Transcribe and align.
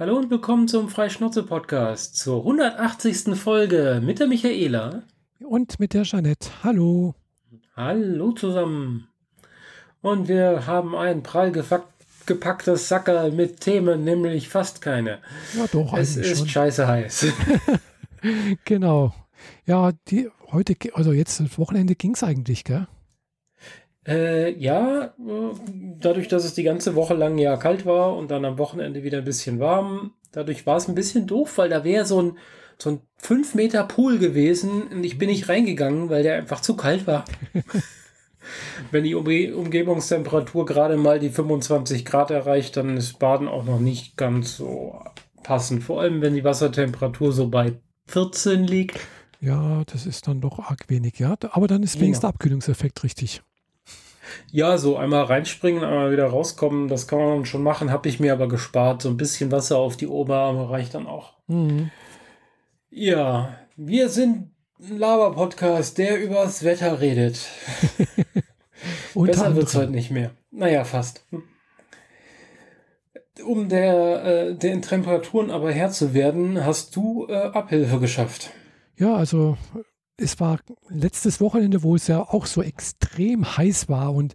Hallo 0.00 0.16
und 0.16 0.30
willkommen 0.30 0.66
zum 0.66 0.88
Freischnauze-Podcast 0.88 2.16
zur 2.16 2.38
180. 2.38 3.36
Folge 3.36 4.00
mit 4.02 4.18
der 4.18 4.28
Michaela. 4.28 5.02
Und 5.40 5.78
mit 5.78 5.92
der 5.92 6.04
Jeanette. 6.04 6.48
Hallo. 6.64 7.14
Hallo 7.76 8.32
zusammen. 8.32 9.08
Und 10.00 10.26
wir 10.26 10.66
haben 10.66 10.96
ein 10.96 11.22
prall 11.22 11.52
gepacktes 12.24 12.88
Sackerl 12.88 13.30
mit 13.32 13.60
Themen, 13.60 14.02
nämlich 14.02 14.48
fast 14.48 14.80
keine. 14.80 15.18
Ja, 15.54 15.66
doch. 15.70 15.92
Es 15.92 16.16
ist 16.16 16.38
schon. 16.38 16.48
scheiße 16.48 16.88
heiß. 16.88 17.26
genau. 18.64 19.12
Ja, 19.66 19.92
die 20.08 20.30
heute, 20.50 20.76
also 20.94 21.12
jetzt 21.12 21.40
das 21.40 21.58
Wochenende 21.58 21.94
ging 21.94 22.14
es 22.14 22.22
eigentlich, 22.22 22.64
gell? 22.64 22.88
Äh, 24.06 24.58
ja, 24.58 25.14
dadurch, 26.00 26.28
dass 26.28 26.44
es 26.44 26.54
die 26.54 26.62
ganze 26.62 26.94
Woche 26.94 27.14
lang 27.14 27.36
ja 27.36 27.56
kalt 27.56 27.84
war 27.84 28.16
und 28.16 28.30
dann 28.30 28.44
am 28.44 28.58
Wochenende 28.58 29.02
wieder 29.02 29.18
ein 29.18 29.24
bisschen 29.24 29.60
warm, 29.60 30.14
dadurch 30.32 30.66
war 30.66 30.78
es 30.78 30.88
ein 30.88 30.94
bisschen 30.94 31.26
doof, 31.26 31.58
weil 31.58 31.68
da 31.68 31.84
wäre 31.84 32.06
so 32.06 32.22
ein, 32.22 32.38
so 32.78 32.90
ein 32.90 33.00
5 33.18 33.54
Meter 33.54 33.84
Pool 33.84 34.18
gewesen 34.18 34.84
und 34.84 35.04
ich 35.04 35.18
bin 35.18 35.28
nicht 35.28 35.48
reingegangen, 35.48 36.08
weil 36.08 36.22
der 36.22 36.36
einfach 36.36 36.60
zu 36.60 36.76
kalt 36.76 37.06
war. 37.06 37.24
Wenn 38.90 39.04
die 39.04 39.14
Umge 39.14 39.54
Umgebungstemperatur 39.54 40.64
gerade 40.64 40.96
mal 40.96 41.18
die 41.18 41.28
25 41.28 42.04
Grad 42.06 42.30
erreicht, 42.30 42.76
dann 42.76 42.96
ist 42.96 43.18
Baden 43.18 43.48
auch 43.48 43.64
noch 43.64 43.78
nicht 43.78 44.16
ganz 44.16 44.56
so 44.56 44.98
passend. 45.42 45.84
Vor 45.84 46.00
allem, 46.00 46.22
wenn 46.22 46.34
die 46.34 46.42
Wassertemperatur 46.42 47.32
so 47.32 47.48
bei 47.48 47.74
14 48.06 48.64
liegt. 48.64 48.98
Ja, 49.40 49.84
das 49.84 50.06
ist 50.06 50.26
dann 50.26 50.40
doch 50.40 50.58
arg 50.58 50.88
wenig, 50.88 51.18
ja. 51.18 51.36
Aber 51.50 51.68
dann 51.68 51.82
ist 51.82 52.00
wenigstens 52.00 52.20
der 52.20 52.30
Abkühlungseffekt 52.30 53.04
richtig. 53.04 53.42
Ja, 54.50 54.78
so 54.78 54.96
einmal 54.96 55.24
reinspringen, 55.24 55.84
einmal 55.84 56.12
wieder 56.12 56.26
rauskommen, 56.26 56.88
das 56.88 57.06
kann 57.06 57.18
man 57.18 57.44
schon 57.44 57.62
machen, 57.62 57.90
habe 57.90 58.08
ich 58.08 58.20
mir 58.20 58.32
aber 58.32 58.48
gespart. 58.48 59.02
So 59.02 59.08
ein 59.08 59.16
bisschen 59.16 59.52
Wasser 59.52 59.78
auf 59.78 59.96
die 59.96 60.06
Oberarme 60.06 60.70
reicht 60.70 60.94
dann 60.94 61.06
auch. 61.06 61.34
Mhm. 61.46 61.90
Ja, 62.90 63.56
wir 63.76 64.08
sind 64.08 64.50
ein 64.80 64.98
Laber-Podcast, 64.98 65.98
der 65.98 66.22
übers 66.22 66.64
Wetter 66.64 67.00
redet. 67.00 67.48
Besser 69.14 69.54
wird 69.54 69.68
es 69.68 69.74
heute 69.74 69.92
nicht 69.92 70.10
mehr. 70.10 70.32
Naja, 70.50 70.84
fast. 70.84 71.24
Um 73.44 73.68
der, 73.68 74.24
äh, 74.24 74.54
den 74.54 74.82
Temperaturen 74.82 75.50
aber 75.50 75.70
Herr 75.72 75.90
zu 75.90 76.14
werden, 76.14 76.64
hast 76.64 76.96
du 76.96 77.26
äh, 77.28 77.34
Abhilfe 77.34 77.98
geschafft. 77.98 78.50
Ja, 78.96 79.14
also 79.14 79.56
es 80.20 80.38
war 80.38 80.60
letztes 80.88 81.40
Wochenende, 81.40 81.82
wo 81.82 81.96
es 81.96 82.06
ja 82.06 82.20
auch 82.20 82.46
so 82.46 82.62
extrem 82.62 83.56
heiß 83.56 83.88
war 83.88 84.14
und 84.14 84.34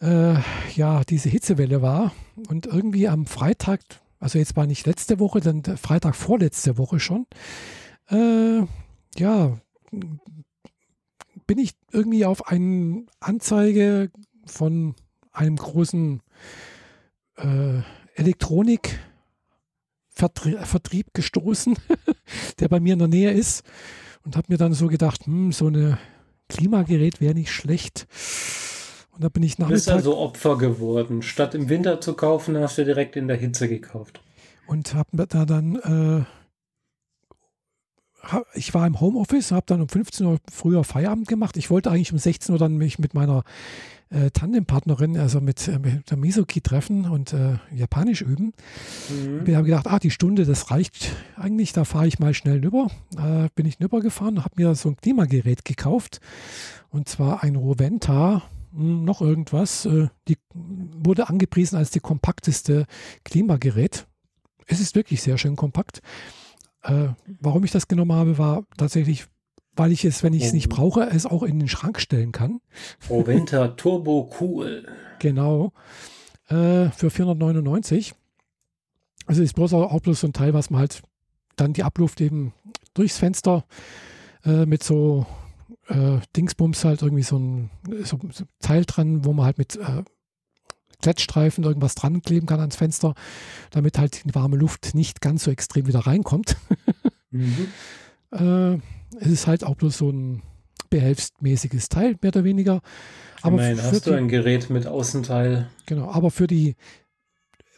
äh, 0.00 0.34
ja, 0.74 1.04
diese 1.04 1.28
Hitzewelle 1.28 1.82
war. 1.82 2.12
Und 2.48 2.66
irgendwie 2.66 3.08
am 3.08 3.26
Freitag, 3.26 3.80
also 4.20 4.38
jetzt 4.38 4.56
war 4.56 4.66
nicht 4.66 4.86
letzte 4.86 5.18
Woche, 5.18 5.40
dann 5.40 5.64
Freitag 5.76 6.14
vorletzte 6.16 6.78
Woche 6.78 7.00
schon, 7.00 7.26
äh, 8.10 8.60
ja, 9.16 9.58
bin 9.90 11.58
ich 11.58 11.72
irgendwie 11.92 12.24
auf 12.24 12.48
eine 12.48 13.04
Anzeige 13.20 14.10
von 14.46 14.94
einem 15.32 15.56
großen 15.56 16.22
äh, 17.36 17.80
Elektronikvertrieb 18.14 21.12
gestoßen, 21.14 21.76
der 22.60 22.68
bei 22.68 22.80
mir 22.80 22.94
in 22.94 22.98
der 22.98 23.08
Nähe 23.08 23.30
ist 23.30 23.62
und 24.24 24.36
habe 24.36 24.46
mir 24.48 24.58
dann 24.58 24.74
so 24.74 24.88
gedacht, 24.88 25.26
hm, 25.26 25.52
so 25.52 25.68
ein 25.68 25.98
Klimagerät 26.48 27.20
wäre 27.20 27.34
nicht 27.34 27.52
schlecht. 27.52 28.06
Und 29.12 29.24
da 29.24 29.28
bin 29.28 29.42
ich 29.42 29.58
nachmittags... 29.58 29.84
Du 29.84 29.92
bist 29.92 29.96
also 29.96 30.16
Opfer 30.18 30.56
geworden. 30.56 31.22
Statt 31.22 31.54
im 31.54 31.68
Winter 31.68 32.00
zu 32.00 32.14
kaufen, 32.14 32.56
hast 32.56 32.78
du 32.78 32.84
direkt 32.84 33.16
in 33.16 33.28
der 33.28 33.36
Hitze 33.36 33.68
gekauft. 33.68 34.20
Und 34.66 34.94
habe 34.94 35.26
da 35.26 35.44
dann... 35.44 35.76
Äh, 35.76 36.24
ich 38.54 38.74
war 38.74 38.86
im 38.86 39.00
Homeoffice, 39.00 39.52
habe 39.52 39.66
dann 39.66 39.80
um 39.80 39.88
15 39.88 40.26
Uhr 40.26 40.38
früher 40.50 40.84
Feierabend 40.84 41.28
gemacht. 41.28 41.56
Ich 41.56 41.70
wollte 41.70 41.90
eigentlich 41.90 42.12
um 42.12 42.18
16 42.18 42.52
Uhr 42.52 42.58
dann 42.58 42.76
mich 42.76 42.98
mit 42.98 43.14
meiner 43.14 43.44
äh, 44.10 44.30
Tandempartnerin, 44.30 45.18
also 45.18 45.40
mit, 45.40 45.68
äh, 45.68 45.78
mit 45.78 46.10
der 46.10 46.16
Misoki 46.16 46.60
treffen 46.60 47.04
und 47.06 47.32
äh, 47.32 47.58
Japanisch 47.74 48.22
üben. 48.22 48.52
Mhm. 49.08 49.46
Wir 49.46 49.56
haben 49.56 49.64
gedacht, 49.64 49.86
ah, 49.86 49.98
die 49.98 50.10
Stunde, 50.10 50.44
das 50.44 50.70
reicht 50.70 51.14
eigentlich, 51.36 51.72
da 51.72 51.84
fahre 51.84 52.06
ich 52.06 52.18
mal 52.18 52.34
schnell 52.34 52.60
rüber. 52.60 52.88
Äh, 53.16 53.48
bin 53.54 53.66
ich 53.66 53.80
rüber 53.80 54.00
gefahren, 54.00 54.44
habe 54.44 54.54
mir 54.56 54.74
so 54.74 54.90
ein 54.90 54.96
Klimagerät 54.96 55.64
gekauft 55.64 56.20
und 56.90 57.08
zwar 57.08 57.42
ein 57.42 57.56
Roventa, 57.56 58.42
hm, 58.72 59.04
noch 59.04 59.20
irgendwas. 59.20 59.84
Äh, 59.86 60.08
die 60.28 60.36
wurde 60.54 61.28
angepriesen 61.28 61.76
als 61.76 61.90
die 61.90 62.00
kompakteste 62.00 62.86
Klimagerät. 63.24 64.06
Es 64.66 64.80
ist 64.80 64.94
wirklich 64.94 65.22
sehr 65.22 65.38
schön 65.38 65.56
kompakt. 65.56 66.00
Äh, 66.82 67.08
warum 67.40 67.64
ich 67.64 67.72
das 67.72 67.88
genommen 67.88 68.12
habe, 68.12 68.38
war 68.38 68.64
tatsächlich 68.76 69.26
weil 69.78 69.92
ich 69.92 70.04
es, 70.04 70.22
wenn 70.22 70.32
ich 70.32 70.44
es 70.44 70.52
nicht 70.52 70.72
oh. 70.72 70.76
brauche, 70.76 71.02
es 71.02 71.26
auch 71.26 71.42
in 71.42 71.58
den 71.58 71.68
Schrank 71.68 72.00
stellen 72.00 72.32
kann. 72.32 72.60
Proventa 73.06 73.68
Turbo 73.68 74.30
Cool. 74.40 74.86
Genau. 75.18 75.72
Äh, 76.48 76.90
für 76.90 77.10
499. 77.10 78.14
Also 79.26 79.42
ist 79.42 79.54
bloß 79.54 79.74
auch, 79.74 80.00
bloß 80.00 80.20
so 80.20 80.26
ein 80.26 80.32
Teil, 80.32 80.54
was 80.54 80.70
man 80.70 80.80
halt 80.80 81.02
dann 81.56 81.72
die 81.72 81.82
Abluft 81.82 82.20
eben 82.20 82.54
durchs 82.94 83.18
Fenster 83.18 83.64
äh, 84.44 84.64
mit 84.64 84.82
so 84.82 85.26
äh, 85.88 86.18
Dingsbums 86.36 86.84
halt 86.84 87.02
irgendwie 87.02 87.22
so 87.22 87.38
ein, 87.38 87.70
so, 88.04 88.18
so 88.30 88.44
ein, 88.44 88.48
Teil 88.60 88.84
dran, 88.84 89.24
wo 89.24 89.32
man 89.32 89.46
halt 89.46 89.58
mit 89.58 89.76
äh, 89.76 90.02
Klettstreifen 91.02 91.64
irgendwas 91.64 91.94
dran 91.94 92.22
kleben 92.22 92.46
kann 92.46 92.60
ans 92.60 92.76
Fenster, 92.76 93.14
damit 93.70 93.98
halt 93.98 94.24
die 94.24 94.34
warme 94.34 94.56
Luft 94.56 94.94
nicht 94.94 95.20
ganz 95.20 95.44
so 95.44 95.50
extrem 95.50 95.86
wieder 95.86 96.00
reinkommt. 96.00 96.56
mhm. 97.30 97.68
äh, 98.32 98.78
es 99.20 99.28
ist 99.28 99.46
halt 99.46 99.64
auch 99.64 99.76
bloß 99.76 99.98
so 99.98 100.10
ein 100.10 100.42
behelfsmäßiges 100.90 101.88
Teil, 101.88 102.16
mehr 102.20 102.30
oder 102.30 102.44
weniger. 102.44 102.80
Aber 103.42 103.56
Immerhin 103.56 103.82
hast 103.82 104.06
du 104.06 104.12
ein 104.12 104.28
Gerät 104.28 104.70
mit 104.70 104.86
Außenteil. 104.86 105.68
Genau, 105.86 106.10
aber 106.10 106.30
für 106.30 106.46
die 106.46 106.76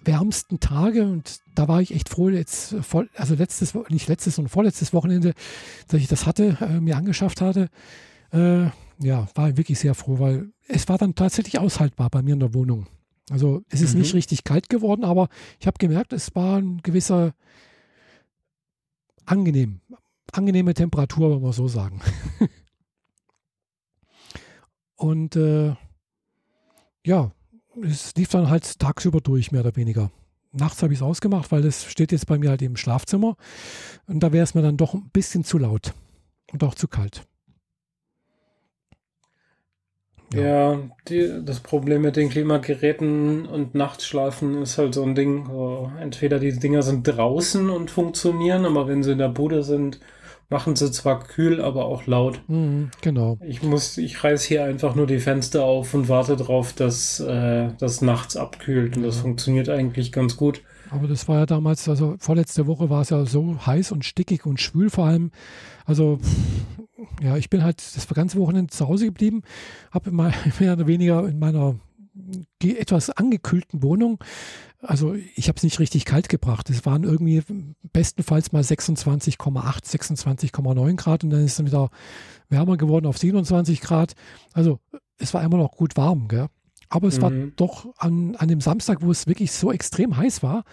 wärmsten 0.02 0.60
Tage 0.60 1.02
und 1.04 1.40
da 1.54 1.68
war 1.68 1.82
ich 1.82 1.94
echt 1.94 2.08
froh, 2.08 2.30
jetzt 2.30 2.74
also 3.14 3.34
letztes, 3.34 3.74
nicht 3.90 4.08
letztes, 4.08 4.36
sondern 4.36 4.48
vorletztes 4.48 4.94
Wochenende, 4.94 5.34
dass 5.88 6.00
ich 6.00 6.08
das 6.08 6.26
hatte, 6.26 6.56
äh, 6.60 6.80
mir 6.80 6.96
angeschafft 6.96 7.42
hatte. 7.42 7.68
Äh, 8.32 8.66
ja, 8.98 9.28
war 9.34 9.50
ich 9.50 9.56
wirklich 9.56 9.78
sehr 9.78 9.94
froh, 9.94 10.18
weil 10.18 10.52
es 10.68 10.88
war 10.88 10.96
dann 10.96 11.14
tatsächlich 11.14 11.58
aushaltbar 11.58 12.08
bei 12.10 12.22
mir 12.22 12.34
in 12.34 12.40
der 12.40 12.54
Wohnung. 12.54 12.86
Also 13.30 13.62
es 13.68 13.82
ist 13.82 13.94
mhm. 13.94 14.00
nicht 14.00 14.14
richtig 14.14 14.44
kalt 14.44 14.68
geworden, 14.68 15.04
aber 15.04 15.28
ich 15.58 15.66
habe 15.66 15.78
gemerkt, 15.78 16.12
es 16.12 16.34
war 16.34 16.58
ein 16.58 16.80
gewisser 16.82 17.34
angenehm 19.26 19.80
angenehme 20.32 20.74
Temperatur, 20.74 21.34
wenn 21.34 21.42
wir 21.42 21.52
so 21.52 21.68
sagen. 21.68 22.00
Und 24.96 25.36
äh, 25.36 25.74
ja, 27.04 27.32
es 27.82 28.14
lief 28.16 28.28
dann 28.28 28.50
halt 28.50 28.78
tagsüber 28.78 29.20
durch, 29.20 29.52
mehr 29.52 29.62
oder 29.62 29.76
weniger. 29.76 30.10
Nachts 30.52 30.82
habe 30.82 30.92
ich 30.92 30.98
es 30.98 31.02
ausgemacht, 31.02 31.52
weil 31.52 31.64
es 31.64 31.84
steht 31.84 32.12
jetzt 32.12 32.26
bei 32.26 32.36
mir 32.36 32.50
halt 32.50 32.62
im 32.62 32.76
Schlafzimmer. 32.76 33.36
Und 34.06 34.20
da 34.20 34.32
wäre 34.32 34.44
es 34.44 34.54
mir 34.54 34.62
dann 34.62 34.76
doch 34.76 34.94
ein 34.94 35.08
bisschen 35.12 35.44
zu 35.44 35.58
laut 35.58 35.94
und 36.52 36.64
auch 36.64 36.74
zu 36.74 36.88
kalt. 36.88 37.24
Ja, 40.34 40.42
ja 40.42 40.90
die, 41.08 41.40
das 41.44 41.60
Problem 41.60 42.02
mit 42.02 42.16
den 42.16 42.28
Klimageräten 42.28 43.46
und 43.46 43.74
Nachtschlafen 43.74 44.62
ist 44.62 44.78
halt 44.78 44.94
so 44.94 45.02
ein 45.02 45.14
Ding. 45.14 45.48
Entweder 46.00 46.38
die 46.38 46.58
Dinger 46.58 46.82
sind 46.82 47.04
draußen 47.04 47.70
und 47.70 47.90
funktionieren, 47.90 48.66
aber 48.66 48.88
wenn 48.88 49.02
sie 49.02 49.12
in 49.12 49.18
der 49.18 49.28
Bude 49.28 49.62
sind, 49.62 50.00
machen 50.50 50.76
sie 50.76 50.90
zwar 50.90 51.20
kühl, 51.20 51.60
aber 51.60 51.86
auch 51.86 52.06
laut. 52.06 52.42
Mhm, 52.48 52.90
genau. 53.00 53.38
Ich 53.40 53.62
muss, 53.62 53.96
ich 53.96 54.22
reiß 54.22 54.44
hier 54.44 54.64
einfach 54.64 54.94
nur 54.94 55.06
die 55.06 55.20
Fenster 55.20 55.64
auf 55.64 55.94
und 55.94 56.08
warte 56.08 56.36
darauf, 56.36 56.72
dass 56.72 57.20
äh, 57.20 57.70
das 57.78 58.02
nachts 58.02 58.36
abkühlt 58.36 58.96
und 58.96 59.04
das 59.04 59.18
funktioniert 59.18 59.68
eigentlich 59.68 60.12
ganz 60.12 60.36
gut. 60.36 60.62
Aber 60.90 61.06
das 61.06 61.28
war 61.28 61.38
ja 61.38 61.46
damals, 61.46 61.88
also 61.88 62.16
vorletzte 62.18 62.66
Woche 62.66 62.90
war 62.90 63.02
es 63.02 63.10
ja 63.10 63.24
so 63.24 63.64
heiß 63.64 63.92
und 63.92 64.04
stickig 64.04 64.44
und 64.44 64.60
schwül 64.60 64.90
vor 64.90 65.06
allem. 65.06 65.30
Also 65.86 66.18
ja, 67.22 67.36
ich 67.36 67.48
bin 67.48 67.62
halt 67.62 67.78
das 67.78 68.08
ganze 68.08 68.38
Wochenende 68.38 68.72
zu 68.72 68.88
Hause 68.88 69.06
geblieben, 69.06 69.42
habe 69.92 70.10
mehr 70.58 70.72
oder 70.72 70.86
weniger 70.86 71.26
in 71.28 71.38
meiner 71.38 71.76
etwas 72.62 73.10
angekühlten 73.10 73.82
Wohnung 73.82 74.18
also 74.82 75.14
ich 75.14 75.48
habe 75.48 75.56
es 75.56 75.62
nicht 75.62 75.78
richtig 75.78 76.04
kalt 76.04 76.28
gebracht. 76.28 76.70
Es 76.70 76.86
waren 76.86 77.04
irgendwie 77.04 77.42
bestenfalls 77.92 78.52
mal 78.52 78.62
26,8, 78.62 79.36
26,9 79.84 80.96
Grad 80.96 81.24
und 81.24 81.30
dann 81.30 81.44
ist 81.44 81.58
es 81.58 81.66
wieder 81.66 81.90
wärmer 82.48 82.76
geworden 82.76 83.06
auf 83.06 83.18
27 83.18 83.80
Grad. 83.80 84.14
Also 84.52 84.78
es 85.18 85.34
war 85.34 85.42
immer 85.42 85.58
noch 85.58 85.72
gut 85.72 85.96
warm, 85.96 86.28
gell? 86.28 86.46
Aber 86.88 87.08
es 87.08 87.18
mhm. 87.18 87.22
war 87.22 87.30
doch 87.56 87.94
an, 87.98 88.36
an 88.36 88.48
dem 88.48 88.60
Samstag, 88.60 89.02
wo 89.02 89.10
es 89.10 89.26
wirklich 89.26 89.52
so 89.52 89.70
extrem 89.70 90.16
heiß 90.16 90.42
war, 90.42 90.64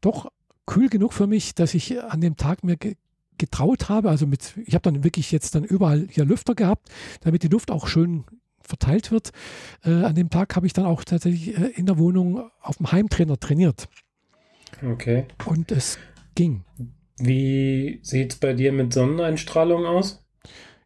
doch 0.00 0.30
kühl 0.66 0.88
genug 0.88 1.12
für 1.12 1.26
mich, 1.26 1.54
dass 1.54 1.74
ich 1.74 2.02
an 2.02 2.20
dem 2.20 2.36
Tag 2.36 2.64
mir 2.64 2.76
ge 2.76 2.96
getraut 3.38 3.88
habe. 3.88 4.10
Also 4.10 4.26
mit, 4.26 4.54
ich 4.66 4.74
habe 4.74 4.82
dann 4.82 5.02
wirklich 5.02 5.32
jetzt 5.32 5.54
dann 5.54 5.64
überall 5.64 6.06
hier 6.10 6.26
Lüfter 6.26 6.54
gehabt, 6.54 6.90
damit 7.22 7.42
die 7.42 7.48
Luft 7.48 7.70
auch 7.70 7.86
schön 7.86 8.24
verteilt 8.70 9.12
wird. 9.12 9.30
Äh, 9.84 9.90
an 9.90 10.14
dem 10.14 10.30
Tag 10.30 10.56
habe 10.56 10.66
ich 10.66 10.72
dann 10.72 10.86
auch 10.86 11.04
tatsächlich 11.04 11.58
äh, 11.58 11.66
in 11.76 11.86
der 11.86 11.98
Wohnung 11.98 12.50
auf 12.62 12.78
dem 12.78 12.90
Heimtrainer 12.90 13.38
trainiert. 13.38 13.88
Okay. 14.82 15.26
Und 15.44 15.70
es 15.70 15.98
ging. 16.34 16.64
Wie 17.18 18.00
sieht 18.02 18.32
es 18.32 18.38
bei 18.38 18.54
dir 18.54 18.72
mit 18.72 18.94
Sonneneinstrahlung 18.94 19.84
aus? 19.84 20.24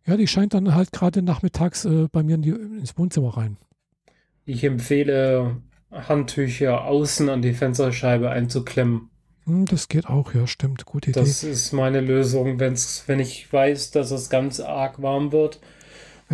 Ja, 0.07 0.17
die 0.17 0.27
scheint 0.27 0.53
dann 0.53 0.75
halt 0.75 0.93
gerade 0.93 1.23
nachmittags 1.23 1.85
äh, 1.85 2.09
bei 2.11 2.23
mir 2.23 2.35
in 2.35 2.43
die, 2.43 2.51
ins 2.51 2.99
Wohnzimmer 2.99 3.37
rein. 3.37 3.57
Ich 4.45 4.65
empfehle, 4.65 5.63
Handtücher 5.91 6.85
außen 6.85 7.29
an 7.29 7.41
die 7.41 7.55
Fensterscheibe 7.55 8.31
einzuklemmen. 8.31 9.11
Hm, 9.45 9.67
das 9.67 9.89
geht 9.89 10.07
auch, 10.07 10.35
ja, 10.35 10.47
stimmt. 10.47 10.85
Gute 10.85 11.11
Idee. 11.11 11.21
Das 11.21 11.45
ist 11.45 11.73
meine 11.73 12.01
Lösung, 12.01 12.59
wenn's, 12.59 13.05
wenn 13.07 13.21
ich 13.21 13.51
weiß, 13.51 13.93
dass 13.93 14.11
es 14.11 14.29
ganz 14.29 14.61
arg 14.61 15.01
warm 15.01 15.33
wird. 15.33 15.61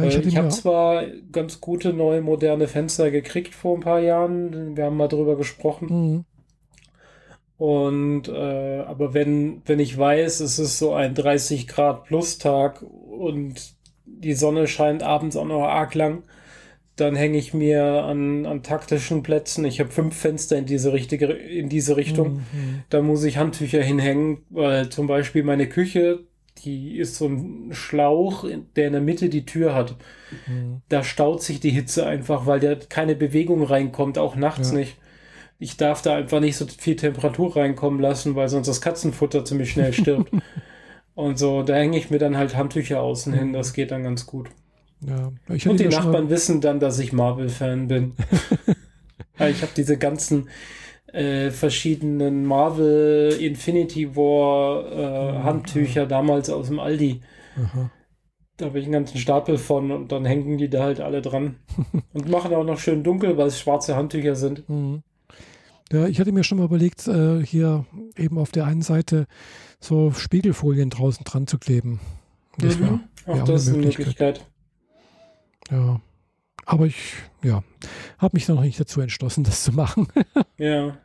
Ja, 0.02 0.08
ich 0.08 0.16
Äh, 0.24 0.28
ich 0.28 0.36
habe 0.36 0.48
zwar 0.48 1.04
ganz 1.32 1.60
gute 1.60 1.92
neue 1.92 2.20
moderne 2.20 2.68
Fenster 2.68 3.10
gekriegt 3.10 3.54
vor 3.54 3.76
ein 3.76 3.80
paar 3.80 4.00
Jahren. 4.00 4.76
Wir 4.76 4.84
haben 4.84 4.96
mal 4.96 5.08
drüber 5.08 5.36
gesprochen. 5.36 5.86
Mhm. 5.88 6.24
Und 7.56 8.28
äh, 8.28 8.80
aber 8.80 9.12
wenn, 9.12 9.60
wenn 9.66 9.80
ich 9.80 9.96
weiß, 9.96 10.40
es 10.40 10.58
ist 10.58 10.78
so 10.78 10.94
ein 10.94 11.14
30 11.14 11.68
Grad 11.68 12.04
plus 12.04 12.38
Tag 12.38 12.82
und 12.82 13.74
die 14.06 14.32
Sonne 14.32 14.66
scheint 14.66 15.02
abends 15.02 15.36
auch 15.36 15.44
noch 15.44 15.64
arg 15.64 15.94
lang, 15.94 16.22
dann 16.96 17.16
hänge 17.16 17.38
ich 17.38 17.54
mir 17.54 18.04
an, 18.04 18.46
an 18.46 18.62
taktischen 18.62 19.22
Plätzen. 19.22 19.64
Ich 19.64 19.80
habe 19.80 19.90
fünf 19.90 20.16
Fenster 20.16 20.56
in 20.56 20.66
diese 20.66 20.92
richtige, 20.92 21.26
in 21.26 21.68
diese 21.68 21.96
Richtung. 21.96 22.44
Mhm. 22.52 22.82
Da 22.90 23.02
muss 23.02 23.24
ich 23.24 23.38
Handtücher 23.38 23.82
hinhängen, 23.82 24.38
weil 24.50 24.88
zum 24.88 25.06
Beispiel 25.06 25.42
meine 25.42 25.68
Küche, 25.68 26.20
die 26.64 26.98
ist 26.98 27.16
so 27.16 27.26
ein 27.26 27.68
Schlauch, 27.72 28.44
der 28.76 28.86
in 28.86 28.92
der 28.92 29.02
Mitte 29.02 29.28
die 29.28 29.46
Tür 29.46 29.74
hat. 29.74 29.96
Mhm. 30.46 30.82
Da 30.88 31.02
staut 31.02 31.42
sich 31.42 31.60
die 31.60 31.70
Hitze 31.70 32.06
einfach, 32.06 32.46
weil 32.46 32.60
da 32.60 32.74
keine 32.74 33.14
Bewegung 33.14 33.62
reinkommt, 33.62 34.18
auch 34.18 34.36
nachts 34.36 34.70
Ja. 34.72 34.78
nicht. 34.78 34.96
Ich 35.58 35.76
darf 35.76 36.00
da 36.02 36.14
einfach 36.16 36.40
nicht 36.40 36.56
so 36.56 36.66
viel 36.66 36.96
Temperatur 36.96 37.54
reinkommen 37.56 38.00
lassen, 38.00 38.34
weil 38.34 38.48
sonst 38.48 38.66
das 38.68 38.80
Katzenfutter 38.80 39.44
ziemlich 39.44 39.70
schnell 39.72 39.92
stirbt. 39.92 40.30
Und 41.14 41.38
so, 41.38 41.62
da 41.62 41.74
hänge 41.74 41.98
ich 41.98 42.08
mir 42.08 42.18
dann 42.18 42.36
halt 42.38 42.56
Handtücher 42.56 43.02
außen 43.02 43.32
hin, 43.34 43.52
das 43.52 43.74
geht 43.74 43.90
dann 43.90 44.02
ganz 44.04 44.24
gut. 44.26 44.48
Ja, 45.06 45.32
Und 45.48 45.80
die 45.80 45.88
Nachbarn 45.88 46.30
wissen 46.30 46.60
dann, 46.60 46.80
dass 46.80 46.98
ich 46.98 47.12
Marvel-Fan 47.12 47.88
bin. 47.88 48.14
Ich 49.48 49.62
habe 49.62 49.72
diese 49.74 49.96
ganzen 49.96 50.50
äh, 51.12 51.50
verschiedenen 51.50 52.44
Marvel 52.46 53.32
Infinity 53.40 54.14
War 54.16 54.84
äh, 54.92 55.32
Mhm. 55.32 55.44
Handtücher 55.44 56.06
damals 56.06 56.50
aus 56.50 56.68
dem 56.68 56.78
Aldi. 56.80 57.20
Aha. 57.56 57.90
Da 58.56 58.66
habe 58.66 58.78
ich 58.78 58.84
einen 58.84 58.92
ganzen 58.92 59.18
Stapel 59.18 59.56
von 59.58 59.90
und 59.90 60.12
dann 60.12 60.24
hängen 60.24 60.58
die 60.58 60.68
da 60.68 60.82
halt 60.84 61.00
alle 61.00 61.22
dran. 61.22 61.56
und 62.12 62.28
machen 62.28 62.54
auch 62.54 62.64
noch 62.64 62.78
schön 62.78 63.02
dunkel, 63.02 63.36
weil 63.38 63.46
es 63.48 63.58
schwarze 63.60 63.96
Handtücher 63.96 64.34
sind. 64.36 64.68
Mhm. 64.68 65.02
Ja, 65.92 66.06
ich 66.06 66.20
hatte 66.20 66.30
mir 66.30 66.44
schon 66.44 66.58
mal 66.58 66.64
überlegt, 66.64 67.08
äh, 67.08 67.44
hier 67.44 67.84
eben 68.16 68.38
auf 68.38 68.52
der 68.52 68.64
einen 68.66 68.82
Seite 68.82 69.26
so 69.80 70.12
Spiegelfolien 70.12 70.90
draußen 70.90 71.24
dran 71.24 71.46
zu 71.48 71.58
kleben. 71.58 71.98
Das 72.58 72.78
Mhm. 72.78 73.00
wär 73.26 73.34
Auch 73.34 73.40
auch 73.40 73.44
das 73.44 73.62
ist 73.62 73.68
eine 73.68 73.78
eine 73.78 73.86
Möglichkeit. 73.86 74.40
Möglichkeit. 74.40 74.46
ja. 75.70 76.00
Aber 76.66 76.86
ich, 76.86 76.96
ja, 77.42 77.62
habe 78.18 78.36
mich 78.36 78.48
noch 78.48 78.60
nicht 78.60 78.78
dazu 78.80 79.00
entschlossen, 79.00 79.44
das 79.44 79.64
zu 79.64 79.72
machen. 79.72 80.08
Ja. 80.58 80.96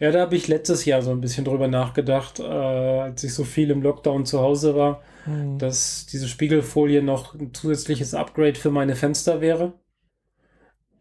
Ja, 0.00 0.10
da 0.10 0.20
habe 0.22 0.34
ich 0.34 0.48
letztes 0.48 0.84
Jahr 0.84 1.02
so 1.02 1.10
ein 1.12 1.20
bisschen 1.20 1.44
drüber 1.44 1.68
nachgedacht, 1.68 2.40
äh, 2.40 2.42
als 2.42 3.22
ich 3.22 3.34
so 3.34 3.44
viel 3.44 3.70
im 3.70 3.82
Lockdown 3.82 4.26
zu 4.26 4.40
Hause 4.40 4.74
war. 4.74 5.02
Mhm. 5.24 5.58
dass 5.58 6.06
diese 6.06 6.26
Spiegelfolie 6.26 7.00
noch 7.00 7.34
ein 7.36 7.54
zusätzliches 7.54 8.12
Upgrade 8.12 8.56
für 8.56 8.72
meine 8.72 8.96
Fenster 8.96 9.40
wäre. 9.40 9.74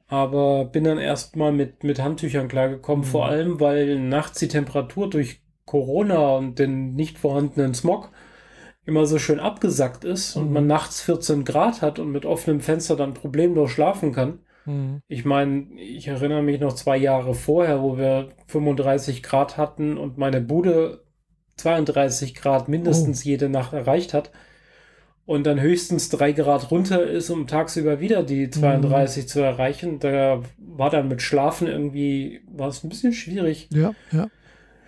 Aber 0.07 0.65
bin 0.65 0.83
dann 0.83 0.99
erstmal 0.99 1.51
mit, 1.51 1.83
mit 1.83 1.99
Handtüchern 1.99 2.47
klargekommen, 2.47 3.05
Mhm. 3.05 3.09
vor 3.09 3.25
allem, 3.27 3.59
weil 3.59 3.97
nachts 3.99 4.37
die 4.39 4.47
Temperatur 4.47 5.09
durch 5.09 5.41
Corona 5.65 6.35
und 6.37 6.59
den 6.59 6.93
nicht 6.93 7.17
vorhandenen 7.17 7.73
Smog 7.73 8.09
immer 8.85 9.05
so 9.05 9.19
schön 9.19 9.39
abgesackt 9.39 10.03
ist 10.05 10.35
und 10.35 10.47
Mhm. 10.47 10.53
man 10.53 10.67
nachts 10.67 11.01
14 11.01 11.43
Grad 11.45 11.81
hat 11.81 11.99
und 11.99 12.11
mit 12.11 12.25
offenem 12.25 12.61
Fenster 12.61 12.95
dann 12.95 13.13
problemlos 13.13 13.71
schlafen 13.71 14.11
kann. 14.11 14.39
Mhm. 14.65 15.01
Ich 15.07 15.23
meine, 15.25 15.67
ich 15.77 16.07
erinnere 16.07 16.41
mich 16.41 16.59
noch 16.59 16.73
zwei 16.73 16.97
Jahre 16.97 17.33
vorher, 17.33 17.81
wo 17.81 17.97
wir 17.97 18.29
35 18.47 19.21
Grad 19.23 19.57
hatten 19.57 19.97
und 19.97 20.17
meine 20.17 20.41
Bude 20.41 21.03
32 21.57 22.33
Grad 22.35 22.69
mindestens 22.69 23.23
jede 23.23 23.49
Nacht 23.49 23.73
erreicht 23.73 24.13
hat 24.15 24.31
und 25.25 25.45
dann 25.45 25.61
höchstens 25.61 26.09
drei 26.09 26.31
Grad 26.31 26.71
runter 26.71 27.03
ist, 27.03 27.29
um 27.29 27.45
tagsüber 27.45 27.99
wieder 27.99 28.23
die 28.23 28.49
32 28.49 29.27
zu 29.27 29.41
erreichen. 29.41 29.99
Da 29.99 30.41
war 30.57 30.89
dann 30.89 31.07
mit 31.07 31.21
Schlafen 31.21 31.67
irgendwie, 31.67 32.41
war 32.51 32.69
es 32.69 32.83
ein 32.83 32.89
bisschen 32.89 33.13
schwierig. 33.13 33.69
Ja, 33.71 33.93
ja. 34.11 34.27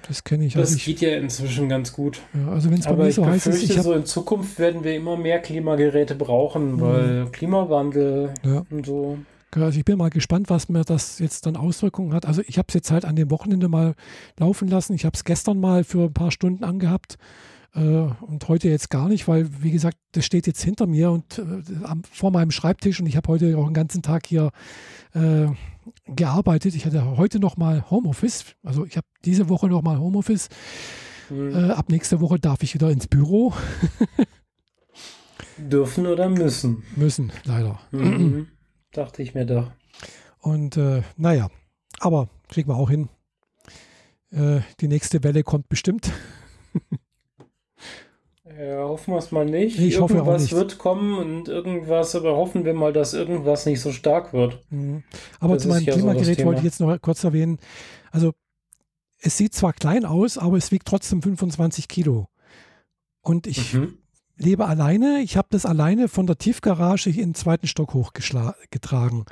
Das 0.08 0.24
kenne 0.24 0.46
ich. 0.46 0.54
Das 0.54 0.62
Also, 0.70 0.76
ich, 0.78 0.86
geht 0.86 1.02
ja 1.02 1.18
inzwischen 1.18 1.70
ganz 1.70 1.94
gut. 1.94 2.20
ja, 2.34 2.52
also 2.52 2.70
wenn 2.70 2.80
es 2.80 2.86
bei 2.86 2.96
mir 2.96 3.08
ich 3.08 3.16
so 3.16 3.26
heiß 3.26 3.48
ist, 3.48 3.64
ich 3.64 3.72
habe 3.72 3.84
so 3.84 3.94
in 3.94 4.06
Zukunft 4.06 4.60
werden 4.60 4.84
wir 4.84 4.96
immer 4.96 5.16
mehr 5.18 5.40
Klimageräte 5.40 6.16
brauchen, 6.16 6.76
Mhm. 6.76 6.82
weil 6.82 7.26
Klimawandel 7.32 8.34
Ja. 8.44 8.64
und 8.70 8.86
so. 8.86 9.18
Also 9.56 9.78
ich 9.78 9.86
bin 9.86 9.98
mal 10.00 10.10
gespannt, 10.10 10.50
was 10.50 10.68
mir 10.68 10.84
das 10.84 11.20
jetzt 11.20 11.46
dann 11.46 11.56
Auswirkungen 11.56 12.14
hat. 12.14 12.26
Also 12.26 12.42
ich 12.48 12.58
habe 12.58 12.66
es 12.70 12.74
jetzt 12.74 12.90
halt 12.92 13.06
an 13.06 13.16
dem 13.16 13.30
Wochenende 13.30 13.68
mal 13.70 13.94
laufen 14.40 14.68
lassen. 14.68 14.94
Ich 14.96 15.06
habe 15.06 15.16
es 15.16 15.24
gestern 15.24 15.60
mal 15.60 15.84
für 15.84 16.06
ein 16.06 16.14
paar 16.14 16.32
Stunden 16.32 16.64
angehabt 16.64 17.18
äh, 17.76 17.80
und 17.80 18.48
heute 18.48 18.68
jetzt 18.70 18.90
gar 18.90 19.08
nicht, 19.08 19.28
weil 19.28 19.48
wie 19.62 19.70
gesagt, 19.70 19.98
das 20.14 20.26
steht 20.26 20.48
jetzt 20.48 20.64
hinter 20.64 20.88
mir 20.88 21.12
und 21.12 21.38
äh, 21.38 21.86
am, 21.86 22.02
vor 22.12 22.32
meinem 22.32 22.50
Schreibtisch 22.50 23.00
und 23.00 23.06
ich 23.06 23.16
habe 23.16 23.28
heute 23.28 23.56
auch 23.60 23.66
den 23.66 23.76
ganzen 23.76 24.02
Tag 24.02 24.26
hier 24.26 24.50
äh, 25.14 25.46
gearbeitet. 26.06 26.76
Ich 26.76 26.86
hatte 26.86 27.18
heute 27.18 27.40
noch 27.40 27.58
mal 27.58 27.90
Homeoffice. 27.90 28.56
Also 28.64 28.86
ich 28.86 28.98
habe 28.98 29.08
diese 29.26 29.50
Woche 29.50 29.68
noch 29.68 29.82
mal 29.82 30.00
Homeoffice. 30.00 30.50
Hm. 31.30 31.56
Äh, 31.56 31.72
ab 31.72 31.90
nächster 31.90 32.20
Woche 32.20 32.40
darf 32.40 32.64
ich 32.64 32.74
wieder 32.74 32.90
ins 32.90 33.08
Büro 33.08 33.54
Dürfen 35.58 36.08
oder 36.08 36.30
müssen. 36.30 36.84
müssen, 36.96 37.32
leider. 37.46 37.80
Mhm. 37.92 38.48
Dachte 38.92 39.24
ich 39.24 39.34
mir 39.34 39.46
doch. 39.46 39.72
Und 40.40 40.78
äh, 40.78 41.04
naja, 41.16 41.50
aber 42.00 42.30
kriegen 42.50 42.70
wir 42.70 42.76
auch 42.76 42.90
hin. 42.90 43.10
Äh, 44.32 44.62
die 44.80 44.88
nächste 44.88 45.24
Welle 45.24 45.44
kommt 45.44 45.70
bestimmt. 45.70 46.12
Ja, 48.60 48.84
hoffen 48.84 49.14
wir 49.14 49.18
es 49.20 49.32
mal 49.32 49.46
nicht. 49.46 49.80
Ich 49.80 50.00
hoffe 50.00 50.14
auch 50.16 50.18
irgendwas 50.18 50.42
nicht. 50.44 50.54
wird 50.54 50.78
kommen 50.78 51.18
und 51.18 51.48
irgendwas, 51.48 52.16
aber 52.16 52.36
hoffen 52.36 52.66
wir 52.66 52.74
mal, 52.74 52.94
dass 52.94 53.14
irgendwas 53.14 53.66
nicht 53.66 53.80
so 53.82 53.92
stark 53.92 54.34
wird. 54.34 54.60
Mhm. 54.70 55.04
Aber 55.40 55.54
Das 55.56 55.64
zu 55.64 55.70
meinem 55.70 55.84
ja 55.86 55.94
so 55.94 56.00
Klimagerät 56.00 56.36
Thema. 56.38 56.48
wollte 56.48 56.60
ich 56.60 56.66
jetzt 56.66 56.80
noch 56.80 56.96
kurz 57.02 57.24
erwähnen. 57.24 57.58
Also 58.12 58.34
es 59.20 59.38
sieht 59.38 59.54
zwar 59.56 59.74
klein 59.74 60.06
aus, 60.06 60.38
aber 60.38 60.58
es 60.58 60.72
wiegt 60.72 60.88
trotzdem 60.88 61.22
25 61.22 61.88
Kilo. 61.88 62.28
Und 63.22 63.48
ich 63.48 63.74
Mhm. 63.74 63.98
lebe 64.38 64.66
alleine. 64.68 65.22
Ich 65.22 65.38
habe 65.38 65.48
das 65.52 65.66
alleine 65.66 66.08
von 66.10 66.28
der 66.28 66.38
Tiefgarage 66.38 67.10
in 67.10 67.16
den 67.18 67.36
zweiten 67.36 67.68
Stock 67.68 67.94
hochgetragen. 67.94 69.26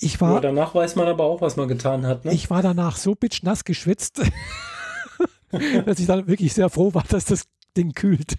Ich 0.00 0.14
Ja, 0.14 0.20
war, 0.20 0.40
danach 0.40 0.74
weiß 0.76 0.94
man 0.94 1.08
aber 1.08 1.24
auch, 1.24 1.40
was 1.40 1.56
man 1.56 1.66
getan 1.66 2.06
hat. 2.06 2.24
Ne? 2.24 2.32
ich 2.32 2.48
war 2.50 2.62
danach 2.62 2.96
so 2.96 3.16
bitchnass 3.16 3.64
geschwitzt, 3.64 4.20
dass 5.84 5.98
ich 5.98 6.06
dann 6.06 6.28
wirklich 6.28 6.52
sehr 6.54 6.70
froh 6.70 6.94
war, 6.94 7.02
dass 7.08 7.24
das 7.24 7.44
Ding 7.76 7.92
kühlt. 7.92 8.36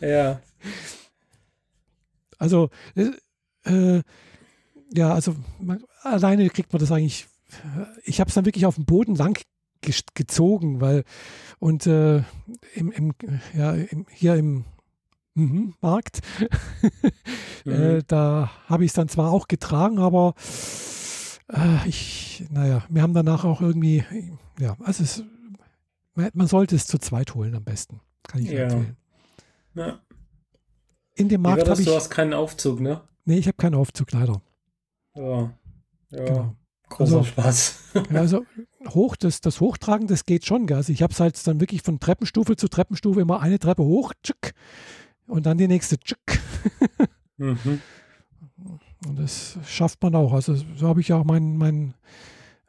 ja. 0.00 0.40
Also, 2.38 2.68
äh, 2.94 3.12
äh, 3.64 4.02
ja, 4.92 5.14
also 5.14 5.34
man, 5.58 5.82
alleine 6.02 6.50
kriegt 6.50 6.70
man 6.70 6.80
das 6.80 6.92
eigentlich. 6.92 7.28
äh, 7.64 7.86
Ich 8.04 8.20
habe 8.20 8.28
es 8.28 8.34
dann 8.34 8.44
wirklich 8.44 8.66
auf 8.66 8.74
dem 8.74 8.84
Boden 8.84 9.14
lang 9.14 9.40
gezogen, 10.14 10.80
weil 10.80 11.04
und 11.60 11.86
äh, 11.86 12.18
im, 12.74 12.90
im, 12.92 13.14
ja, 13.54 13.72
im, 13.72 14.04
hier 14.10 14.34
im 14.34 14.64
mhm, 15.34 15.74
Markt, 15.80 16.20
Mhm. 17.64 17.72
äh, 17.72 18.02
da 18.06 18.50
habe 18.66 18.84
ich 18.84 18.90
es 18.90 18.94
dann 18.94 19.08
zwar 19.08 19.32
auch 19.32 19.48
getragen, 19.48 19.98
aber 19.98 20.34
äh, 21.52 21.88
ich, 21.88 22.44
naja, 22.50 22.84
wir 22.88 23.02
haben 23.02 23.14
danach 23.14 23.44
auch 23.44 23.60
irgendwie, 23.60 24.04
ja, 24.60 24.76
also 24.84 25.02
es, 25.02 25.24
man 26.14 26.46
sollte 26.46 26.76
es 26.76 26.86
zu 26.86 26.98
zweit 26.98 27.34
holen 27.34 27.56
am 27.56 27.64
besten. 27.64 28.00
Kann 28.28 28.42
ich 28.42 28.50
Ja. 28.50 28.64
empfehlen. 28.64 28.96
ja. 29.74 30.00
In 31.14 31.28
dem 31.30 31.40
Markt 31.42 31.68
habe 31.68 31.80
ich, 31.80 31.86
Du 31.86 31.94
hast 31.94 32.10
keinen 32.10 32.34
Aufzug, 32.34 32.80
ne? 32.80 33.00
nee, 33.24 33.38
ich 33.38 33.46
habe 33.46 33.56
keinen 33.56 33.74
Aufzug 33.74 34.12
leider. 34.12 34.42
Ja. 35.14 35.52
Ja. 36.10 36.24
Genau. 36.24 36.56
Großer 36.88 37.16
Also- 37.18 37.24
Spaß. 37.24 37.78
Also 38.12 38.44
hoch, 38.88 39.16
das, 39.16 39.40
das 39.40 39.60
Hochtragen, 39.60 40.06
das 40.06 40.26
geht 40.26 40.44
schon. 40.44 40.66
Gell? 40.66 40.76
Also 40.76 40.92
ich 40.92 41.02
habe 41.02 41.12
es 41.12 41.18
halt 41.20 41.44
dann 41.46 41.58
wirklich 41.60 41.82
von 41.82 41.98
Treppenstufe 41.98 42.56
zu 42.56 42.68
Treppenstufe 42.68 43.20
immer 43.20 43.40
eine 43.40 43.58
Treppe 43.58 43.82
hoch, 43.82 44.12
tschick, 44.22 44.52
und 45.26 45.46
dann 45.46 45.56
die 45.58 45.66
nächste. 45.68 45.98
Tschick. 45.98 46.18
mhm. 47.38 47.80
Und 49.06 49.18
das 49.18 49.58
schafft 49.64 50.02
man 50.02 50.14
auch. 50.14 50.32
Also 50.34 50.54
so 50.54 50.86
habe 50.88 51.00
ich 51.00 51.08
ja 51.08 51.16
auch 51.16 51.24
meinen 51.24 51.56
mein, 51.56 51.94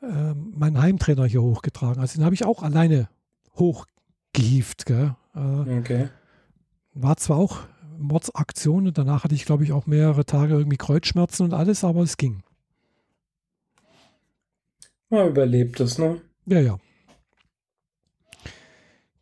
äh, 0.01 0.33
meinen 0.33 0.81
Heimtrainer 0.81 1.25
hier 1.25 1.41
hochgetragen. 1.41 1.99
Also 2.01 2.17
den 2.19 2.25
habe 2.25 2.33
ich 2.35 2.45
auch 2.45 2.63
alleine 2.63 3.09
hochgehieft. 3.57 4.85
Gell? 4.85 5.15
Äh, 5.37 5.77
Okay. 5.79 6.09
war 6.93 7.17
zwar 7.17 7.37
auch 7.37 7.59
Mordsaktion 7.97 8.87
und 8.87 8.97
danach 8.97 9.23
hatte 9.23 9.35
ich, 9.35 9.45
glaube 9.45 9.63
ich, 9.63 9.71
auch 9.71 9.85
mehrere 9.87 10.25
Tage 10.25 10.53
irgendwie 10.53 10.77
Kreuzschmerzen 10.77 11.43
und 11.45 11.53
alles, 11.53 11.83
aber 11.83 12.01
es 12.01 12.17
ging. 12.17 12.43
Mal 15.09 15.29
überlebt 15.29 15.79
es, 15.79 15.97
ne? 15.97 16.21
Ja, 16.45 16.59
ja. 16.59 16.77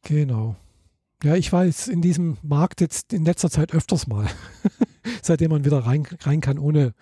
Genau. 0.04 0.56
Ja, 1.24 1.36
ich 1.36 1.52
war 1.52 1.66
jetzt 1.66 1.88
in 1.88 2.02
diesem 2.02 2.38
Markt 2.44 2.82
jetzt 2.82 3.14
in 3.14 3.26
letzter 3.26 3.50
Zeit 3.50 3.74
öfters 3.74 4.08
mal, 4.08 4.28
seitdem 5.22 5.52
man 5.52 5.66
wieder 5.66 5.80
rein, 5.80 6.06
rein 6.22 6.42
kann 6.42 6.60
ohne 6.60 6.94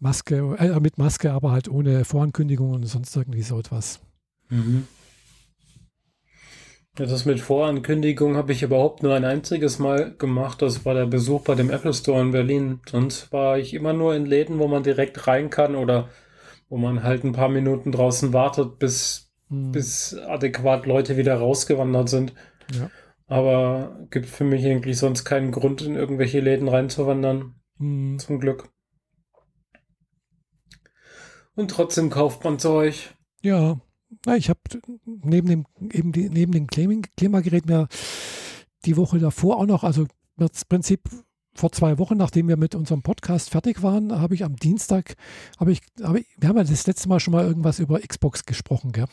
Maske, 0.00 0.56
äh, 0.58 0.80
mit 0.80 0.98
Maske, 0.98 1.32
aber 1.32 1.52
halt 1.52 1.68
ohne 1.68 2.04
Vorankündigung 2.04 2.72
und 2.72 2.86
sonst 2.86 3.14
irgendwie 3.16 3.42
so 3.42 3.58
etwas. 3.58 4.00
Mhm. 4.48 4.86
Ja, 6.96 7.06
das 7.06 7.24
mit 7.24 7.40
Vorankündigung 7.40 8.36
habe 8.36 8.52
ich 8.52 8.62
überhaupt 8.62 9.02
nur 9.02 9.14
ein 9.14 9.24
einziges 9.24 9.80
Mal 9.80 10.14
gemacht. 10.16 10.62
Das 10.62 10.84
war 10.84 10.94
der 10.94 11.06
Besuch 11.06 11.42
bei 11.42 11.56
dem 11.56 11.68
Apple 11.68 11.92
Store 11.92 12.20
in 12.20 12.30
Berlin. 12.30 12.80
Sonst 12.88 13.32
war 13.32 13.58
ich 13.58 13.74
immer 13.74 13.92
nur 13.92 14.14
in 14.14 14.26
Läden, 14.26 14.60
wo 14.60 14.68
man 14.68 14.84
direkt 14.84 15.26
rein 15.26 15.50
kann 15.50 15.74
oder 15.74 16.08
wo 16.68 16.76
man 16.76 17.02
halt 17.02 17.24
ein 17.24 17.32
paar 17.32 17.48
Minuten 17.48 17.90
draußen 17.90 18.32
wartet, 18.32 18.78
bis, 18.78 19.32
hm. 19.48 19.72
bis 19.72 20.14
adäquat 20.14 20.86
Leute 20.86 21.16
wieder 21.16 21.34
rausgewandert 21.34 22.08
sind. 22.08 22.32
Ja. 22.72 22.90
Aber 23.26 24.06
gibt 24.10 24.26
für 24.26 24.44
mich 24.44 24.64
eigentlich 24.64 24.96
sonst 24.96 25.24
keinen 25.24 25.50
Grund, 25.50 25.82
in 25.82 25.96
irgendwelche 25.96 26.38
Läden 26.38 26.68
reinzuwandern. 26.68 27.56
Hm. 27.78 28.20
Zum 28.20 28.38
Glück. 28.38 28.68
Und 31.56 31.72
trotzdem 31.72 32.08
kauft 32.08 32.44
man 32.44 32.60
Zeug. 32.60 33.14
Ja, 33.42 33.80
na, 34.26 34.36
ich 34.36 34.48
habe 34.48 34.60
neben 35.04 35.48
dem, 35.48 35.66
eben 35.92 36.12
die, 36.12 36.28
neben 36.28 36.52
dem 36.52 36.66
Klimagerät 36.66 37.66
mir 37.66 37.88
die 38.84 38.96
Woche 38.96 39.18
davor 39.18 39.58
auch 39.58 39.66
noch, 39.66 39.84
also 39.84 40.06
im 40.36 40.48
Prinzip 40.68 41.08
vor 41.54 41.70
zwei 41.72 41.98
Wochen, 41.98 42.16
nachdem 42.16 42.48
wir 42.48 42.56
mit 42.56 42.74
unserem 42.74 43.02
Podcast 43.02 43.50
fertig 43.50 43.82
waren, 43.82 44.20
habe 44.20 44.34
ich 44.34 44.44
am 44.44 44.56
Dienstag, 44.56 45.14
habe 45.58 45.72
ich, 45.72 45.80
habe 46.02 46.20
ich, 46.20 46.26
wir 46.36 46.48
haben 46.48 46.56
ja 46.56 46.64
das 46.64 46.86
letzte 46.86 47.08
Mal 47.08 47.20
schon 47.20 47.32
mal 47.32 47.44
irgendwas 47.44 47.78
über 47.78 48.00
Xbox 48.00 48.44
gesprochen, 48.44 48.92
gell? 48.92 49.06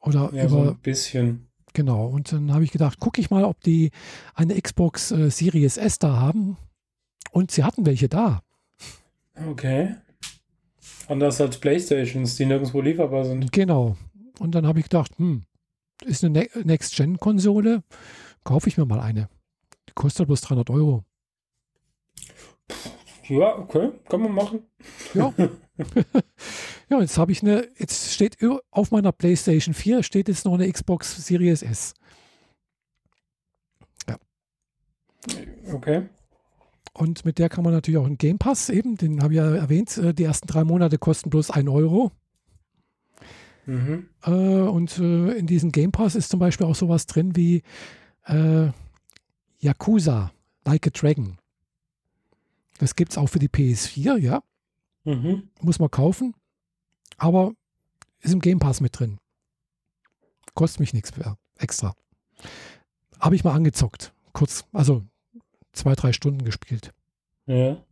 Oder 0.00 0.30
ja, 0.32 0.44
über, 0.44 0.48
so 0.48 0.70
ein 0.70 0.78
bisschen. 0.78 1.48
Genau, 1.72 2.06
und 2.06 2.32
dann 2.32 2.52
habe 2.54 2.64
ich 2.64 2.70
gedacht, 2.70 3.00
gucke 3.00 3.20
ich 3.20 3.30
mal, 3.30 3.44
ob 3.44 3.60
die 3.62 3.90
eine 4.34 4.60
Xbox 4.60 5.10
äh, 5.10 5.30
Series 5.30 5.76
S 5.76 5.98
da 5.98 6.16
haben. 6.16 6.56
Und 7.32 7.50
sie 7.50 7.64
hatten 7.64 7.84
welche 7.84 8.08
da. 8.08 8.42
Okay. 9.46 9.96
Anders 11.08 11.40
als 11.40 11.58
Playstations, 11.58 12.36
die 12.36 12.46
nirgendwo 12.46 12.80
lieferbar 12.80 13.24
sind. 13.24 13.52
Genau. 13.52 13.96
Und 14.38 14.54
dann 14.54 14.66
habe 14.66 14.80
ich 14.80 14.86
gedacht, 14.86 15.12
hm, 15.18 15.42
ist 16.04 16.24
eine 16.24 16.40
ne 16.40 16.48
Next-Gen-Konsole, 16.64 17.82
kaufe 18.44 18.68
ich 18.68 18.76
mir 18.76 18.86
mal 18.86 19.00
eine. 19.00 19.28
Die 19.88 19.92
kostet 19.94 20.26
bloß 20.26 20.40
300 20.42 20.70
Euro. 20.70 21.04
Ja, 23.28 23.58
okay, 23.58 23.92
kann 24.08 24.20
man 24.20 24.32
machen. 24.32 24.62
Ja. 25.14 25.32
ja, 26.88 27.00
jetzt 27.00 27.18
habe 27.18 27.32
ich 27.32 27.42
eine, 27.42 27.68
jetzt 27.78 28.12
steht 28.12 28.36
auf 28.70 28.90
meiner 28.90 29.12
PlayStation 29.12 29.74
4 29.74 30.02
steht 30.02 30.28
jetzt 30.28 30.44
noch 30.44 30.54
eine 30.54 30.70
Xbox 30.70 31.26
Series 31.26 31.62
S. 31.62 31.94
Ja. 34.08 34.16
Okay. 35.72 36.08
Und 36.96 37.26
mit 37.26 37.38
der 37.38 37.50
kann 37.50 37.62
man 37.62 37.74
natürlich 37.74 37.98
auch 37.98 38.06
einen 38.06 38.16
Game 38.16 38.38
Pass 38.38 38.70
eben, 38.70 38.96
den 38.96 39.22
habe 39.22 39.34
ich 39.34 39.36
ja 39.36 39.54
erwähnt, 39.54 39.98
äh, 39.98 40.14
die 40.14 40.24
ersten 40.24 40.46
drei 40.46 40.64
Monate 40.64 40.96
kosten 40.96 41.28
bloß 41.28 41.50
1 41.50 41.68
Euro. 41.68 42.10
Mhm. 43.66 44.08
Äh, 44.22 44.30
und 44.30 44.98
äh, 44.98 45.32
in 45.32 45.46
diesem 45.46 45.72
Game 45.72 45.92
Pass 45.92 46.14
ist 46.14 46.30
zum 46.30 46.40
Beispiel 46.40 46.66
auch 46.66 46.74
sowas 46.74 47.04
drin 47.04 47.36
wie 47.36 47.62
äh, 48.24 48.70
Yakuza, 49.58 50.32
Like 50.64 50.86
a 50.86 50.90
Dragon. 50.90 51.36
Das 52.78 52.96
gibt 52.96 53.12
es 53.12 53.18
auch 53.18 53.28
für 53.28 53.40
die 53.40 53.48
PS4, 53.48 54.16
ja. 54.16 54.42
Mhm. 55.04 55.50
Muss 55.60 55.78
man 55.78 55.90
kaufen. 55.90 56.34
Aber 57.18 57.52
ist 58.20 58.32
im 58.32 58.40
Game 58.40 58.58
Pass 58.58 58.80
mit 58.80 58.98
drin. 58.98 59.18
Kostet 60.54 60.80
mich 60.80 60.94
nichts 60.94 61.14
mehr. 61.14 61.36
Extra. 61.58 61.94
Habe 63.20 63.36
ich 63.36 63.44
mal 63.44 63.52
angezockt. 63.52 64.14
Kurz, 64.32 64.64
also 64.72 65.04
zwei, 65.76 65.94
drei 65.94 66.12
Stunden 66.12 66.44
gespielt. 66.44 66.92
Ja. 67.46 67.84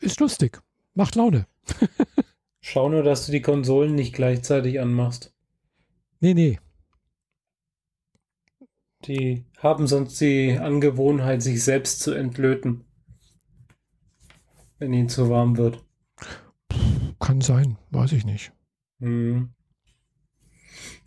Ist 0.00 0.20
lustig. 0.20 0.60
Macht 0.94 1.14
Laune. 1.14 1.46
Schau 2.60 2.88
nur, 2.88 3.02
dass 3.02 3.26
du 3.26 3.32
die 3.32 3.42
Konsolen 3.42 3.94
nicht 3.94 4.14
gleichzeitig 4.14 4.80
anmachst. 4.80 5.34
Nee, 6.20 6.34
nee. 6.34 6.58
Die 9.04 9.44
haben 9.58 9.86
sonst 9.86 10.18
die 10.20 10.56
Angewohnheit, 10.58 11.42
sich 11.42 11.62
selbst 11.62 12.00
zu 12.00 12.12
entlöten. 12.12 12.84
Wenn 14.78 14.94
ihnen 14.94 15.10
zu 15.10 15.28
warm 15.28 15.58
wird. 15.58 15.84
Kann 17.20 17.40
sein, 17.40 17.76
weiß 17.90 18.12
ich 18.12 18.24
nicht. 18.24 18.52
Hm. 19.00 19.50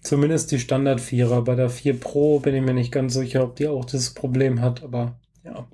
Zumindest 0.02 0.52
die 0.52 0.60
Standard 0.60 1.00
4er. 1.00 1.42
Bei 1.42 1.56
der 1.56 1.70
4 1.70 2.00
Pro 2.00 2.40
bin 2.40 2.56
ich 2.56 2.62
mir 2.62 2.74
nicht 2.74 2.92
ganz 2.92 3.14
sicher, 3.14 3.44
ob 3.44 3.56
die 3.56 3.68
auch 3.68 3.86
das 3.86 4.14
Problem 4.14 4.62
hat, 4.62 4.84
aber 4.84 5.20
ja. 5.48 5.68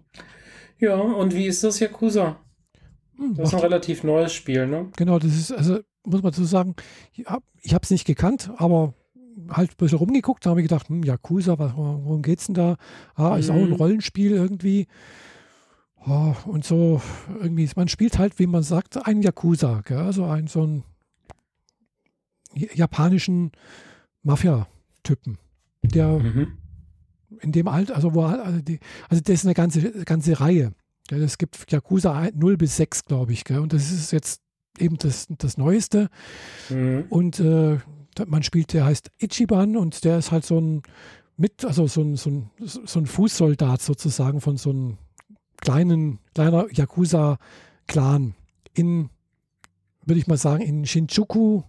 Ja, 0.80 0.96
und 0.96 1.34
wie 1.34 1.46
ist 1.46 1.63
das 1.63 1.80
Yakuza? 1.80 2.38
Hm, 3.18 3.36
das 3.36 3.50
ist 3.50 3.56
ein 3.56 3.62
relativ 3.62 4.03
neues 4.03 4.34
Spiel, 4.34 4.68
ne? 4.68 4.89
Genau, 4.98 5.20
das 5.20 5.32
ist, 5.34 5.51
also 5.51 5.80
muss 6.03 6.24
man 6.24 6.34
so 6.34 6.44
sagen, 6.44 6.75
ich 7.13 7.25
habe 7.25 7.84
es 7.84 7.92
nicht 7.92 8.06
gekannt, 8.06 8.51
aber 8.58 8.94
halt 9.50 9.72
ein 9.72 9.77
bisschen 9.77 9.98
rumgeguckt, 9.98 10.46
da 10.46 10.51
habe 10.51 10.62
ich 10.62 10.68
gedacht, 10.68 10.89
hm, 10.89 11.03
Yakuza, 11.03 11.58
worum 11.58 12.22
geht's 12.22 12.48
denn 12.48 12.56
da? 12.56 12.77
Ah, 13.15 13.38
ist 13.38 13.50
mhm. 13.50 13.56
auch 13.56 13.62
ein 13.62 13.70
mhm. 13.70 13.75
Rollenspiel 13.75 14.32
irgendwie. 14.32 14.88
Oh, 16.06 16.36
und 16.46 16.65
so 16.65 17.01
irgendwie, 17.39 17.70
man 17.75 17.88
spielt 17.88 18.18
halt, 18.18 18.38
wie 18.38 18.48
man 18.48 18.63
sagt, 18.63 19.08
einen 19.08 19.22
Yakuza, 19.22 19.82
gell? 19.86 20.00
also 20.00 20.25
einen 20.25 20.48
so 20.48 20.63
einen 20.63 20.84
japanischen 22.53 23.53
Mafia-Typen, 24.22 25.38
der 25.82 26.20
mhm 26.20 26.58
in 27.42 27.52
dem 27.52 27.68
Alter, 27.68 27.96
also 27.96 28.13
wo 28.13 28.24
also, 28.24 28.62
die, 28.62 28.80
also 29.10 29.22
das 29.22 29.34
ist 29.36 29.46
eine 29.46 29.54
ganze, 29.54 29.92
ganze 30.06 30.40
Reihe. 30.40 30.74
Es 31.10 31.38
gibt 31.38 31.72
Yakuza 31.72 32.30
0 32.34 32.58
bis 32.58 32.78
6, 32.78 33.06
glaube 33.06 33.34
ich. 33.34 33.44
Gell? 33.44 33.60
Und 33.60 33.74
das 33.74 33.92
ist 33.92 34.12
jetzt 34.12 34.42
eben 34.80 34.98
das, 34.98 35.28
das 35.30 35.58
Neueste. 35.58 36.10
Mhm. 36.70 37.06
Und 37.10 37.40
äh, 37.40 37.78
man 38.25 38.44
spielt, 38.44 38.74
der 38.74 38.86
heißt 38.86 39.12
Ichiban 39.22 39.75
und 39.75 40.04
der 40.06 40.18
ist 40.18 40.32
halt 40.32 40.46
so 40.46 40.60
ein 40.60 40.84
mit, 41.36 41.66
also 41.66 41.88
so 41.88 42.02
ein, 42.02 42.16
so 42.16 42.30
ein, 42.30 42.52
so 42.60 43.00
ein 43.00 43.06
Fußsoldat 43.06 43.82
sozusagen 43.82 44.40
von 44.40 44.58
so 44.58 44.70
einem 44.70 44.98
kleinen, 45.58 46.20
kleiner 46.34 46.68
Yakuza-Clan 46.72 48.36
in, 48.74 49.10
würde 50.06 50.20
ich 50.20 50.28
mal 50.28 50.38
sagen, 50.38 50.63
in 50.63 50.86
Shinjuku, 50.86 51.63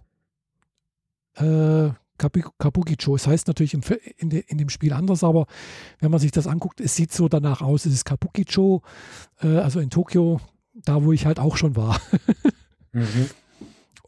äh, 1.35 1.89
Kabukicho. 2.17 3.15
Es 3.15 3.27
heißt 3.27 3.47
natürlich 3.47 3.73
im, 3.73 3.81
in, 4.17 4.29
de, 4.29 4.43
in, 4.47 4.57
dem 4.57 4.69
Spiel 4.69 4.93
anders, 4.93 5.23
aber 5.23 5.45
wenn 5.99 6.11
man 6.11 6.19
sich 6.19 6.31
das 6.31 6.47
anguckt, 6.47 6.79
es 6.81 6.95
sieht 6.95 7.11
so 7.11 7.27
danach 7.27 7.61
aus. 7.61 7.85
Es 7.85 7.93
ist 7.93 8.05
Kabukicho, 8.05 8.81
äh, 9.41 9.57
also 9.57 9.79
in 9.79 9.89
Tokio, 9.89 10.39
da 10.73 11.03
wo 11.03 11.11
ich 11.11 11.25
halt 11.25 11.39
auch 11.39 11.57
schon 11.57 11.75
war. 11.75 11.99
mhm. 12.91 13.29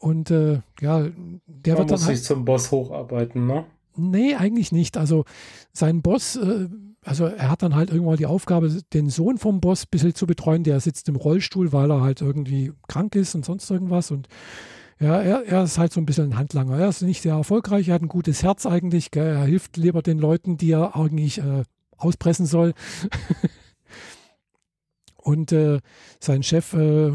Und 0.00 0.30
äh, 0.30 0.60
ja, 0.80 1.00
der 1.00 1.08
man 1.08 1.18
wird 1.46 1.78
dann. 1.78 1.86
muss 1.88 2.06
halt, 2.06 2.16
sich 2.16 2.24
zum 2.24 2.44
Boss 2.44 2.70
hocharbeiten, 2.70 3.46
ne? 3.46 3.64
Nee, 3.96 4.36
eigentlich 4.36 4.70
nicht. 4.70 4.96
Also 4.96 5.24
sein 5.72 6.02
Boss, 6.02 6.36
äh, 6.36 6.68
also 7.04 7.26
er 7.26 7.50
hat 7.50 7.62
dann 7.62 7.74
halt 7.74 7.90
irgendwann 7.90 8.16
die 8.16 8.26
Aufgabe, 8.26 8.70
den 8.92 9.10
Sohn 9.10 9.38
vom 9.38 9.60
Boss 9.60 9.84
ein 9.84 9.90
bisschen 9.90 10.14
zu 10.14 10.26
betreuen. 10.26 10.62
Der 10.62 10.78
sitzt 10.80 11.08
im 11.08 11.16
Rollstuhl, 11.16 11.72
weil 11.72 11.90
er 11.90 12.00
halt 12.00 12.20
irgendwie 12.20 12.72
krank 12.86 13.16
ist 13.16 13.34
und 13.34 13.44
sonst 13.44 13.68
irgendwas. 13.70 14.10
Und 14.12 14.28
ja, 15.00 15.20
er, 15.20 15.46
er, 15.46 15.62
ist 15.62 15.78
halt 15.78 15.92
so 15.92 16.00
ein 16.00 16.06
bisschen 16.06 16.32
ein 16.32 16.38
Handlanger. 16.38 16.78
Er 16.78 16.88
ist 16.88 17.02
nicht 17.02 17.22
sehr 17.22 17.34
erfolgreich, 17.34 17.88
er 17.88 17.94
hat 17.94 18.02
ein 18.02 18.08
gutes 18.08 18.42
Herz 18.42 18.66
eigentlich. 18.66 19.10
Gell? 19.10 19.26
Er 19.26 19.44
hilft 19.44 19.76
lieber 19.76 20.02
den 20.02 20.18
Leuten, 20.18 20.56
die 20.56 20.72
er 20.72 20.96
eigentlich 20.96 21.38
äh, 21.38 21.62
auspressen 21.96 22.46
soll. 22.46 22.74
Und 25.16 25.52
äh, 25.52 25.80
sein 26.20 26.42
Chef 26.42 26.72
äh, 26.72 27.12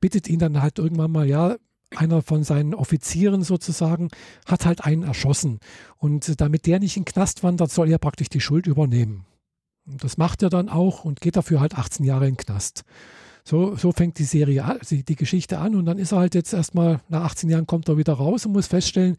bittet 0.00 0.28
ihn 0.28 0.38
dann 0.38 0.62
halt 0.62 0.78
irgendwann 0.78 1.10
mal, 1.10 1.26
ja, 1.26 1.56
einer 1.96 2.22
von 2.22 2.44
seinen 2.44 2.74
Offizieren 2.74 3.42
sozusagen 3.42 4.08
hat 4.46 4.66
halt 4.66 4.84
einen 4.84 5.02
erschossen. 5.02 5.60
Und 5.98 6.40
damit 6.40 6.66
der 6.66 6.80
nicht 6.80 6.96
in 6.96 7.02
den 7.02 7.12
Knast 7.12 7.42
wandert, 7.42 7.70
soll 7.70 7.90
er 7.90 7.98
praktisch 7.98 8.28
die 8.28 8.40
Schuld 8.40 8.66
übernehmen. 8.66 9.26
Und 9.86 10.02
das 10.02 10.16
macht 10.16 10.42
er 10.42 10.50
dann 10.50 10.68
auch 10.68 11.04
und 11.04 11.20
geht 11.20 11.36
dafür 11.36 11.60
halt 11.60 11.76
18 11.76 12.04
Jahre 12.06 12.26
in 12.26 12.34
den 12.34 12.44
Knast. 12.44 12.84
So, 13.46 13.76
so 13.76 13.92
fängt 13.92 14.18
die 14.18 14.24
Serie 14.24 14.64
an, 14.64 14.78
die 14.90 15.16
Geschichte 15.16 15.58
an 15.58 15.74
und 15.74 15.84
dann 15.84 15.98
ist 15.98 16.12
er 16.12 16.18
halt 16.18 16.34
jetzt 16.34 16.54
erstmal, 16.54 17.00
nach 17.08 17.24
18 17.24 17.50
Jahren 17.50 17.66
kommt 17.66 17.88
er 17.88 17.98
wieder 17.98 18.14
raus 18.14 18.46
und 18.46 18.52
muss 18.52 18.68
feststellen, 18.68 19.16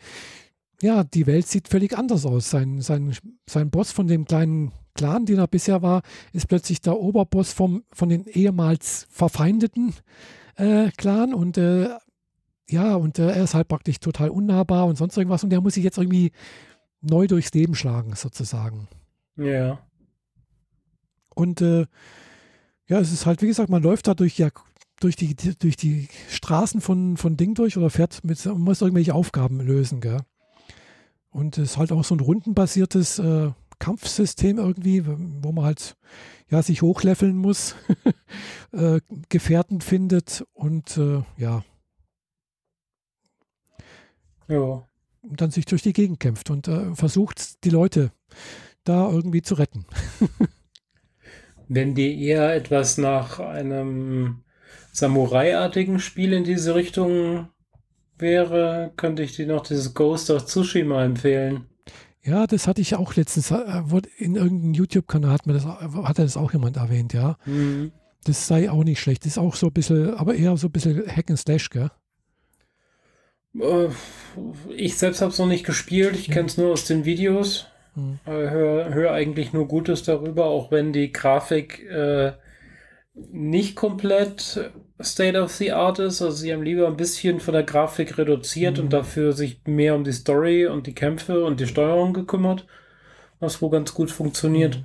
ja, 0.82 1.04
die 1.04 1.28
Welt 1.28 1.48
sieht 1.48 1.68
völlig 1.68 1.98
anders 1.98 2.26
aus. 2.26 2.50
Sein, 2.50 2.82
sein, 2.82 3.16
sein 3.48 3.70
Boss 3.70 3.92
von 3.92 4.08
dem 4.08 4.26
kleinen 4.26 4.72
Clan, 4.96 5.26
den 5.26 5.38
er 5.38 5.48
bisher 5.48 5.82
war, 5.82 6.02
ist 6.34 6.48
plötzlich 6.48 6.82
der 6.82 7.00
Oberboss 7.00 7.54
vom, 7.54 7.84
von 7.92 8.10
den 8.10 8.26
ehemals 8.26 9.06
verfeindeten 9.10 9.94
äh, 10.56 10.90
Clan 10.98 11.34
und 11.34 11.58
äh, 11.58 11.90
ja, 12.70 12.96
und 12.96 13.20
äh, 13.20 13.30
er 13.30 13.44
ist 13.44 13.54
halt 13.54 13.68
praktisch 13.68 14.00
total 14.00 14.30
unnahbar 14.30 14.88
und 14.88 14.98
sonst 14.98 15.18
irgendwas 15.18 15.44
und 15.44 15.52
der 15.52 15.62
muss 15.62 15.76
sich 15.76 15.84
jetzt 15.84 16.00
irgendwie 16.00 16.32
neu 17.02 17.28
durchs 17.28 17.54
Leben 17.54 17.76
schlagen, 17.76 18.16
sozusagen. 18.16 18.88
Ja. 19.38 19.80
Und 21.36 21.62
äh, 21.62 21.86
ja, 22.88 23.00
es 23.00 23.12
ist 23.12 23.26
halt, 23.26 23.42
wie 23.42 23.48
gesagt, 23.48 23.70
man 23.70 23.84
läuft 23.84 24.08
da 24.08 24.14
durch, 24.14 24.38
ja, 24.38 24.50
durch, 25.00 25.16
die, 25.16 25.36
durch 25.36 25.76
die 25.76 26.08
Straßen 26.30 26.82
von, 26.82 27.18
von 27.18 27.38
Ding 27.38 27.54
durch 27.56 27.78
oder 27.78 27.90
fährt 27.90 28.24
mit, 28.24 28.46
muss 28.46 28.82
irgendwelche 28.82 29.14
Aufgaben 29.14 29.60
lösen, 29.60 30.02
gell? 30.02 30.20
Und 31.32 31.58
es 31.58 31.72
ist 31.72 31.78
halt 31.78 31.92
auch 31.92 32.06
so 32.06 32.16
ein 32.16 32.22
rundenbasiertes 32.22 33.20
äh, 33.20 33.52
Kampfsystem 33.80 34.58
irgendwie, 34.58 35.06
wo 35.06 35.52
man 35.52 35.66
halt 35.66 35.98
ja, 36.50 36.62
sich 36.62 36.82
hochleveln 36.82 37.36
muss, 37.36 37.76
äh, 38.72 39.02
Gefährten 39.30 39.82
findet 39.82 40.46
und 40.54 40.98
äh, 40.98 41.24
ja. 41.38 41.64
Ja. 44.48 44.88
Und 45.24 45.42
dann 45.42 45.52
sich 45.52 45.66
durch 45.66 45.82
die 45.82 45.94
Gegend 45.94 46.20
kämpft 46.20 46.52
und 46.52 46.68
äh, 46.68 46.94
versucht, 46.94 47.64
die 47.64 47.72
Leute 47.72 48.12
da 48.84 49.10
irgendwie 49.10 49.42
zu 49.42 49.56
retten. 49.56 49.86
Wenn 51.68 51.96
dir 51.96 52.14
eher 52.14 52.54
etwas 52.56 52.98
nach 52.98 53.40
einem 53.40 54.44
Samurai-artigen 54.92 56.00
Spiel 56.00 56.34
in 56.34 56.44
diese 56.44 56.76
Richtung 56.76 57.50
wäre, 58.18 58.92
könnte 58.96 59.24
ich 59.24 59.36
dir 59.36 59.48
noch 59.48 59.64
dieses 59.64 59.94
Ghost 59.94 60.30
of 60.30 60.46
Tsushima 60.46 61.04
empfehlen. 61.04 61.66
Ja, 62.24 62.48
das 62.48 62.68
hatte 62.68 62.82
ich 62.82 62.96
auch 62.96 63.16
letztens, 63.16 63.52
äh, 63.52 63.84
in 64.18 64.36
irgendeinem 64.36 64.74
YouTube-Kanal 64.74 65.32
hat, 65.32 65.46
mir 65.46 65.54
das, 65.54 65.66
hat 65.66 66.18
das 66.18 66.38
auch 66.38 66.54
jemand 66.54 66.78
erwähnt, 66.78 67.14
ja. 67.14 67.38
Mhm. 67.46 67.92
Das 68.24 68.48
sei 68.48 68.72
auch 68.72 68.84
nicht 68.84 69.00
schlecht. 69.00 69.24
Das 69.24 69.34
ist 69.34 69.38
auch 69.38 69.54
so 69.54 69.68
ein 69.68 69.74
bisschen, 69.74 70.16
aber 70.16 70.34
eher 70.34 70.58
so 70.58 70.68
ein 70.68 70.72
bisschen 70.72 71.06
Hack 71.08 71.30
and 71.30 71.38
Slash, 71.38 71.70
gell? 71.70 71.92
Äh, 73.60 73.90
ich 74.76 74.98
selbst 74.98 75.22
habe 75.22 75.32
es 75.32 75.38
noch 75.38 75.46
nicht 75.46 75.66
gespielt, 75.66 76.16
ich 76.16 76.28
ja. 76.28 76.34
kenne 76.34 76.48
es 76.48 76.58
nur 76.58 76.72
aus 76.72 76.86
den 76.86 77.06
Videos. 77.06 77.68
Mhm. 77.96 78.20
Höre 78.26 78.94
hör 78.94 79.12
eigentlich 79.12 79.54
nur 79.54 79.68
Gutes 79.68 80.04
darüber, 80.04 80.46
auch 80.46 80.72
wenn 80.72 80.94
die 80.94 81.12
Grafik 81.12 81.84
äh, 81.90 82.34
nicht 83.32 83.76
komplett 83.76 84.72
State 85.02 85.40
of 85.42 85.52
the 85.52 85.72
Art 85.72 86.00
ist. 86.00 86.22
Also 86.22 86.36
sie 86.36 86.54
haben 86.54 86.64
lieber 86.64 86.88
ein 86.88 86.98
bisschen 86.98 87.40
von 87.40 87.54
der 87.54 87.64
Grafik 87.64 88.18
reduziert 88.18 88.78
mhm. 88.78 88.86
und 88.86 88.94
dafür 88.94 89.34
sich 89.34 89.62
mehr 89.66 89.96
um 89.96 90.04
die 90.04 90.12
Story 90.12 90.68
und 90.68 90.88
die 90.88 90.96
Kämpfe 90.96 91.44
und 91.46 91.60
die 91.60 91.68
Steuerung 91.68 92.14
gekümmert, 92.14 92.66
was 93.40 93.62
wohl 93.62 93.72
ganz 93.72 93.94
gut 93.94 94.12
funktioniert. 94.12 94.84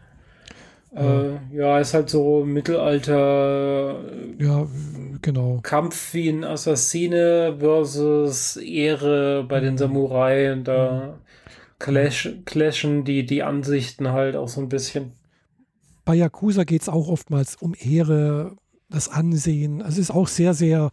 Mhm. 0.92 0.98
Äh, 1.52 1.56
ja, 1.56 1.78
ist 1.78 1.94
halt 1.94 2.10
so 2.10 2.44
Mittelalter. 2.44 4.00
Ja, 4.38 4.66
genau. 5.22 5.60
Kampf 5.62 6.14
wie 6.14 6.28
ein 6.28 6.44
Assassine 6.44 7.56
versus 7.58 8.56
Ehre 8.56 9.44
bei 9.48 9.60
den 9.60 9.74
mhm. 9.74 9.78
Samurai 9.78 10.52
und 10.52 10.64
da 10.64 11.14
mhm. 11.16 11.29
Clash, 11.80 12.28
clashen 12.44 13.04
die, 13.04 13.26
die 13.26 13.42
Ansichten 13.42 14.12
halt 14.12 14.36
auch 14.36 14.48
so 14.48 14.60
ein 14.60 14.68
bisschen. 14.68 15.12
Bei 16.04 16.14
Yakuza 16.14 16.62
geht 16.62 16.82
es 16.82 16.88
auch 16.88 17.08
oftmals 17.08 17.56
um 17.56 17.74
Ehre, 17.74 18.56
das 18.88 19.08
Ansehen. 19.08 19.82
Also 19.82 19.94
es 20.00 20.10
ist 20.10 20.10
auch 20.10 20.28
sehr, 20.28 20.54
sehr 20.54 20.90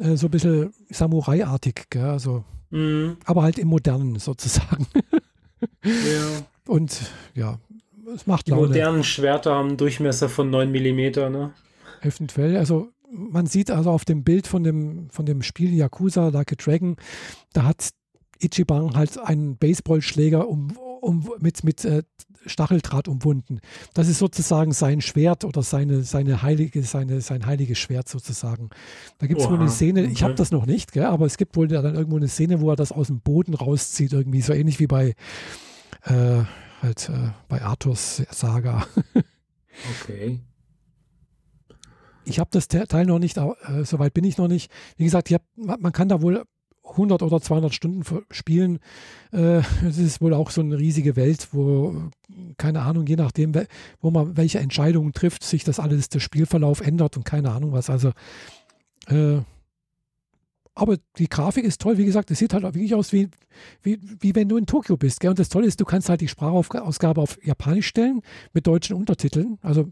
äh, 0.00 0.16
so 0.16 0.26
ein 0.26 0.30
bisschen 0.30 0.74
Samurai-artig, 0.90 1.86
also, 1.96 2.44
mhm. 2.70 3.16
aber 3.24 3.42
halt 3.42 3.58
im 3.58 3.68
Modernen 3.68 4.18
sozusagen. 4.18 4.86
ja. 5.84 6.46
Und 6.66 7.00
ja, 7.34 7.58
es 8.14 8.26
macht 8.26 8.46
Die 8.46 8.50
Laune. 8.50 8.68
modernen 8.68 9.04
Schwerter 9.04 9.54
haben 9.54 9.68
einen 9.68 9.76
Durchmesser 9.76 10.28
von 10.28 10.50
9 10.50 10.70
mm, 10.70 11.30
ne? 11.30 11.52
Eventuell, 12.02 12.56
also 12.56 12.88
man 13.10 13.46
sieht 13.46 13.70
also 13.70 13.90
auf 13.90 14.04
dem 14.04 14.24
Bild 14.24 14.46
von 14.46 14.64
dem, 14.64 15.08
von 15.10 15.26
dem 15.26 15.42
Spiel 15.42 15.72
Yakuza 15.72 16.28
Like 16.28 16.52
a 16.52 16.56
Dragon, 16.56 16.96
da 17.52 17.64
hat 17.64 17.90
Ichiban 18.40 18.94
halt 18.94 19.18
einen 19.18 19.56
Baseballschläger 19.56 20.48
um, 20.48 20.76
um, 21.00 21.30
mit, 21.40 21.64
mit 21.64 21.84
äh, 21.84 22.02
Stacheldraht 22.46 23.08
umwunden. 23.08 23.60
Das 23.94 24.08
ist 24.08 24.18
sozusagen 24.18 24.72
sein 24.72 25.00
Schwert 25.00 25.44
oder 25.44 25.62
seine, 25.62 26.02
seine 26.02 26.42
heilige, 26.42 26.82
seine, 26.82 27.20
sein 27.20 27.46
heiliges 27.46 27.78
Schwert 27.78 28.08
sozusagen. 28.08 28.70
Da 29.18 29.26
gibt 29.26 29.40
es 29.40 29.48
wohl 29.48 29.58
eine 29.58 29.68
Szene, 29.68 30.02
okay. 30.02 30.12
ich 30.12 30.22
habe 30.22 30.34
das 30.34 30.50
noch 30.50 30.66
nicht, 30.66 30.92
gell, 30.92 31.04
aber 31.04 31.26
es 31.26 31.36
gibt 31.36 31.56
wohl 31.56 31.68
dann 31.68 31.94
irgendwo 31.94 32.16
eine 32.16 32.28
Szene, 32.28 32.60
wo 32.60 32.70
er 32.70 32.76
das 32.76 32.92
aus 32.92 33.08
dem 33.08 33.20
Boden 33.20 33.54
rauszieht, 33.54 34.12
irgendwie 34.12 34.40
so 34.40 34.52
ähnlich 34.52 34.78
wie 34.78 34.86
bei 34.86 35.14
äh, 36.04 36.44
halt 36.82 37.08
äh, 37.08 37.30
bei 37.48 37.62
Arthurs 37.62 38.22
Saga. 38.30 38.86
okay. 40.02 40.40
Ich 42.24 42.40
habe 42.40 42.50
das 42.52 42.66
Teil 42.66 43.06
noch 43.06 43.20
nicht, 43.20 43.36
äh, 43.36 43.84
soweit 43.84 44.12
bin 44.12 44.24
ich 44.24 44.36
noch 44.36 44.48
nicht. 44.48 44.70
Wie 44.96 45.04
gesagt, 45.04 45.30
hab, 45.30 45.42
man 45.54 45.92
kann 45.92 46.08
da 46.08 46.22
wohl 46.22 46.44
100 46.90 47.22
oder 47.22 47.40
200 47.40 47.74
Stunden 47.74 48.02
spielen. 48.30 48.78
Äh, 49.32 49.62
es 49.86 49.98
ist 49.98 50.20
wohl 50.20 50.34
auch 50.34 50.50
so 50.50 50.60
eine 50.60 50.78
riesige 50.78 51.16
Welt, 51.16 51.48
wo, 51.52 52.10
keine 52.56 52.82
Ahnung, 52.82 53.06
je 53.06 53.16
nachdem, 53.16 53.52
wo 54.00 54.10
man 54.10 54.36
welche 54.36 54.58
Entscheidungen 54.58 55.12
trifft, 55.12 55.42
sich 55.42 55.64
das 55.64 55.80
alles, 55.80 56.08
der 56.08 56.20
Spielverlauf 56.20 56.80
ändert 56.80 57.16
und 57.16 57.24
keine 57.24 57.52
Ahnung 57.52 57.72
was. 57.72 57.90
Also, 57.90 58.12
äh, 59.08 59.40
aber 60.74 60.98
die 61.16 61.28
Grafik 61.28 61.64
ist 61.64 61.80
toll, 61.80 61.96
wie 61.96 62.04
gesagt, 62.04 62.30
es 62.30 62.38
sieht 62.38 62.52
halt 62.52 62.62
wirklich 62.62 62.94
aus, 62.94 63.10
wie, 63.10 63.30
wie, 63.82 63.98
wie 64.20 64.34
wenn 64.34 64.48
du 64.48 64.58
in 64.58 64.66
Tokio 64.66 64.98
bist. 64.98 65.20
Gell? 65.20 65.30
Und 65.30 65.38
das 65.38 65.48
Tolle 65.48 65.66
ist, 65.66 65.80
du 65.80 65.86
kannst 65.86 66.10
halt 66.10 66.20
die 66.20 66.28
Sprachausgabe 66.28 67.20
auf 67.20 67.38
Japanisch 67.42 67.86
stellen 67.86 68.20
mit 68.52 68.66
deutschen 68.66 68.94
Untertiteln. 68.94 69.58
Also 69.62 69.88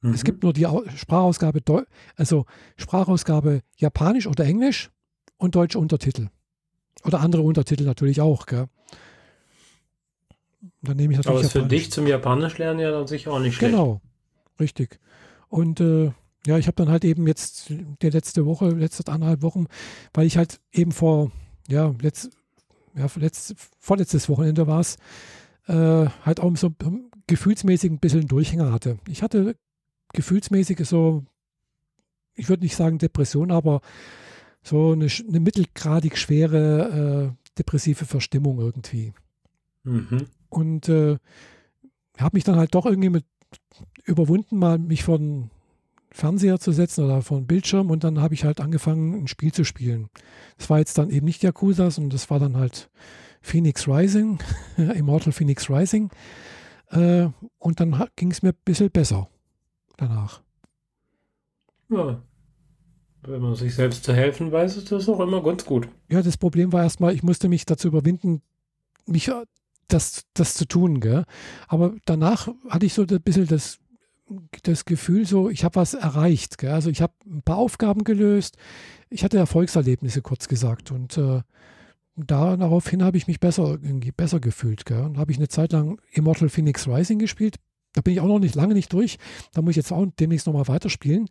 mhm. 0.00 0.12
es 0.12 0.24
gibt 0.24 0.42
nur 0.42 0.52
die 0.52 0.66
Sprachausgabe, 0.96 1.60
also 2.16 2.44
Sprachausgabe 2.76 3.60
Japanisch 3.76 4.26
oder 4.26 4.44
Englisch 4.44 4.90
und 5.40 5.54
deutsche 5.54 5.78
Untertitel. 5.78 6.28
Oder 7.04 7.20
andere 7.20 7.42
Untertitel 7.42 7.84
natürlich 7.84 8.20
auch, 8.20 8.46
gell? 8.46 8.68
Dann 10.82 10.96
nehme 10.96 11.14
ich 11.14 11.18
natürlich 11.18 11.38
Aber 11.38 11.46
ist 11.46 11.52
für 11.52 11.66
dich 11.66 11.90
zum 11.90 12.06
Japanisch 12.06 12.58
lernen 12.58 12.80
ja 12.80 12.90
dann 12.90 13.06
sicher 13.06 13.32
auch 13.32 13.40
nicht 13.40 13.56
schlecht. 13.56 13.72
Genau, 13.72 14.00
richtig. 14.58 15.00
Und 15.48 15.80
äh, 15.80 16.12
ja, 16.46 16.58
ich 16.58 16.66
habe 16.66 16.76
dann 16.76 16.90
halt 16.90 17.04
eben 17.04 17.26
jetzt 17.26 17.70
die 17.70 18.10
letzte 18.10 18.44
Woche, 18.44 18.68
letzte 18.70 19.10
anderthalb 19.10 19.42
Wochen, 19.42 19.66
weil 20.12 20.26
ich 20.26 20.36
halt 20.36 20.60
eben 20.72 20.92
vor, 20.92 21.32
ja, 21.68 21.94
letzt, 22.00 22.30
ja, 22.94 23.06
letzt, 23.16 23.54
vorletztes 23.78 24.28
Wochenende 24.28 24.66
war 24.66 24.80
es, 24.80 24.96
äh, 25.66 26.06
halt 26.24 26.40
auch 26.40 26.54
so 26.56 26.70
gefühlsmäßig 27.26 27.90
ein 27.90 27.98
bisschen 27.98 28.28
Durchhänger 28.28 28.72
hatte. 28.72 28.98
Ich 29.08 29.22
hatte 29.22 29.56
gefühlsmäßig 30.12 30.86
so, 30.86 31.24
ich 32.34 32.48
würde 32.48 32.62
nicht 32.62 32.76
sagen 32.76 32.98
Depression, 32.98 33.50
aber 33.50 33.80
so 34.62 34.92
eine, 34.92 35.06
eine 35.28 35.40
mittelgradig 35.40 36.16
schwere 36.18 37.34
äh, 37.34 37.50
depressive 37.58 38.04
Verstimmung 38.04 38.58
irgendwie. 38.58 39.12
Mhm. 39.84 40.26
Und 40.48 40.88
äh, 40.88 41.18
habe 42.18 42.36
mich 42.36 42.44
dann 42.44 42.56
halt 42.56 42.74
doch 42.74 42.86
irgendwie 42.86 43.10
mit 43.10 43.24
überwunden, 44.04 44.58
mal 44.58 44.78
mich 44.78 45.04
von 45.04 45.50
Fernseher 46.12 46.58
zu 46.58 46.72
setzen 46.72 47.04
oder 47.04 47.22
vor 47.22 47.38
einen 47.38 47.46
Bildschirm 47.46 47.90
und 47.90 48.02
dann 48.04 48.20
habe 48.20 48.34
ich 48.34 48.44
halt 48.44 48.60
angefangen, 48.60 49.14
ein 49.14 49.28
Spiel 49.28 49.52
zu 49.52 49.64
spielen. 49.64 50.08
Das 50.58 50.68
war 50.68 50.78
jetzt 50.78 50.98
dann 50.98 51.10
eben 51.10 51.24
nicht 51.24 51.42
Yakuza, 51.42 51.90
sondern 51.90 52.10
das 52.10 52.30
war 52.30 52.38
dann 52.38 52.56
halt 52.56 52.90
Phoenix 53.40 53.86
Rising, 53.86 54.38
Immortal 54.76 55.32
Phoenix 55.32 55.70
Rising. 55.70 56.10
Äh, 56.88 57.28
und 57.58 57.80
dann 57.80 58.04
ging 58.16 58.32
es 58.32 58.42
mir 58.42 58.50
ein 58.50 58.58
bisschen 58.64 58.90
besser 58.90 59.28
danach. 59.96 60.42
Ja. 61.88 62.22
Wenn 63.22 63.42
man 63.42 63.54
sich 63.54 63.74
selbst 63.74 64.04
zu 64.04 64.14
helfen 64.14 64.50
weiß, 64.50 64.76
ist 64.76 64.90
das 64.92 65.08
auch 65.08 65.20
immer 65.20 65.42
ganz 65.42 65.64
gut. 65.64 65.88
Ja, 66.08 66.22
das 66.22 66.38
Problem 66.38 66.72
war 66.72 66.82
erstmal, 66.82 67.14
ich 67.14 67.22
musste 67.22 67.48
mich 67.48 67.66
dazu 67.66 67.88
überwinden, 67.88 68.40
mich 69.06 69.28
äh, 69.28 69.44
das, 69.88 70.24
das 70.34 70.54
zu 70.54 70.66
tun. 70.66 71.00
Gell? 71.00 71.24
Aber 71.68 71.94
danach 72.06 72.48
hatte 72.68 72.86
ich 72.86 72.94
so 72.94 73.02
ein 73.02 73.22
bisschen 73.22 73.46
das 73.46 73.78
das 74.62 74.84
Gefühl 74.84 75.26
so, 75.26 75.50
ich 75.50 75.64
habe 75.64 75.76
was 75.76 75.94
erreicht. 75.94 76.58
Gell? 76.58 76.70
Also 76.70 76.90
ich 76.90 77.02
habe 77.02 77.12
ein 77.26 77.42
paar 77.42 77.56
Aufgaben 77.56 78.04
gelöst. 78.04 78.56
Ich 79.08 79.24
hatte 79.24 79.38
Erfolgserlebnisse, 79.38 80.22
kurz 80.22 80.48
gesagt. 80.48 80.92
Und 80.92 81.18
äh, 81.18 81.42
daraufhin 82.16 83.02
habe 83.02 83.16
ich 83.16 83.26
mich 83.26 83.40
besser, 83.40 83.78
besser 84.16 84.40
gefühlt. 84.40 84.86
Gell? 84.86 85.02
Und 85.02 85.18
habe 85.18 85.32
ich 85.32 85.38
eine 85.38 85.48
Zeit 85.48 85.72
lang 85.72 86.00
Immortal 86.12 86.48
Phoenix 86.48 86.86
Rising 86.86 87.18
gespielt. 87.18 87.56
Da 87.92 88.02
bin 88.02 88.14
ich 88.14 88.20
auch 88.20 88.26
noch 88.26 88.38
nicht 88.38 88.54
lange 88.54 88.74
nicht 88.74 88.92
durch. 88.92 89.18
Da 89.52 89.62
muss 89.62 89.72
ich 89.72 89.76
jetzt 89.76 89.92
auch 89.92 90.06
demnächst 90.18 90.46
nochmal 90.46 90.68
weiterspielen. 90.68 91.28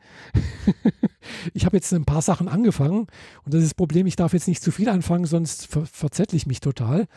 ich 1.53 1.65
habe 1.65 1.77
jetzt 1.77 1.93
ein 1.93 2.05
paar 2.05 2.21
Sachen 2.21 2.47
angefangen 2.47 3.07
und 3.45 3.53
das 3.53 3.61
ist 3.61 3.69
das 3.69 3.75
Problem, 3.75 4.07
ich 4.07 4.15
darf 4.15 4.33
jetzt 4.33 4.47
nicht 4.47 4.61
zu 4.61 4.71
viel 4.71 4.89
anfangen, 4.89 5.25
sonst 5.25 5.67
ver 5.67 5.85
verzettle 5.85 6.35
ich 6.35 6.45
mich 6.45 6.59
total. 6.59 7.07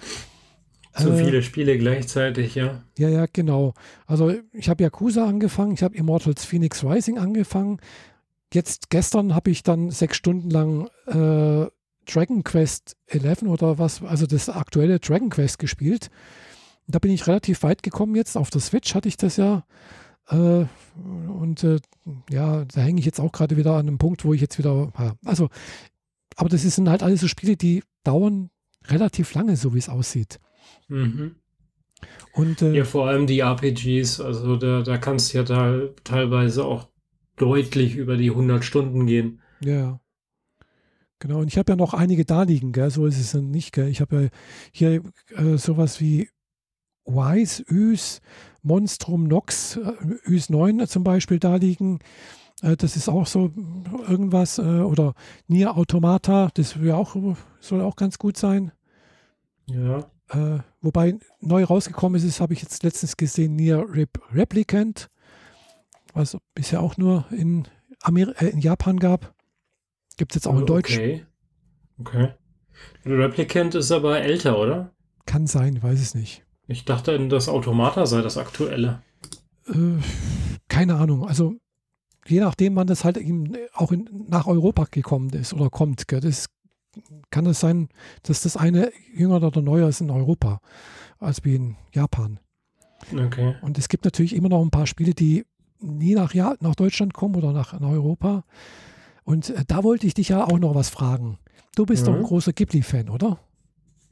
Zu 0.95 1.11
äh, 1.11 1.25
viele 1.25 1.43
Spiele 1.43 1.79
gleichzeitig, 1.79 2.55
ja. 2.55 2.83
Ja, 2.99 3.09
ja, 3.09 3.27
genau. 3.33 3.75
Also 4.07 4.33
ich 4.53 4.69
habe 4.69 4.85
Yakuza 4.85 5.27
angefangen, 5.27 5.73
ich 5.73 5.83
habe 5.83 5.97
Immortals 5.97 6.45
Phoenix 6.45 6.85
Rising 6.85 7.19
angefangen. 7.19 7.79
Jetzt 8.53 8.91
gestern 8.91 9.35
habe 9.35 9.51
ich 9.51 9.63
dann 9.63 9.91
sechs 9.91 10.17
Stunden 10.17 10.51
lang 10.51 10.89
äh, 11.07 11.67
Dragon 12.07 12.45
Quest 12.45 12.97
11 13.07 13.43
oder 13.43 13.79
was, 13.79 14.03
also 14.03 14.27
das 14.27 14.49
aktuelle 14.49 15.01
Dragon 15.01 15.31
Quest 15.31 15.59
gespielt. 15.59 16.11
Da 16.93 16.99
bin 16.99 17.11
ich 17.11 17.27
relativ 17.27 17.63
weit 17.63 17.83
gekommen 17.83 18.15
jetzt. 18.15 18.37
Auf 18.37 18.51
der 18.51 18.61
Switch 18.61 18.95
hatte 18.95 19.09
ich 19.09 19.17
das 19.17 19.37
ja. 19.37 19.65
Äh, 20.29 20.67
und 20.95 21.65
äh, 21.65 21.79
ja, 22.31 22.65
da 22.65 22.81
hänge 22.81 23.01
ich 23.01 23.07
jetzt 23.07 23.21
auch 23.21 23.33
gerade 23.33 23.57
wieder 23.57 23.73
an 23.73 23.89
einem 23.89 23.99
Punkt, 23.99 24.25
wo 24.25 24.33
ich 24.33 24.41
jetzt 24.41 24.59
wieder, 24.59 24.93
also, 25.25 25.49
aber 26.37 26.49
das 26.49 26.63
sind 26.63 26.89
halt 26.89 27.03
alles 27.03 27.21
so 27.21 27.29
Spiele, 27.29 27.57
die 27.57 27.83
dauern 28.05 28.51
relativ 28.87 29.35
lange, 29.35 29.57
so 29.57 29.75
wie 29.75 29.79
es 29.79 29.89
aussieht. 29.89 30.39
Mhm. 30.89 31.37
Und, 32.33 32.63
äh, 32.63 32.73
ja, 32.73 32.85
vor 32.85 33.09
allem 33.09 33.27
die 33.27 33.41
RPGs, 33.41 34.21
also 34.21 34.57
da, 34.57 34.83
da 34.83 34.99
kannst 34.99 35.33
du 35.33 35.39
ja 35.39 35.45
da 35.45 35.81
teilweise 36.05 36.65
auch 36.65 36.89
deutlich 37.37 37.97
über 37.97 38.17
die 38.17 38.31
100 38.31 38.65
Stunden 38.65 39.07
gehen. 39.07 39.41
Ja, 39.65 40.01
Genau, 41.23 41.39
und 41.39 41.47
ich 41.47 41.57
habe 41.57 41.71
ja 41.71 41.77
noch 41.77 41.95
einige 41.95 42.25
da 42.25 42.43
liegen, 42.43 42.73
gell? 42.73 42.91
so 42.91 43.07
ist 43.07 43.21
es 43.21 43.31
dann 43.31 43.49
nicht. 43.53 43.73
Gell? 43.73 43.87
Ich 43.87 44.01
habe 44.01 44.23
ja 44.23 44.29
hier 44.73 45.03
äh, 45.37 45.57
sowas 45.57 46.01
wie 46.01 46.29
Wise, 47.05 47.65
Ös, 47.69 48.21
Monstrum, 48.63 49.25
Nox, 49.25 49.77
äh, 49.77 49.93
Ös 50.27 50.51
9 50.51 50.87
zum 50.87 51.05
Beispiel 51.05 51.39
da 51.39 51.57
liegen. 51.57 52.01
Äh, 52.63 52.77
das 52.77 52.97
ist 52.97 53.09
auch 53.09 53.27
so 53.27 53.51
irgendwas. 54.09 54.59
Äh, 54.59 54.63
oder 54.63 55.15
Nier 55.49 55.77
Automata, 55.77 56.51
das 56.55 56.77
auch, 56.93 57.17
soll 57.61 57.81
auch 57.81 57.97
ganz 57.97 58.19
gut 58.19 58.37
sein. 58.37 58.73
Ja. 59.67 60.11
Äh, 60.31 60.61
wobei 60.81 61.19
neu 61.41 61.65
rausgekommen 61.65 62.23
ist, 62.23 62.41
habe 62.41 62.55
ich 62.55 62.63
jetzt 62.63 62.83
letztens 62.83 63.17
gesehen, 63.17 63.57
Nier 63.57 63.85
Rep 63.89 64.21
Replicant, 64.33 65.11
was 66.15 66.39
bisher 66.55 66.81
auch 66.81 66.97
nur 66.97 67.27
in, 67.31 67.69
Amer 68.01 68.41
in 68.41 68.59
Japan 68.59 68.99
gab. 68.99 69.35
Gibt 70.17 70.33
es 70.33 70.37
jetzt 70.37 70.47
auch 70.47 70.59
in 70.59 70.67
Deutsch. 70.67 70.97
Okay. 70.97 71.27
Okay. 71.99 72.35
Replicant 73.05 73.75
ist 73.75 73.93
aber 73.93 74.21
älter, 74.21 74.59
oder? 74.59 74.93
Kann 75.27 75.47
sein, 75.47 75.83
weiß 75.83 76.01
es 76.01 76.15
nicht. 76.15 76.45
Ich 76.73 76.85
dachte, 76.85 77.29
das 77.29 77.49
Automata 77.49 78.07
sei 78.07 78.23
das 78.23 78.37
aktuelle. 78.39 79.03
Äh, 79.67 80.01
keine 80.69 80.97
Ahnung. 80.97 81.27
Also 81.27 81.55
je 82.27 82.41
nachdem, 82.41 82.77
wann 82.77 82.87
das 82.87 83.05
halt 83.05 83.17
eben 83.17 83.53
auch 83.75 83.93
in, 83.93 84.09
nach 84.29 84.47
Europa 84.47 84.87
gekommen 84.91 85.31
ist 85.31 85.53
oder 85.55 85.71
kommt, 85.71 86.09
gell, 86.09 86.21
das 86.21 86.47
kann 87.31 87.47
es 87.47 87.61
sein, 87.61 87.89
dass 88.23 88.43
das 88.43 88.57
eine 88.57 88.91
jünger 89.15 89.43
oder 89.43 89.63
neuer 89.63 89.89
ist 89.89 90.01
in 90.01 90.11
Europa 90.11 90.61
als 91.19 91.45
wie 91.45 91.55
in 91.55 91.77
Japan. 91.93 92.39
Okay. 93.13 93.55
Und 93.63 93.79
es 93.79 93.89
gibt 93.89 94.05
natürlich 94.05 94.35
immer 94.35 94.49
noch 94.49 94.63
ein 94.63 94.71
paar 94.71 94.87
Spiele, 94.87 95.15
die 95.15 95.45
nie 95.81 96.15
nach, 96.15 96.35
ja, 96.35 96.55
nach 96.61 96.75
Deutschland 96.75 97.15
kommen 97.15 97.35
oder 97.37 97.53
nach, 97.53 97.79
nach 97.79 97.89
Europa. 97.89 98.45
Und 99.25 99.51
äh, 99.51 99.65
da 99.67 99.83
wollte 99.85 100.07
ich 100.07 100.15
dich 100.15 100.29
ja 100.29 100.45
auch 100.45 100.59
noch 100.59 100.75
was 100.75 100.91
fragen. 100.91 101.39
Du 101.75 101.87
bist 101.87 102.03
Mhm. 102.03 102.07
doch 102.07 102.15
ein 102.17 102.23
großer 102.23 102.53
Ghibli-Fan, 102.53 103.09
oder? 103.09 103.39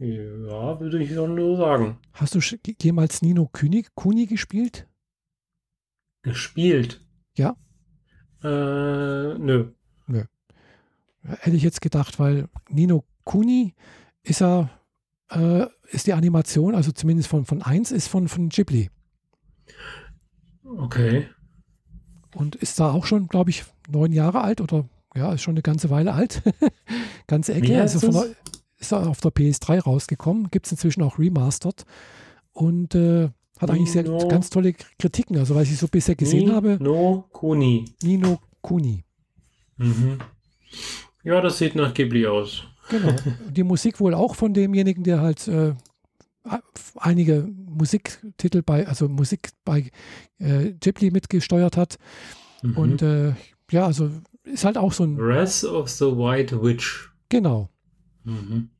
Ja, 0.00 0.80
würde 0.80 1.02
ich 1.02 1.12
schon 1.12 1.34
nur 1.34 1.58
sagen. 1.58 1.98
Hast 2.14 2.34
du 2.34 2.40
jemals 2.80 3.20
Nino 3.20 3.50
Kuni, 3.52 3.84
Kuni 3.94 4.26
gespielt? 4.26 4.88
Gespielt? 6.22 7.00
Ja. 7.36 7.54
Äh, 8.42 9.38
nö. 9.38 9.72
Hätte 11.22 11.56
ich 11.56 11.62
jetzt 11.62 11.82
gedacht, 11.82 12.18
weil 12.18 12.48
Nino 12.70 13.04
Kuni 13.24 13.74
ist 14.22 14.40
ja, 14.40 14.70
äh, 15.30 15.66
ist 15.90 16.06
die 16.06 16.14
Animation, 16.14 16.74
also 16.74 16.92
zumindest 16.92 17.28
von, 17.28 17.44
von 17.44 17.60
1, 17.60 17.92
ist 17.92 18.08
von, 18.08 18.28
von 18.28 18.48
Ghibli. 18.48 18.90
Okay. 20.64 21.28
Und 22.34 22.56
ist 22.56 22.80
da 22.80 22.90
auch 22.90 23.04
schon, 23.04 23.28
glaube 23.28 23.50
ich, 23.50 23.64
neun 23.90 24.12
Jahre 24.12 24.40
alt 24.40 24.62
oder 24.62 24.88
ja, 25.14 25.34
ist 25.34 25.42
schon 25.42 25.54
eine 25.54 25.62
ganze 25.62 25.90
Weile 25.90 26.14
alt. 26.14 26.42
ganze 27.26 27.52
Ecke. 27.52 27.80
Also 27.80 28.10
von 28.10 28.34
ist 28.80 28.92
auf 28.92 29.20
der 29.20 29.30
PS3 29.30 29.80
rausgekommen. 29.80 30.50
Gibt 30.50 30.66
es 30.66 30.72
inzwischen 30.72 31.02
auch 31.02 31.18
remastered. 31.18 31.84
Und 32.52 32.94
äh, 32.94 33.28
hat 33.58 33.70
eigentlich 33.70 33.92
sehr, 33.92 34.04
ganz 34.04 34.50
tolle 34.50 34.72
Kritiken. 34.98 35.36
Also, 35.36 35.54
was 35.54 35.70
ich 35.70 35.76
so 35.76 35.86
bisher 35.86 36.14
gesehen 36.14 36.48
Ni 36.48 36.52
habe, 36.52 36.78
No 36.80 37.26
Kuni. 37.32 37.84
Nino 38.02 38.40
Kuni. 38.62 39.04
Mhm. 39.76 40.18
Ja, 41.22 41.40
das 41.40 41.58
sieht 41.58 41.74
nach 41.74 41.92
Ghibli 41.92 42.26
aus. 42.26 42.64
Genau. 42.88 43.14
Die 43.50 43.62
Musik 43.62 44.00
wohl 44.00 44.14
auch 44.14 44.34
von 44.34 44.54
demjenigen, 44.54 45.04
der 45.04 45.20
halt 45.20 45.46
äh, 45.46 45.74
einige 46.96 47.48
Musiktitel 47.66 48.62
bei, 48.62 48.86
also 48.86 49.08
Musik 49.08 49.50
bei 49.64 49.90
äh, 50.38 50.72
Ghibli 50.80 51.10
mitgesteuert 51.10 51.76
hat. 51.76 51.98
Mhm. 52.62 52.76
Und 52.76 53.02
äh, 53.02 53.34
ja, 53.70 53.84
also 53.84 54.10
ist 54.44 54.64
halt 54.64 54.78
auch 54.78 54.92
so 54.92 55.04
ein, 55.04 55.18
Wrath 55.18 55.64
of 55.64 55.88
the 55.88 56.06
White 56.06 56.62
Witch. 56.62 57.10
genau, 57.28 57.68
Mhm. 58.24 58.70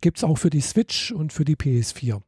gibt 0.00 0.18
es 0.18 0.24
auch 0.24 0.38
für 0.38 0.50
die 0.50 0.60
Switch 0.60 1.12
und 1.12 1.32
für 1.32 1.44
die 1.44 1.56
PS4. 1.56 2.22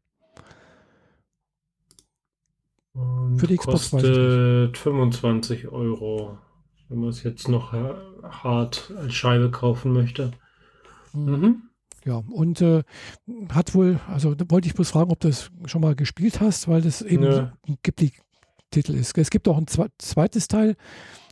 Und 2.93 3.39
Für 3.39 3.47
die 3.47 3.57
Xbox 3.57 3.91
kostet 3.91 4.77
25 4.77 5.69
Euro, 5.69 6.39
wenn 6.89 7.01
man 7.01 7.11
es 7.11 7.23
jetzt 7.23 7.49
noch 7.49 7.73
hart 7.73 8.93
als 8.97 9.15
Scheibe 9.15 9.51
kaufen 9.51 9.93
möchte. 9.93 10.33
Mhm. 11.13 11.63
Ja, 12.05 12.23
und 12.31 12.61
äh, 12.63 12.83
hat 13.51 13.75
wohl, 13.75 14.01
also 14.09 14.35
wollte 14.49 14.69
ich 14.69 14.75
bloß 14.75 14.91
fragen, 14.91 15.11
ob 15.11 15.21
du 15.21 15.29
das 15.29 15.51
schon 15.67 15.83
mal 15.83 15.95
gespielt 15.95 16.41
hast, 16.41 16.67
weil 16.67 16.81
das 16.81 17.03
eben 17.03 17.25
Nö. 17.25 17.49
ein 17.69 17.79
Ghibli-Titel 17.83 18.95
ist. 18.95 19.17
Es 19.19 19.31
gibt 19.31 19.47
auch 19.49 19.59
ein 19.59 19.67
zwe 19.67 19.89
zweites 19.99 20.49
Teil, 20.49 20.77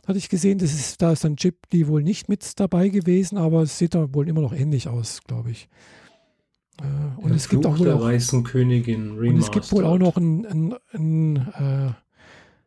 hatte 0.09 0.17
ich 0.17 0.27
gesehen, 0.27 0.57
das 0.57 0.73
ist, 0.73 1.01
da 1.01 1.13
ist 1.13 1.23
dann 1.23 1.35
Ghibli 1.35 1.87
wohl 1.87 2.03
nicht 2.03 2.27
mit 2.27 2.59
dabei 2.59 2.89
gewesen, 2.89 3.37
aber 3.37 3.61
es 3.61 3.77
sieht 3.77 3.95
da 3.95 4.13
wohl 4.13 4.27
immer 4.27 4.41
noch 4.41 4.53
ähnlich 4.53 4.89
aus, 4.89 5.21
glaube 5.25 5.51
ich. 5.51 5.69
Äh, 6.81 6.85
und 7.21 7.31
es 7.31 7.47
gibt 7.47 7.65
auch 7.65 7.77
wohl 7.77 7.85
der 7.85 7.95
auch, 7.95 8.01
und 9.29 9.37
es 9.37 9.51
gibt 9.51 9.71
wohl 9.71 9.85
auch 9.85 9.99
noch 9.99 10.17
ein, 10.17 10.45
ein, 10.45 10.75
ein, 10.93 11.35
äh, 11.37 11.91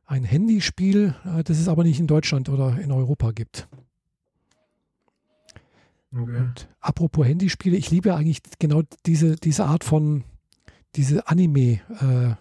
ein 0.06 0.24
Handyspiel, 0.24 1.14
äh, 1.24 1.42
das 1.42 1.58
es 1.58 1.68
aber 1.68 1.82
nicht 1.82 1.98
in 1.98 2.06
Deutschland 2.06 2.48
oder 2.48 2.78
in 2.78 2.92
Europa 2.92 3.32
gibt. 3.32 3.68
Okay. 6.14 6.36
Und 6.36 6.68
apropos 6.80 7.26
Handyspiele, 7.26 7.76
ich 7.76 7.90
liebe 7.90 8.14
eigentlich 8.14 8.38
genau 8.60 8.82
diese, 9.04 9.34
diese 9.36 9.64
Art 9.64 9.82
von, 9.82 10.22
diese 10.94 11.26
Anime-Stil. 11.26 12.36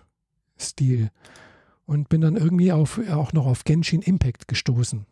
Und 1.92 2.08
bin 2.08 2.22
dann 2.22 2.38
irgendwie 2.38 2.72
auf, 2.72 3.00
auch 3.10 3.34
noch 3.34 3.46
auf 3.46 3.66
Genshin 3.66 4.02
Impact 4.02 4.48
gestoßen. 4.48 5.06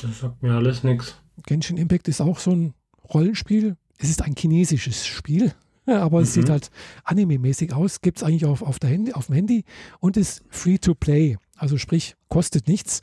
Das 0.00 0.20
sagt 0.20 0.42
mir 0.42 0.54
alles 0.54 0.82
nichts. 0.82 1.14
Genshin 1.44 1.76
Impact 1.76 2.08
ist 2.08 2.20
auch 2.22 2.38
so 2.38 2.52
ein 2.52 2.74
Rollenspiel. 3.12 3.76
Es 3.98 4.08
ist 4.08 4.22
ein 4.22 4.34
chinesisches 4.34 5.06
Spiel, 5.06 5.52
aber 5.86 6.20
es 6.22 6.30
Mhm. 6.30 6.40
sieht 6.40 6.48
halt 6.50 6.70
anime-mäßig 7.04 7.74
aus. 7.74 8.00
Gibt 8.00 8.16
es 8.18 8.24
eigentlich 8.24 8.46
auf, 8.46 8.62
auf, 8.62 8.78
der 8.78 8.88
Handy, 8.90 9.12
auf 9.12 9.26
dem 9.26 9.34
Handy 9.34 9.64
und 10.00 10.16
ist 10.16 10.42
free 10.48 10.78
to 10.78 10.94
play. 10.94 11.36
Also 11.56 11.76
sprich, 11.76 12.16
kostet 12.28 12.66
nichts. 12.66 13.02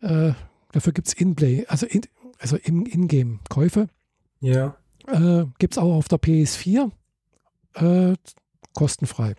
Äh, 0.00 0.32
dafür 0.72 0.94
gibt 0.94 1.08
es 1.08 1.12
In-Play, 1.12 1.66
also, 1.68 1.84
in, 1.84 2.00
also 2.38 2.56
in- 2.56 2.86
In-Game-Käufe. 2.86 3.88
Ja. 4.40 4.76
Äh, 5.08 5.44
Gibt 5.58 5.74
es 5.74 5.78
auch 5.78 5.92
auf 5.94 6.08
der 6.08 6.18
PS4 6.18 6.90
äh, 7.74 8.14
kostenfrei. 8.72 9.34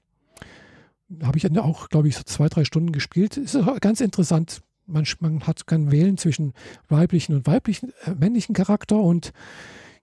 Habe 1.24 1.38
ich 1.38 1.58
auch, 1.60 1.90
glaube 1.90 2.08
ich, 2.08 2.16
so 2.16 2.24
zwei, 2.24 2.48
drei 2.48 2.64
Stunden 2.64 2.92
gespielt. 2.92 3.38
Ist 3.38 3.58
ganz 3.82 4.02
interessant. 4.02 4.62
Man, 4.88 5.06
man 5.20 5.42
hat, 5.48 5.68
kann 5.68 5.92
wählen 5.92 6.18
zwischen 6.18 6.54
weiblichen 6.90 7.36
und 7.36 7.48
weiblichen, 7.48 7.92
äh, 8.06 8.12
männlichen 8.16 8.54
Charakter 8.56 9.00
und 9.00 9.32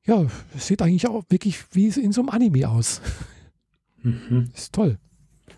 ja, 0.05 0.27
es 0.57 0.66
sieht 0.66 0.81
eigentlich 0.81 1.07
auch 1.09 1.25
wirklich 1.29 1.59
wie 1.73 1.88
in 1.88 2.12
so 2.12 2.23
einem 2.23 2.31
Anime 2.31 2.68
aus. 2.68 3.03
Mhm. 4.03 4.51
Ist 4.55 4.73
toll. 4.73 4.99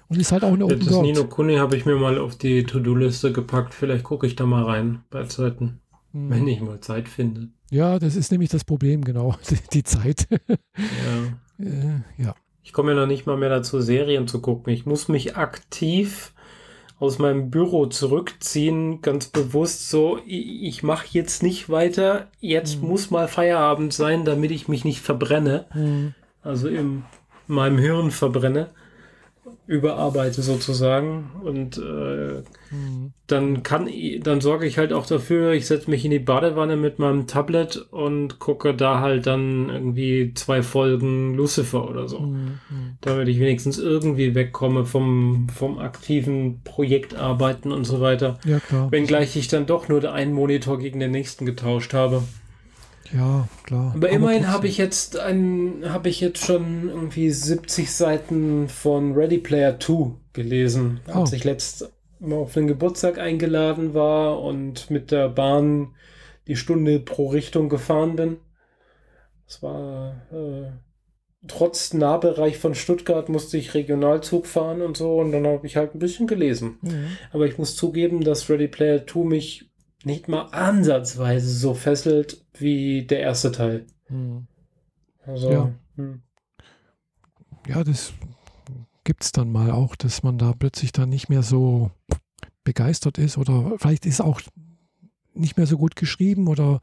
Und 0.09 0.19
ist 0.19 0.33
halt 0.33 0.43
auch 0.43 0.53
eine 0.53 0.65
Open 0.65 0.81
Das 0.81 0.89
Nino 0.89 1.19
World. 1.19 1.31
Kuni 1.31 1.57
habe 1.57 1.77
ich 1.77 1.87
mir 1.87 1.95
mal 1.95 2.19
auf 2.19 2.37
die 2.37 2.65
To-Do-Liste 2.65 3.33
gepackt. 3.33 3.75
Vielleicht 3.75 4.03
gucke 4.03 4.27
ich 4.27 4.35
da 4.35 4.45
mal 4.45 4.65
rein 4.65 5.05
bei 5.11 5.25
Zeiten, 5.25 5.81
Hm. 6.13 6.31
wenn 6.31 6.49
ich 6.49 6.61
mal 6.61 6.81
Zeit 6.81 7.09
finde. 7.09 7.51
Ja, 7.71 8.01
das 8.01 8.17
ist 8.17 8.33
nämlich 8.33 8.51
das 8.51 8.65
Problem, 8.65 9.05
genau. 9.05 9.37
Die, 9.49 9.57
die 9.73 9.85
Zeit. 9.85 10.27
Ja. 10.49 11.65
äh, 11.65 12.01
ja. 12.19 12.35
Ich 12.71 12.73
komme 12.73 12.93
ja 12.93 13.01
noch 13.01 13.09
nicht 13.09 13.27
mal 13.27 13.37
mehr 13.37 13.49
dazu, 13.49 13.81
Serien 13.81 14.29
zu 14.29 14.41
gucken. 14.41 14.73
Ich 14.73 14.87
muss 14.87 15.09
mich 15.09 15.37
aktiv 15.37 16.33
aus 17.01 17.19
meinem 17.19 17.51
Büro 17.51 17.87
zurückziehen, 17.87 19.03
ganz 19.03 19.27
bewusst 19.27 19.91
so, 19.91 20.21
ich, 20.25 20.63
ich 20.63 20.83
mache 20.85 21.07
jetzt 21.11 21.43
nicht 21.43 21.69
weiter, 21.69 22.29
jetzt 22.39 22.81
Mhm. 22.81 22.89
muss 22.91 23.11
mal 23.11 23.27
Feierabend 23.27 23.93
sein, 23.93 24.25
damit 24.25 24.53
ich 24.53 24.69
mich 24.69 24.85
nicht 24.85 25.01
verbrenne, 25.01 25.67
Hm. 25.73 26.15
also 26.43 26.69
in 26.69 27.03
meinem 27.49 27.77
Hirn 27.79 28.13
verbrenne, 28.13 28.69
überarbeite 29.71 30.43
sozusagen 30.43 31.31
und 31.45 31.79
äh, 31.79 32.43
Hm. 32.71 33.13
dann 33.27 33.65
kann 33.65 33.89
dann 34.23 34.41
sorge 34.41 34.65
ich 34.67 34.79
halt 34.79 34.93
auch 34.93 35.05
dafür, 35.07 35.53
ich 35.53 35.67
setze 35.67 35.91
mich 35.91 36.05
in 36.05 36.13
die 36.13 36.19
Badewanne 36.21 36.77
mit 36.77 36.99
meinem 37.01 37.27
Tablet 37.27 37.77
und 37.91 38.39
gucke 38.39 38.75
da 38.75 39.01
halt 39.01 39.27
dann 39.27 39.69
irgendwie 39.71 40.33
zwei 40.35 40.63
Folgen 40.63 41.35
Lucifer 41.35 41.89
oder 41.89 42.09
so 42.09 42.19
Hm. 42.21 42.59
Hm. 42.69 42.99
damit 43.01 43.27
ich 43.29 43.39
wenigstens 43.41 43.79
irgendwie 43.79 44.35
wegkomme 44.37 44.85
vom, 44.87 45.49
vom 45.53 45.79
aktiven 45.79 46.61
Projektarbeiten 46.63 47.73
und 47.73 47.85
so 47.85 48.01
weiter. 48.01 48.39
Ja, 48.45 48.61
klar. 48.61 48.91
Wenngleich 48.93 49.35
ich 49.37 49.49
dann 49.49 49.67
doch 49.67 49.89
nur 49.89 50.13
einen 50.13 50.33
Monitor 50.33 50.79
gegen 50.79 51.01
den 51.01 51.11
nächsten 51.13 51.47
getauscht 51.47 51.93
habe. 51.95 52.23
Ja, 53.13 53.49
klar. 53.65 53.93
Aber 53.95 54.09
immerhin 54.09 54.49
habe 54.49 54.69
ich 54.69 54.79
jetzt 54.79 55.19
ein, 55.19 55.83
habe 55.87 56.09
ich 56.09 56.21
jetzt 56.21 56.45
schon 56.45 56.89
irgendwie 56.89 57.31
70 57.31 57.91
Seiten 57.91 58.69
von 58.69 59.15
Ready 59.15 59.39
Player 59.39 59.79
2 59.79 60.13
gelesen, 60.33 61.01
als 61.07 61.33
Oh. 61.33 61.35
ich 61.37 61.45
letzt 61.45 61.91
mal 62.21 62.37
auf 62.37 62.55
den 62.55 62.67
Geburtstag 62.67 63.19
eingeladen 63.19 63.95
war 63.95 64.41
und 64.43 64.91
mit 64.91 65.11
der 65.11 65.29
Bahn 65.29 65.95
die 66.47 66.57
Stunde 66.57 67.01
pro 67.01 67.29
Richtung 67.29 67.69
gefahren 67.69 68.17
bin. 68.17 68.37
Es 69.47 69.63
war 69.63 70.23
äh, 70.31 70.71
trotz 71.49 71.95
Nahbereich 71.95 72.59
von 72.59 72.75
Stuttgart 72.75 73.29
musste 73.29 73.57
ich 73.57 73.75
Regionalzug 73.75 74.47
fahren 74.47 74.83
und 74.83 74.97
so 74.97 75.19
und 75.19 75.33
dann 75.33 75.47
habe 75.47 75.67
ich 75.67 75.77
halt 75.77 75.95
ein 75.95 75.99
bisschen 75.99 76.27
gelesen. 76.27 76.79
Mhm. 76.83 77.07
Aber 77.33 77.47
ich 77.47 77.59
muss 77.59 77.75
zugeben, 77.75 78.21
dass 78.23 78.49
Ready 78.51 78.69
Player 78.69 79.07
2 79.07 79.21
mich 79.25 79.70
nicht 80.05 80.29
mal 80.29 80.43
ansatzweise 80.53 81.49
so 81.51 81.75
fesselt 81.75 82.45
wie 82.55 83.07
der 83.07 83.21
erste 83.21 83.53
Teil. 83.53 83.87
Hm. 84.07 84.47
Also, 85.27 85.51
Ja. 85.51 85.73
hm. 85.97 86.23
Ja, 87.67 87.85
das 87.85 88.13
gibt 89.05 89.23
es 89.25 89.33
dann 89.33 89.53
mal 89.53 89.71
auch, 89.71 89.97
dass 89.97 90.23
man 90.23 90.39
da 90.39 90.53
plötzlich 90.59 90.93
dann 90.93 91.09
nicht 91.09 91.29
mehr 91.29 91.43
so 91.43 91.91
begeistert 92.65 93.19
ist 93.19 93.39
oder 93.39 93.75
vielleicht 93.79 94.07
ist 94.07 94.21
auch 94.21 94.41
nicht 95.35 95.57
mehr 95.57 95.67
so 95.67 95.77
gut 95.79 95.97
geschrieben 95.97 96.49
oder 96.49 96.81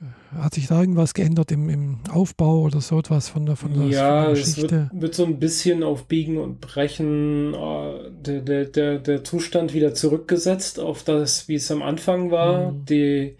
äh, 0.00 0.36
hat 0.36 0.54
sich 0.54 0.66
da 0.66 0.80
irgendwas 0.80 1.14
geändert 1.14 1.50
im, 1.50 1.68
im 1.68 1.98
Aufbau 2.10 2.60
oder 2.60 2.80
so 2.80 2.98
etwas 2.98 3.28
von 3.28 3.46
der, 3.46 3.56
von 3.56 3.74
der, 3.74 3.84
ja, 3.86 4.24
von 4.24 4.34
der 4.34 4.42
es 4.42 4.56
wird, 4.56 4.70
Geschichte? 4.70 4.90
wird 4.92 5.14
so 5.14 5.24
ein 5.24 5.38
bisschen 5.38 5.82
auf 5.82 6.06
Biegen 6.06 6.38
und 6.38 6.60
Brechen 6.60 7.54
äh, 7.54 8.07
der, 8.20 8.40
der, 8.40 8.64
der, 8.66 8.98
der 8.98 9.24
Zustand 9.24 9.74
wieder 9.74 9.94
zurückgesetzt 9.94 10.80
auf 10.80 11.02
das, 11.02 11.48
wie 11.48 11.54
es 11.54 11.70
am 11.70 11.82
Anfang 11.82 12.30
war. 12.30 12.72
Mhm. 12.72 12.84
Die, 12.84 13.36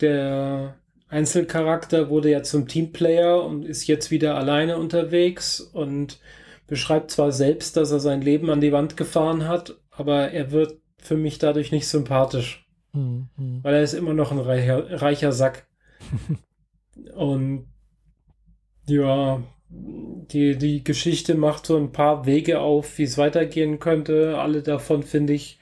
der 0.00 0.76
Einzelcharakter 1.08 2.10
wurde 2.10 2.30
ja 2.30 2.42
zum 2.42 2.68
Teamplayer 2.68 3.44
und 3.44 3.64
ist 3.64 3.86
jetzt 3.86 4.10
wieder 4.10 4.36
alleine 4.36 4.76
unterwegs 4.76 5.60
und 5.60 6.18
beschreibt 6.66 7.10
zwar 7.10 7.32
selbst, 7.32 7.76
dass 7.76 7.92
er 7.92 8.00
sein 8.00 8.22
Leben 8.22 8.50
an 8.50 8.60
die 8.60 8.72
Wand 8.72 8.96
gefahren 8.96 9.46
hat, 9.46 9.76
aber 9.90 10.32
er 10.32 10.50
wird 10.50 10.78
für 10.98 11.16
mich 11.16 11.38
dadurch 11.38 11.70
nicht 11.70 11.88
sympathisch, 11.88 12.66
Hm, 12.92 13.28
hm. 13.36 13.62
weil 13.62 13.74
er 13.74 13.82
ist 13.82 13.92
immer 13.92 14.14
noch 14.14 14.32
ein 14.32 14.38
reicher, 14.38 15.02
reicher 15.02 15.32
Sack. 15.32 15.66
Und 17.14 17.66
ja, 18.88 19.42
die, 19.68 20.56
die 20.56 20.84
Geschichte 20.84 21.34
macht 21.34 21.66
so 21.66 21.76
ein 21.76 21.92
paar 21.92 22.26
Wege 22.26 22.60
auf, 22.60 22.98
wie 22.98 23.04
es 23.04 23.18
weitergehen 23.18 23.78
könnte. 23.78 24.38
Alle 24.38 24.62
davon 24.62 25.02
finde 25.02 25.32
ich 25.32 25.58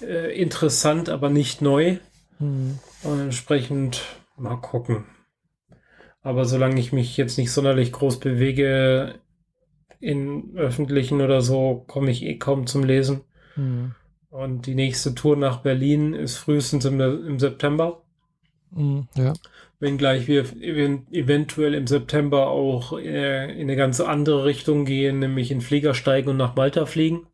äh, 0.00 0.36
interessant, 0.40 1.08
aber 1.08 1.30
nicht 1.30 1.62
neu. 1.62 1.98
Hm. 2.38 2.78
Und 3.02 3.20
entsprechend 3.20 4.02
mal 4.36 4.56
gucken. 4.56 5.04
Aber 6.22 6.44
solange 6.44 6.78
ich 6.78 6.92
mich 6.92 7.16
jetzt 7.16 7.36
nicht 7.36 7.50
sonderlich 7.50 7.92
groß 7.92 8.20
bewege 8.20 9.16
in 9.98 10.56
öffentlichen 10.56 11.20
oder 11.20 11.40
so, 11.40 11.84
komme 11.86 12.10
ich 12.10 12.24
eh 12.24 12.38
kaum 12.38 12.66
zum 12.66 12.84
Lesen. 12.84 13.22
Hm. 13.54 13.94
Und 14.30 14.66
die 14.66 14.74
nächste 14.74 15.14
Tour 15.14 15.36
nach 15.36 15.58
Berlin 15.58 16.14
ist 16.14 16.36
frühestens 16.36 16.84
im, 16.84 17.00
im 17.00 17.38
September. 17.38 18.02
Hm. 18.74 19.08
Ja. 19.14 19.34
Wenngleich 19.82 20.28
wir 20.28 20.42
ev 20.42 21.02
eventuell 21.10 21.74
im 21.74 21.88
September 21.88 22.46
auch 22.46 22.96
äh, 22.96 23.50
in 23.52 23.62
eine 23.62 23.74
ganz 23.74 24.00
andere 24.00 24.44
Richtung 24.44 24.84
gehen, 24.84 25.18
nämlich 25.18 25.50
in 25.50 25.60
Flieger 25.60 25.92
steigen 25.92 26.30
und 26.30 26.36
nach 26.36 26.54
Malta 26.54 26.86
fliegen. 26.86 27.26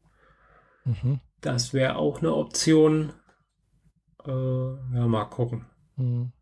Mhm. 0.86 1.20
Das 1.42 1.74
wäre 1.74 1.96
auch 1.96 2.20
eine 2.20 2.34
Option. 2.34 3.12
Äh, 4.26 4.30
ja, 4.30 5.06
mal 5.06 5.26
gucken. 5.26 5.66
Hm. 5.98 6.32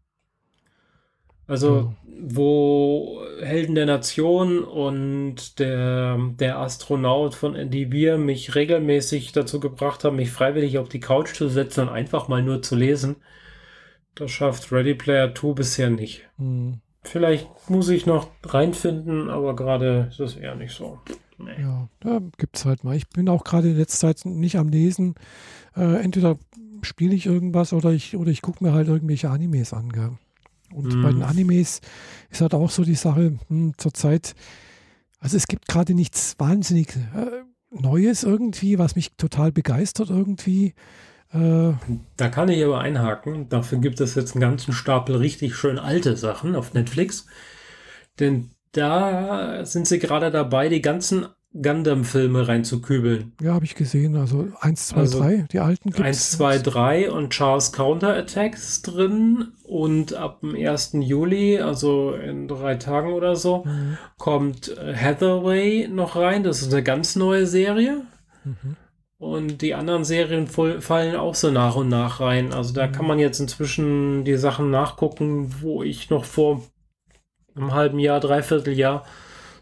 Also, 1.48 1.92
wo 2.20 3.20
Helden 3.40 3.74
der 3.74 3.86
Nation 3.86 4.62
und 4.62 5.58
der, 5.58 6.20
der 6.38 6.60
Astronaut 6.60 7.34
von 7.34 7.56
Andy 7.56 7.92
Weir 7.92 8.16
mich 8.16 8.54
regelmäßig 8.54 9.32
dazu 9.32 9.58
gebracht 9.58 10.04
haben, 10.04 10.14
mich 10.14 10.30
freiwillig 10.30 10.78
auf 10.78 10.88
die 10.88 11.00
Couch 11.00 11.34
zu 11.34 11.48
setzen 11.48 11.88
und 11.88 11.88
einfach 11.88 12.28
mal 12.28 12.44
nur 12.44 12.62
zu 12.62 12.76
lesen, 12.76 13.16
das 14.16 14.30
schafft 14.32 14.72
Ready 14.72 14.94
Player 14.94 15.32
2 15.34 15.52
bisher 15.54 15.90
nicht. 15.90 16.22
Hm. 16.38 16.80
Vielleicht 17.02 17.48
muss 17.70 17.88
ich 17.88 18.04
noch 18.04 18.28
reinfinden, 18.44 19.30
aber 19.30 19.54
gerade 19.54 20.08
ist 20.10 20.18
es 20.18 20.34
eher 20.36 20.56
nicht 20.56 20.74
so. 20.74 20.98
Nee. 21.38 21.60
Ja, 21.60 21.88
da 22.00 22.20
gibt 22.38 22.56
es 22.56 22.64
halt 22.64 22.82
mal. 22.82 22.96
Ich 22.96 23.08
bin 23.08 23.28
auch 23.28 23.44
gerade 23.44 23.68
in 23.68 23.76
letzter 23.76 24.08
Zeit 24.16 24.24
nicht 24.24 24.56
am 24.56 24.68
Lesen. 24.68 25.14
Äh, 25.76 26.02
entweder 26.02 26.36
spiele 26.82 27.14
ich 27.14 27.26
irgendwas 27.26 27.72
oder 27.72 27.90
ich, 27.92 28.16
oder 28.16 28.30
ich 28.30 28.42
gucke 28.42 28.64
mir 28.64 28.72
halt 28.72 28.88
irgendwelche 28.88 29.30
Animes 29.30 29.72
an. 29.72 29.90
Gell? 29.92 30.12
Und 30.74 30.94
Mhm. 30.96 31.02
bei 31.02 31.12
den 31.12 31.22
Animes 31.22 31.80
ist 32.30 32.40
halt 32.40 32.54
auch 32.54 32.70
so 32.70 32.82
die 32.84 32.94
Sache, 32.96 33.38
hm, 33.48 33.74
zurzeit, 33.76 34.34
also 35.20 35.36
es 35.36 35.46
gibt 35.46 35.68
gerade 35.68 35.94
nichts 35.94 36.34
wahnsinnig 36.38 36.96
äh, 36.96 37.44
Neues 37.70 38.24
irgendwie, 38.24 38.78
was 38.78 38.96
mich 38.96 39.12
total 39.16 39.52
begeistert 39.52 40.10
irgendwie. 40.10 40.74
Da 41.32 42.28
kann 42.28 42.48
ich 42.48 42.64
aber 42.64 42.80
einhaken. 42.80 43.48
Dafür 43.48 43.78
gibt 43.78 44.00
es 44.00 44.14
jetzt 44.14 44.34
einen 44.34 44.40
ganzen 44.40 44.72
Stapel 44.72 45.16
richtig 45.16 45.54
schön 45.56 45.78
alte 45.78 46.16
Sachen 46.16 46.54
auf 46.56 46.72
Netflix. 46.72 47.26
Denn 48.20 48.50
da 48.72 49.64
sind 49.64 49.86
sie 49.86 49.98
gerade 49.98 50.30
dabei, 50.30 50.68
die 50.68 50.80
ganzen 50.82 51.26
Gundam-Filme 51.52 52.46
reinzukübeln. 52.48 53.32
ja, 53.40 53.54
habe 53.54 53.64
ich 53.64 53.74
gesehen. 53.74 54.14
Also 54.16 54.48
1, 54.60 54.88
2, 54.88 54.96
Also 55.00 55.18
3, 55.20 55.46
die 55.50 55.58
alten 55.60 55.88
gibt's. 55.90 56.02
1, 56.02 56.30
2, 56.32 56.58
3 56.58 57.10
und 57.10 57.30
Charles 57.30 57.72
Counterattack 57.72 58.54
ist 58.54 58.82
drin. 58.82 59.48
Und 59.64 60.12
ab 60.14 60.40
dem 60.40 60.54
1. 60.54 60.92
Juli, 61.00 61.58
also 61.58 62.12
in 62.12 62.46
drei 62.46 62.74
Tagen 62.76 63.12
oder 63.14 63.36
so, 63.36 63.64
Mhm. 63.64 63.96
kommt 64.18 64.70
Hathaway 64.78 65.88
noch 65.88 66.16
rein. 66.16 66.44
Das 66.44 66.60
ist 66.62 66.72
eine 66.72 66.82
ganz 66.82 67.16
neue 67.16 67.46
Serie. 67.46 68.02
Mhm. 68.44 68.76
Und 69.18 69.62
die 69.62 69.74
anderen 69.74 70.04
Serien 70.04 70.46
fallen 70.46 71.16
auch 71.16 71.34
so 71.34 71.50
nach 71.50 71.74
und 71.76 71.88
nach 71.88 72.20
rein. 72.20 72.52
Also 72.52 72.74
da 72.74 72.86
kann 72.86 73.06
man 73.06 73.18
jetzt 73.18 73.40
inzwischen 73.40 74.24
die 74.24 74.36
Sachen 74.36 74.70
nachgucken, 74.70 75.54
wo 75.62 75.82
ich 75.82 76.10
noch 76.10 76.24
vor 76.26 76.62
einem 77.54 77.72
halben 77.72 77.98
Jahr, 77.98 78.20
dreiviertel 78.20 78.74
Jahr 78.74 79.04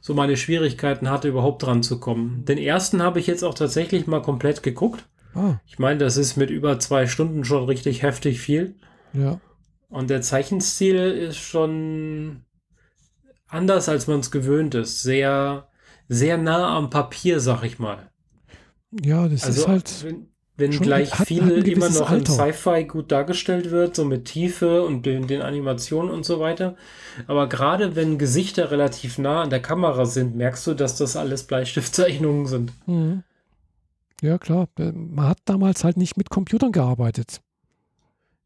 so 0.00 0.12
meine 0.12 0.36
Schwierigkeiten 0.36 1.08
hatte, 1.08 1.28
überhaupt 1.28 1.62
dran 1.62 1.82
zu 1.84 2.00
kommen. 2.00 2.44
Den 2.44 2.58
ersten 2.58 3.00
habe 3.02 3.20
ich 3.20 3.26
jetzt 3.28 3.44
auch 3.44 3.54
tatsächlich 3.54 4.06
mal 4.06 4.20
komplett 4.22 4.62
geguckt. 4.62 5.06
Ah, 5.34 5.54
Ich 5.66 5.78
meine, 5.78 5.98
das 5.98 6.16
ist 6.16 6.36
mit 6.36 6.50
über 6.50 6.78
zwei 6.78 7.06
Stunden 7.06 7.44
schon 7.44 7.64
richtig 7.64 8.02
heftig 8.02 8.40
viel. 8.40 8.74
ja. 9.12 9.40
Und 9.88 10.10
der 10.10 10.22
Zeichenstil 10.22 10.96
ist 10.96 11.36
schon 11.36 12.42
anders, 13.46 13.88
als 13.88 14.08
man 14.08 14.18
es 14.20 14.32
gewöhnt 14.32 14.74
ist. 14.74 15.02
Sehr, 15.02 15.68
sehr 16.08 16.36
nah 16.36 16.76
am 16.76 16.90
Papier, 16.90 17.38
sag 17.38 17.62
ich 17.62 17.78
mal. 17.78 18.10
Ja, 19.02 19.28
das 19.28 19.44
Also, 19.44 19.62
ist 19.62 19.68
halt. 19.68 20.04
wenn, 20.04 20.26
wenn 20.56 20.70
gleich 20.70 21.12
hat- 21.12 21.20
hat 21.20 21.28
viel 21.28 21.42
ein 21.42 21.64
immer 21.64 21.88
noch 21.90 22.10
im 22.10 22.18
Alter. 22.18 22.32
Sci-Fi 22.32 22.84
gut 22.84 23.10
dargestellt 23.10 23.70
wird, 23.70 23.96
so 23.96 24.04
mit 24.04 24.26
Tiefe 24.26 24.82
und 24.82 25.04
den, 25.06 25.26
den 25.26 25.42
Animationen 25.42 26.10
und 26.12 26.24
so 26.24 26.38
weiter. 26.40 26.76
Aber 27.26 27.48
gerade 27.48 27.96
wenn 27.96 28.18
Gesichter 28.18 28.70
relativ 28.70 29.18
nah 29.18 29.42
an 29.42 29.50
der 29.50 29.60
Kamera 29.60 30.04
sind, 30.06 30.36
merkst 30.36 30.66
du, 30.66 30.74
dass 30.74 30.96
das 30.96 31.16
alles 31.16 31.44
Bleistiftzeichnungen 31.44 32.46
sind. 32.46 32.72
Mhm. 32.86 33.22
Ja, 34.22 34.38
klar. 34.38 34.68
Äh, 34.78 34.92
Man 34.92 35.26
hat 35.28 35.38
damals 35.44 35.82
halt 35.84 35.96
nicht 35.96 36.16
mit 36.16 36.30
Computern 36.30 36.72
gearbeitet. 36.72 37.40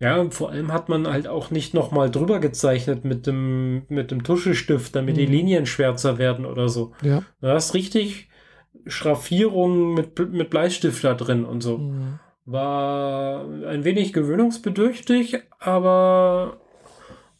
Ja, 0.00 0.16
und 0.20 0.32
vor 0.32 0.50
allem 0.50 0.72
hat 0.72 0.88
man 0.88 1.08
halt 1.08 1.26
auch 1.26 1.50
nicht 1.50 1.74
nochmal 1.74 2.08
drüber 2.10 2.38
gezeichnet 2.38 3.04
mit 3.04 3.26
dem, 3.26 3.82
mit 3.88 4.12
dem 4.12 4.22
Tuschestift, 4.22 4.94
damit 4.94 5.16
die 5.16 5.26
Mhm. 5.26 5.32
Linien 5.32 5.66
schwärzer 5.66 6.18
werden 6.18 6.46
oder 6.46 6.68
so. 6.68 6.92
Ja. 7.02 7.22
Du 7.40 7.48
hast 7.48 7.74
richtig 7.74 8.27
Schraffierungen 8.88 9.94
mit, 9.94 10.18
mit 10.32 10.50
Bleistift 10.50 11.04
da 11.04 11.14
drin 11.14 11.44
und 11.44 11.62
so. 11.62 11.78
Mhm. 11.78 12.18
War 12.44 13.44
ein 13.66 13.84
wenig 13.84 14.12
gewöhnungsbedürftig, 14.12 15.38
aber 15.58 16.58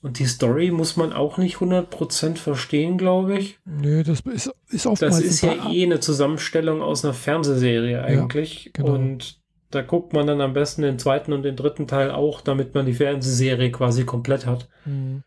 und 0.01 0.21
die 0.21 0.27
Story 0.27 0.71
muss 0.71 0.97
man 0.97 1.13
auch 1.13 1.39
nicht 1.39 1.57
100% 1.57 2.37
verstehen, 2.37 2.99
glaube 2.99 3.39
ich. 3.39 3.59
Nee, 3.65 4.05
das 4.05 4.21
ist, 4.21 4.53
ist 4.69 4.87
oftmals. 4.87 5.17
Das 5.17 5.25
ist 5.25 5.41
ja 5.43 5.71
eh 5.71 5.85
eine 5.85 5.99
Zusammenstellung 5.99 6.83
aus 6.83 7.05
einer 7.05 7.15
Fernsehserie 7.15 8.03
eigentlich. 8.03 8.71
genau. 8.75 8.95
Und 8.95 9.41
da 9.71 9.83
guckt 9.83 10.13
man 10.13 10.27
dann 10.27 10.41
am 10.41 10.53
besten 10.53 10.83
den 10.83 10.99
zweiten 10.99 11.33
und 11.33 11.43
den 11.43 11.57
dritten 11.57 11.87
Teil 11.89 12.11
auch, 12.11 12.41
damit 12.41 12.75
man 12.75 12.87
die 12.87 12.95
Fernsehserie 12.95 13.73
quasi 13.73 14.05
komplett 14.05 14.47
hat. 14.47 14.69
Mhm. 14.85 15.25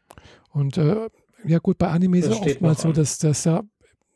Und 0.52 0.78
äh, 0.78 1.10
ja, 1.46 1.60
gut, 1.60 1.78
bei 1.78 1.88
Anime 1.88 2.20
ist 2.20 2.28
es 2.28 2.38
steht 2.38 2.54
oftmals 2.54 2.82
so, 2.82 2.92
dass 2.92 3.18
das 3.18 3.44
ja, 3.44 3.64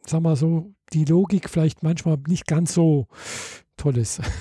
sag 0.06 0.22
mal 0.22 0.36
so, 0.36 0.74
die 0.93 1.06
Logik 1.06 1.50
vielleicht 1.50 1.84
manchmal 1.84 2.17
nicht 2.28 2.48
ganz 2.48 2.74
so 2.74 3.08
toll 3.78 3.98
ist. 3.98 4.21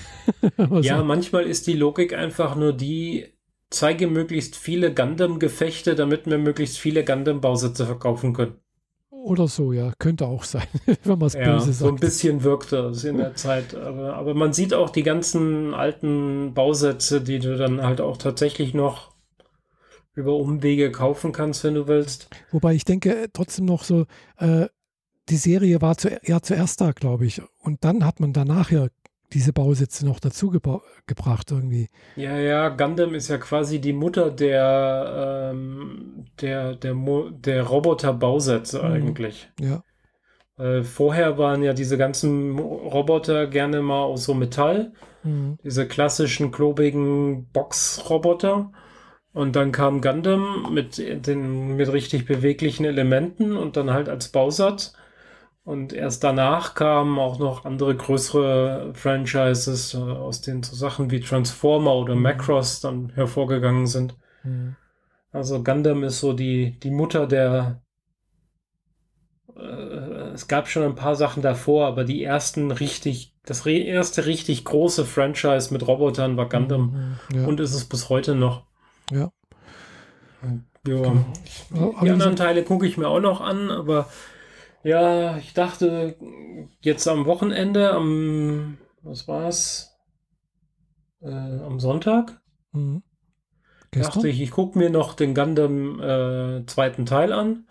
Ja, 0.78 1.02
manchmal 1.02 1.44
ist 1.46 1.66
die 1.66 1.72
Logik 1.74 2.12
einfach 2.14 2.54
nur 2.57 2.72
die, 2.72 3.26
zeige 3.70 4.07
möglichst 4.07 4.57
viele 4.57 4.94
Gundam-Gefechte, 4.94 5.94
damit 5.94 6.26
wir 6.26 6.38
möglichst 6.38 6.78
viele 6.78 7.04
Gundam-Bausätze 7.04 7.87
verkaufen 7.87 8.33
können. 8.35 8.61
Oder 9.11 9.48
so, 9.48 9.72
ja, 9.72 9.92
könnte 9.98 10.26
auch 10.26 10.44
sein, 10.44 10.66
wenn 11.04 11.18
man 11.18 11.28
es 11.28 11.35
Ja, 11.35 11.54
böse 11.54 11.72
so 11.72 11.88
ein 11.88 11.96
sagt. 11.96 12.00
bisschen 12.00 12.42
wirkt 12.44 12.72
das 12.72 13.04
in 13.04 13.16
der 13.16 13.35
Zeit. 13.35 13.74
Aber, 13.74 14.14
aber 14.14 14.35
man 14.35 14.52
sieht 14.52 14.74
auch 14.74 14.90
die 14.90 15.02
ganzen 15.02 15.72
alten 15.74 16.52
Bausätze, 16.54 17.20
die 17.22 17.38
du 17.38 17.57
dann 17.57 17.83
halt 17.83 18.00
auch 18.00 18.18
tatsächlich 18.18 18.74
noch 18.74 19.14
über 20.14 20.35
Umwege 20.37 20.92
kaufen 20.92 21.33
kannst, 21.33 21.64
wenn 21.64 21.74
du 21.74 21.88
willst. 21.88 22.28
Wobei 22.50 22.74
ich 22.74 22.85
denke 22.85 23.14
äh, 23.24 23.28
trotzdem 23.33 23.64
noch 23.64 23.85
so, 23.85 24.07
äh, 24.38 24.66
die 25.28 25.37
Serie 25.37 25.80
war 25.80 25.96
zu, 25.96 26.10
ja 26.24 26.40
zuerst 26.40 26.80
da, 26.80 26.92
glaube 26.92 27.26
ich. 27.26 27.40
Und 27.62 27.84
dann 27.84 28.04
hat 28.04 28.20
man 28.20 28.32
danach 28.32 28.70
ja 28.70 28.88
diese 29.32 29.52
Bausätze 29.52 30.06
noch 30.06 30.20
dazu 30.20 30.50
gebra 30.50 30.80
gebracht 31.06 31.50
irgendwie. 31.50 31.88
Ja, 32.16 32.37
ja, 32.38 32.68
Gundam 32.68 33.14
ist 33.14 33.28
ja 33.28 33.38
quasi 33.38 33.80
die 33.80 33.92
Mutter 33.92 34.30
der, 34.30 35.50
ähm, 35.52 36.26
der, 36.40 36.74
der, 36.76 36.94
Mo 36.94 37.30
der 37.30 37.62
Roboter-Bausätze 37.64 38.78
Mhm. 38.78 38.84
eigentlich. 38.92 39.48
Ja. 39.60 39.82
Äh, 40.56 40.82
vorher 40.84 41.37
waren 41.37 41.62
ja 41.62 41.72
diese 41.72 41.98
ganzen 41.98 42.58
Roboter 42.58 43.48
gerne 43.48 43.82
mal 43.82 44.02
aus 44.02 44.24
so 44.24 44.34
Metall, 44.34 44.92
Mhm. 45.24 45.58
diese 45.64 45.88
klassischen 45.88 46.52
klobigen 46.52 47.46
Box-Roboter. 47.52 48.70
Und 49.32 49.56
dann 49.56 49.72
kam 49.72 50.00
Gundam 50.00 50.72
mit 50.72 50.98
den 50.98 51.74
mit 51.76 51.92
richtig 51.92 52.24
beweglichen 52.24 52.84
Elementen 52.84 53.56
und 53.56 53.76
dann 53.76 53.90
halt 53.92 54.08
als 54.08 54.28
Bausatz. 54.28 54.94
Und 55.64 55.94
erst 55.94 56.22
danach 56.22 56.74
kamen 56.74 57.18
auch 57.18 57.38
noch 57.38 57.64
andere 57.64 57.96
größere 57.96 58.92
Franchises, 58.94 59.94
äh, 59.94 59.98
aus 59.98 60.42
denen 60.42 60.62
so 60.62 60.77
Sachen 60.77 61.11
wie 61.11 61.20
Transformer 61.20 61.94
oder 61.94 62.14
mhm. 62.14 62.22
Macross 62.22 62.81
dann 62.81 63.11
hervorgegangen 63.14 63.87
sind. 63.87 64.14
Mhm. 64.42 64.77
Also 65.33 65.64
Gundam 65.64 66.05
ist 66.05 66.20
so 66.20 66.35
die, 66.35 66.79
die 66.81 66.90
Mutter 66.90 67.27
der. 67.27 67.81
Äh, 69.57 70.35
es 70.35 70.48
gab 70.48 70.68
schon 70.68 70.83
ein 70.83 70.96
paar 70.96 71.16
Sachen 71.16 71.42
davor, 71.42 71.87
aber 71.87 72.05
die 72.05 72.22
ersten 72.22 72.70
richtig, 72.70 73.35
das 73.46 73.64
erste 73.64 74.27
richtig 74.27 74.66
große 74.66 75.07
Franchise 75.07 75.72
mit 75.72 75.87
Robotern 75.88 76.37
war 76.37 76.50
Gundam. 76.50 77.18
Mhm, 77.33 77.38
ja. 77.38 77.46
Und 77.46 77.61
ist 77.61 77.72
es 77.72 77.87
bis 77.87 78.11
heute 78.11 78.35
noch. 78.35 78.64
Ja. 79.11 79.33
Ja. 80.42 80.50
Genau. 80.85 81.24
Die 82.03 82.11
anderen 82.11 82.37
Teile 82.37 82.62
gucke 82.62 82.87
ich 82.87 82.98
mir 82.98 83.09
auch 83.09 83.20
noch 83.20 83.40
an, 83.40 83.70
aber 83.70 84.07
ja, 84.85 85.37
ich 85.38 85.55
dachte 85.55 86.16
jetzt 86.81 87.09
am 87.09 87.27
Wochenende, 87.27 87.90
am, 87.92 88.79
was 89.03 89.27
war's? 89.27 89.97
Äh, 91.23 91.31
am 91.31 91.81
Sonntag. 91.81 92.40
Mhm. 92.73 93.03
Dachte 93.90 94.29
ich, 94.29 94.40
ich 94.40 94.51
gucke 94.51 94.79
mir 94.79 94.90
noch 94.90 95.14
den 95.14 95.35
Gundam 95.35 96.01
äh, 96.01 96.66
zweiten 96.66 97.07
Teil 97.07 97.33
an 97.33 97.66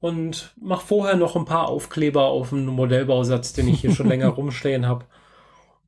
und 0.00 0.54
mache 0.60 0.86
vorher 0.86 1.16
noch 1.16 1.36
ein 1.36 1.44
paar 1.44 1.68
Aufkleber 1.68 2.24
auf 2.24 2.48
dem 2.48 2.66
Modellbausatz, 2.66 3.52
den 3.52 3.68
ich 3.68 3.80
hier 3.80 3.92
schon 3.92 4.08
länger 4.08 4.28
rumstehen 4.28 4.86
habe. 4.86 5.04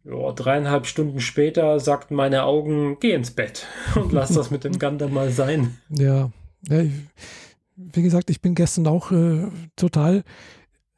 Ja, 0.04 0.32
dreieinhalb 0.32 0.86
Stunden 0.86 1.20
später 1.20 1.80
sagten 1.80 2.14
meine 2.14 2.44
Augen, 2.44 2.98
geh 3.00 3.12
ins 3.12 3.30
Bett 3.30 3.66
und 3.94 4.12
lass 4.12 4.32
das 4.32 4.50
mit 4.50 4.64
dem 4.64 4.78
Gundam 4.78 5.14
mal 5.14 5.30
sein. 5.30 5.78
Ja, 5.88 6.30
ja 6.68 6.84
wie 7.92 8.02
gesagt, 8.02 8.30
ich 8.30 8.40
bin 8.40 8.54
gestern 8.54 8.86
auch 8.86 9.12
äh, 9.12 9.48
total 9.76 10.24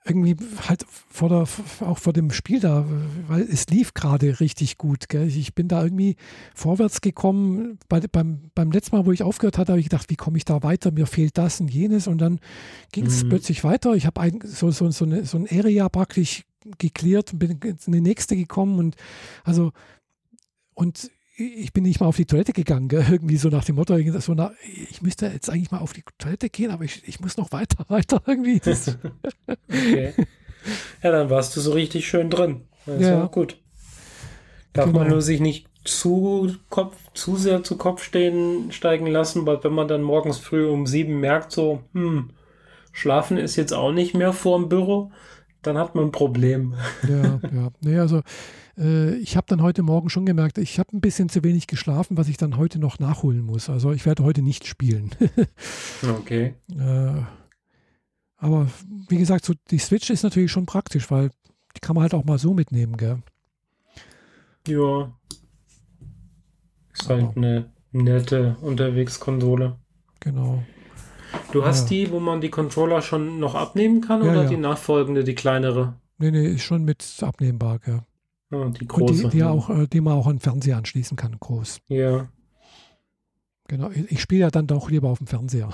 irgendwie 0.07 0.37
halt 0.69 0.85
vor 0.87 1.31
der, 1.31 1.47
auch 1.81 1.99
vor 1.99 2.13
dem 2.13 2.31
Spiel 2.31 2.61
da, 2.61 2.87
weil 3.27 3.43
es 3.43 3.69
lief 3.69 3.95
gerade 3.95 4.39
richtig 4.39 4.77
gut. 4.77 5.09
Gell? 5.09 5.27
Ich 5.27 5.55
bin 5.55 5.67
da 5.67 5.83
irgendwie 5.83 6.17
vorwärts 6.55 7.01
gekommen. 7.01 7.79
Bei, 7.89 8.01
beim, 8.01 8.51
beim 8.55 8.71
letzten 8.71 8.97
Mal, 8.97 9.07
wo 9.07 9.13
ich 9.13 9.23
aufgehört 9.23 9.57
hatte, 9.57 9.73
habe 9.73 9.81
ich 9.81 9.89
gedacht, 9.89 10.11
wie 10.11 10.17
komme 10.17 10.37
ich 10.37 10.45
da 10.45 10.63
weiter? 10.63 10.91
Mir 10.91 11.07
fehlt 11.07 11.39
das 11.39 11.61
und 11.61 11.69
jenes. 11.69 12.07
Und 12.07 12.19
dann 12.19 12.39
ging 12.93 13.07
es 13.07 13.25
mhm. 13.25 13.31
plötzlich 13.31 13.65
weiter. 13.65 13.95
Ich 13.95 14.05
habe 14.05 14.31
so, 14.45 14.71
so, 14.71 14.91
so, 14.91 15.07
eine, 15.07 15.25
so 15.25 15.39
ein 15.39 15.49
Area 15.51 15.89
praktisch 15.89 16.45
geklärt 16.77 17.33
und 17.33 17.39
bin 17.39 17.59
in 17.63 17.93
die 17.93 18.01
nächste 18.03 18.37
gekommen. 18.37 18.79
Und 18.79 18.97
also, 19.43 19.73
und 20.75 21.11
ich 21.37 21.73
bin 21.73 21.85
nicht 21.85 22.01
mal 22.01 22.07
auf 22.07 22.17
die 22.17 22.27
Toilette 22.27 22.53
gegangen, 22.53 22.89
gell? 22.89 23.05
irgendwie 23.11 23.37
so 23.37 23.49
nach 23.49 23.65
dem 23.65 23.77
Motto, 23.77 23.97
so 24.21 24.35
nach, 24.35 24.53
ich 24.91 25.03
müsste 25.03 25.27
jetzt 25.27 25.51
eigentlich 25.51 25.71
mal 25.71 25.79
auf 25.79 25.93
die 25.93 26.05
Toilette 26.19 26.49
gehen, 26.49 26.71
aber 26.71 26.85
ich, 26.85 27.03
ich 27.07 27.21
muss 27.21 27.37
noch 27.37 27.53
weiter, 27.53 27.85
weiter 27.89 28.23
irgendwie. 28.27 28.61
okay. 29.69 30.13
Ja, 31.03 31.11
dann 31.11 31.31
warst 31.31 31.57
du 31.57 31.61
so 31.61 31.73
richtig 31.73 32.09
schön 32.09 32.31
drin. 32.31 32.63
Das 32.87 33.03
ja. 33.03 33.19
war 33.19 33.29
gut. 33.29 33.59
Darf 34.73 34.87
genau. 34.87 35.01
man 35.01 35.09
nur 35.09 35.23
sich 35.23 35.41
nicht 35.41 35.69
zu, 35.85 36.55
Kopf, 36.71 36.97
zu 37.13 37.37
sehr 37.37 37.63
zu 37.63 37.77
Kopf 37.77 38.03
stehen, 38.03 38.73
steigen 38.73 39.07
lassen, 39.07 39.47
weil 39.47 39.63
wenn 39.63 39.73
man 39.73 39.89
dann 39.89 40.03
morgens 40.03 40.39
früh 40.39 40.67
um 40.67 40.87
sieben 40.87 41.21
merkt, 41.21 41.53
so, 41.53 41.83
hm, 41.93 42.31
schlafen 42.93 43.37
ist 43.37 43.57
jetzt 43.57 43.73
auch 43.73 43.93
nicht 43.93 44.15
mehr 44.15 44.33
vor 44.33 44.59
dem 44.59 44.69
Büro, 44.69 45.11
dann 45.63 45.79
hat 45.79 45.95
man 45.95 46.07
ein 46.07 46.13
Problem. 46.13 46.75
Ja, 47.09 47.41
ja. 47.53 47.69
Nee, 47.81 47.99
also 47.99 48.23
äh, 48.79 49.15
ich 49.17 49.37
habe 49.37 49.47
dann 49.49 49.63
heute 49.63 49.83
Morgen 49.83 50.11
schon 50.11 50.27
gemerkt, 50.27 50.59
ich 50.59 50.79
habe 50.79 50.97
ein 50.97 51.01
bisschen 51.01 51.29
zu 51.29 51.45
wenig 51.45 51.67
geschlafen, 51.67 52.17
was 52.17 52.29
ich 52.29 52.37
dann 52.37 52.57
heute 52.57 52.79
noch 52.79 52.99
nachholen 52.99 53.43
muss. 53.43 53.69
Also 53.69 53.93
ich 53.93 54.07
werde 54.07 54.25
heute 54.25 54.43
nicht 54.43 54.67
spielen. 54.67 55.11
okay. 56.19 56.55
Äh, 56.77 57.23
aber 58.37 58.69
wie 59.09 59.19
gesagt, 59.19 59.45
so 59.45 59.55
die 59.71 59.79
Switch 59.79 60.11
ist 60.11 60.23
natürlich 60.23 60.53
schon 60.53 60.67
praktisch, 60.67 61.11
weil 61.11 61.31
die 61.77 61.81
kann 61.81 61.95
man 61.95 62.03
halt 62.03 62.15
auch 62.15 62.25
mal 62.25 62.39
so 62.39 62.55
mitnehmen, 62.55 62.97
gell? 62.97 63.23
Ja. 64.67 65.13
Ist 66.93 67.09
halt 67.09 67.23
aber. 67.23 67.37
eine 67.37 67.73
nette 67.93 68.57
Unterwegskonsole. 68.61 69.77
Genau. 70.21 70.63
Du 71.53 71.65
hast 71.65 71.91
ja. 71.91 71.97
die, 71.97 72.11
wo 72.11 72.21
man 72.21 72.41
die 72.41 72.51
Controller 72.51 73.03
schon 73.03 73.41
noch 73.41 73.55
abnehmen 73.55 74.01
kann 74.01 74.25
ja, 74.25 74.31
oder 74.31 74.43
ja. 74.45 74.49
die 74.49 74.57
nachfolgende, 74.57 75.25
die 75.25 75.35
kleinere? 75.35 75.95
Nee, 76.19 76.31
nee, 76.31 76.47
ist 76.47 76.63
schon 76.63 76.85
mit 76.85 77.05
abnehmbar, 77.21 77.79
gell? 77.81 78.03
Die 78.51 78.87
große. 78.87 79.25
Und 79.25 79.33
die, 79.33 79.39
die, 79.39 79.45
auch, 79.45 79.71
äh, 79.71 79.87
die 79.87 80.01
man 80.01 80.15
auch 80.15 80.27
an 80.27 80.37
den 80.37 80.41
Fernseher 80.41 80.77
anschließen 80.77 81.17
kann, 81.17 81.37
groß. 81.39 81.81
Ja. 81.89 82.29
Genau, 83.67 83.91
ich 83.91 84.21
spiele 84.21 84.43
ja 84.43 84.51
dann 84.51 84.67
doch 84.67 84.91
lieber 84.91 85.09
auf 85.09 85.19
dem 85.19 85.27
Fernseher. 85.27 85.71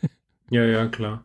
ja, 0.50 0.64
ja, 0.64 0.86
klar. 0.86 1.24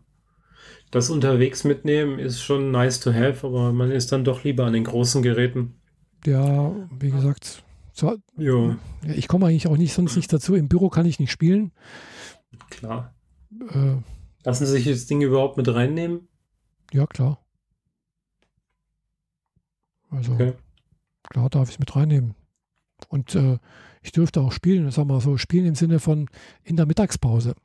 Das 0.92 1.10
unterwegs 1.10 1.64
mitnehmen 1.64 2.18
ist 2.18 2.42
schon 2.42 2.72
nice 2.72 3.00
to 3.00 3.14
have, 3.14 3.46
aber 3.46 3.72
man 3.72 3.92
ist 3.92 4.12
dann 4.12 4.24
doch 4.24 4.44
lieber 4.44 4.66
an 4.66 4.74
den 4.74 4.84
großen 4.84 5.22
Geräten. 5.22 5.80
Ja, 6.26 6.74
wie 7.00 7.12
gesagt, 7.12 7.64
so, 7.94 8.16
ja. 8.38 8.78
ich 9.04 9.28
komme 9.28 9.48
eigentlich 9.48 9.68
auch 9.68 9.78
nicht 9.78 9.94
sonst 9.94 10.16
nicht 10.16 10.32
dazu. 10.32 10.56
Im 10.56 10.68
Büro 10.68 10.90
kann 10.90 11.06
ich 11.06 11.20
nicht 11.20 11.32
spielen. 11.32 11.72
Klar. 12.70 13.14
Äh, 13.70 13.98
Lassen 14.44 14.66
Sie 14.66 14.74
sich 14.74 14.86
das 14.86 15.06
Ding 15.08 15.22
überhaupt 15.22 15.58
mit 15.58 15.68
reinnehmen? 15.68 16.28
Ja, 16.92 17.06
klar. 17.06 17.44
Also, 20.10 20.34
okay. 20.34 20.54
Klar 21.30 21.50
darf 21.50 21.70
ich 21.70 21.76
es 21.76 21.80
mit 21.80 21.96
reinnehmen. 21.96 22.36
Und 23.10 23.36
äh, 23.36 23.60
ich 24.02 24.12
dürfte 24.12 24.42
auch 24.42 24.52
spielen, 24.52 24.90
sag 24.92 25.06
mal 25.06 25.22
so, 25.22 25.38
spielen 25.38 25.66
im 25.66 25.76
Sinne 25.76 26.00
von 26.00 26.30
in 26.64 26.76
der 26.76 26.86
Mittagspause. 26.86 27.56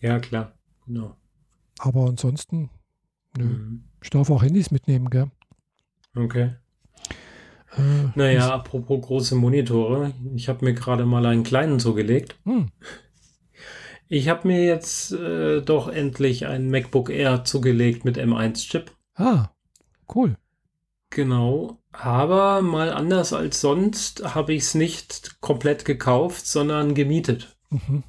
Ja, 0.00 0.18
klar, 0.18 0.52
genau. 0.86 1.16
Aber 1.78 2.06
ansonsten, 2.06 2.70
nö. 3.36 3.44
Mhm. 3.44 3.84
Ich 4.02 4.10
darf 4.10 4.30
auch 4.30 4.42
Handys 4.42 4.70
mitnehmen, 4.70 5.08
gell? 5.10 5.30
Okay. 6.14 6.50
Äh, 7.76 8.10
naja, 8.14 8.52
apropos 8.52 9.00
große 9.00 9.34
Monitore, 9.34 10.12
ich 10.34 10.48
habe 10.48 10.64
mir 10.64 10.74
gerade 10.74 11.06
mal 11.06 11.26
einen 11.26 11.42
kleinen 11.42 11.80
zugelegt. 11.80 12.36
Hm. 12.44 12.68
Ich 14.08 14.28
habe 14.28 14.46
mir 14.46 14.64
jetzt 14.64 15.12
äh, 15.12 15.62
doch 15.62 15.88
endlich 15.88 16.46
ein 16.46 16.70
MacBook 16.70 17.10
Air 17.10 17.44
zugelegt 17.44 18.04
mit 18.04 18.18
M1-Chip. 18.18 18.92
Ah, 19.14 19.48
cool. 20.14 20.36
Genau, 21.10 21.78
aber 21.98 22.62
mal 22.62 22.92
anders 22.92 23.32
als 23.32 23.60
sonst 23.60 24.34
habe 24.34 24.54
ich 24.54 24.62
es 24.62 24.74
nicht 24.74 25.40
komplett 25.40 25.84
gekauft, 25.84 26.46
sondern 26.46 26.94
gemietet. 26.94 27.56
Mhm. 27.70 28.02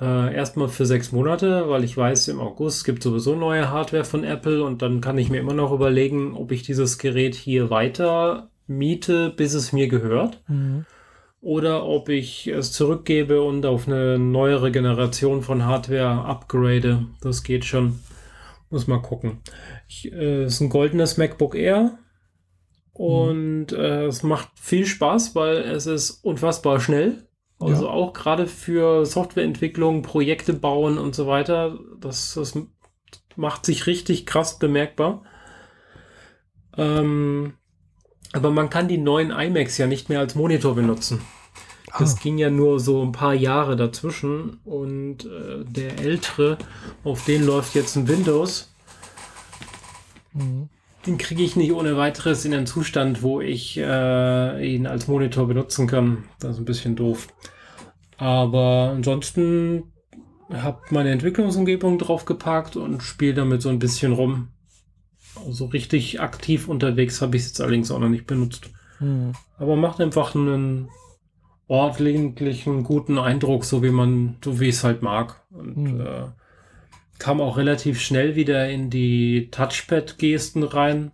Äh, 0.00 0.34
erstmal 0.34 0.68
für 0.68 0.84
sechs 0.84 1.12
Monate, 1.12 1.68
weil 1.68 1.84
ich 1.84 1.96
weiß, 1.96 2.28
im 2.28 2.40
August 2.40 2.84
gibt 2.84 3.02
sowieso 3.02 3.36
neue 3.36 3.70
Hardware 3.70 4.04
von 4.04 4.24
Apple 4.24 4.64
und 4.64 4.82
dann 4.82 5.00
kann 5.00 5.16
ich 5.16 5.30
mir 5.30 5.38
immer 5.38 5.54
noch 5.54 5.72
überlegen, 5.72 6.34
ob 6.34 6.50
ich 6.50 6.62
dieses 6.62 6.98
Gerät 6.98 7.36
hier 7.36 7.70
weiter 7.70 8.50
miete, 8.66 9.30
bis 9.30 9.54
es 9.54 9.72
mir 9.72 9.88
gehört. 9.88 10.42
Mhm. 10.48 10.86
Oder 11.40 11.84
ob 11.86 12.08
ich 12.08 12.46
es 12.46 12.72
zurückgebe 12.72 13.42
und 13.42 13.66
auf 13.66 13.86
eine 13.86 14.18
neuere 14.18 14.70
Generation 14.70 15.42
von 15.42 15.66
Hardware 15.66 16.24
upgrade. 16.24 17.06
Das 17.20 17.42
geht 17.42 17.64
schon. 17.64 18.00
Muss 18.70 18.86
mal 18.86 19.02
gucken. 19.02 19.38
Es 19.88 20.04
äh, 20.04 20.44
ist 20.44 20.60
ein 20.60 20.68
goldenes 20.68 21.16
MacBook 21.16 21.54
Air. 21.54 21.98
Und 23.02 23.72
mhm. 23.72 23.78
äh, 23.78 24.04
es 24.04 24.22
macht 24.22 24.50
viel 24.54 24.86
Spaß, 24.86 25.34
weil 25.34 25.56
es 25.56 25.86
ist 25.86 26.22
unfassbar 26.22 26.78
schnell. 26.78 27.26
Also 27.58 27.86
ja. 27.86 27.90
auch 27.90 28.12
gerade 28.12 28.46
für 28.46 29.04
Softwareentwicklung, 29.04 30.02
Projekte 30.02 30.52
bauen 30.52 30.98
und 30.98 31.12
so 31.12 31.26
weiter. 31.26 31.80
Das, 31.98 32.34
das 32.34 32.56
macht 33.34 33.66
sich 33.66 33.88
richtig 33.88 34.24
krass 34.24 34.60
bemerkbar. 34.60 35.24
Ähm, 36.76 37.54
aber 38.32 38.52
man 38.52 38.70
kann 38.70 38.86
die 38.86 38.98
neuen 38.98 39.32
iMacs 39.32 39.78
ja 39.78 39.88
nicht 39.88 40.08
mehr 40.08 40.20
als 40.20 40.36
Monitor 40.36 40.76
benutzen. 40.76 41.22
Das 41.98 42.14
ah. 42.14 42.18
ging 42.22 42.38
ja 42.38 42.50
nur 42.50 42.78
so 42.78 43.02
ein 43.02 43.10
paar 43.10 43.34
Jahre 43.34 43.74
dazwischen 43.74 44.60
und 44.64 45.24
äh, 45.24 45.64
der 45.64 45.98
ältere, 45.98 46.56
auf 47.02 47.24
den 47.24 47.44
läuft 47.44 47.74
jetzt 47.74 47.96
ein 47.96 48.06
Windows. 48.06 48.72
Mhm. 50.34 50.68
Den 51.06 51.18
kriege 51.18 51.42
ich 51.42 51.56
nicht 51.56 51.72
ohne 51.72 51.96
weiteres 51.96 52.44
in 52.44 52.54
einen 52.54 52.66
Zustand, 52.66 53.22
wo 53.22 53.40
ich 53.40 53.76
äh, 53.76 54.74
ihn 54.74 54.86
als 54.86 55.08
Monitor 55.08 55.48
benutzen 55.48 55.86
kann. 55.86 56.24
Das 56.38 56.52
ist 56.52 56.58
ein 56.58 56.64
bisschen 56.64 56.94
doof. 56.94 57.28
Aber 58.18 58.92
ansonsten 58.94 59.92
habe 60.52 60.80
meine 60.90 61.10
Entwicklungsumgebung 61.10 61.98
drauf 61.98 62.24
geparkt 62.24 62.76
und 62.76 63.02
spiele 63.02 63.34
damit 63.34 63.62
so 63.62 63.68
ein 63.68 63.78
bisschen 63.80 64.12
rum. 64.12 64.48
Also 65.46 65.66
richtig 65.66 66.20
aktiv 66.20 66.68
unterwegs 66.68 67.22
habe 67.22 67.36
ich 67.36 67.42
es 67.42 67.48
jetzt 67.48 67.60
allerdings 67.60 67.90
auch 67.90 67.98
noch 67.98 68.08
nicht 68.08 68.26
benutzt. 68.26 68.70
Mhm. 69.00 69.32
Aber 69.58 69.76
macht 69.76 70.00
einfach 70.00 70.34
einen 70.34 70.88
ordentlichen, 71.66 72.84
guten 72.84 73.18
Eindruck, 73.18 73.64
so 73.64 73.82
wie 73.82 73.90
man, 73.90 74.36
so 74.44 74.60
wie 74.60 74.68
ich 74.68 74.76
es 74.76 74.84
halt 74.84 75.02
mag. 75.02 75.42
Und 75.50 75.76
mhm. 75.76 76.00
äh, 76.00 76.28
kam 77.22 77.40
auch 77.40 77.56
relativ 77.56 78.00
schnell 78.00 78.34
wieder 78.34 78.68
in 78.68 78.90
die 78.90 79.48
Touchpad-Gesten 79.52 80.64
rein. 80.64 81.12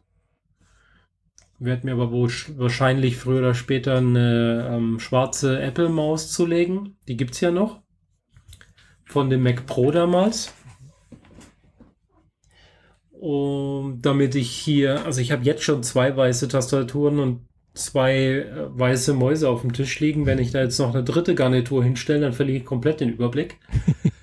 Werd 1.59 1.84
mir 1.84 1.92
aber 1.92 2.11
wohl 2.11 2.32
wahrscheinlich 2.56 3.18
früher 3.18 3.40
oder 3.40 3.54
später 3.54 3.98
eine 3.98 4.70
ähm, 4.72 5.00
schwarze 5.00 5.61
Apple-Maus 5.61 6.32
zulegen. 6.32 6.96
Die 7.09 7.18
gibt 7.18 7.34
es 7.34 7.42
ja 7.42 7.50
noch. 7.50 7.82
von 9.04 9.28
dem 9.28 9.42
Mac 9.42 9.66
Pro 9.66 9.90
damals. 9.90 10.54
Um, 13.11 14.00
damit 14.00 14.34
ich 14.34 14.50
hier, 14.50 15.04
also 15.04 15.20
ich 15.20 15.30
habe 15.30 15.44
jetzt 15.44 15.62
schon 15.62 15.82
zwei 15.82 16.16
weiße 16.16 16.48
Tastaturen 16.48 17.18
und 17.18 17.46
zwei 17.74 18.14
äh, 18.14 18.66
weiße 18.70 19.12
Mäuse 19.12 19.50
auf 19.50 19.61
dem 19.61 19.74
Tisch 19.74 20.00
liegen. 20.00 20.24
Wenn 20.24 20.38
ich 20.38 20.52
da 20.52 20.62
jetzt 20.62 20.78
noch 20.78 20.94
eine 20.94 21.04
dritte 21.04 21.34
Garnitur 21.34 21.84
hinstelle, 21.84 22.20
dann 22.20 22.32
verliere 22.32 22.59
ich 22.59 22.64
komplett 22.64 23.00
den 23.00 23.11
Überblick. 23.11 23.59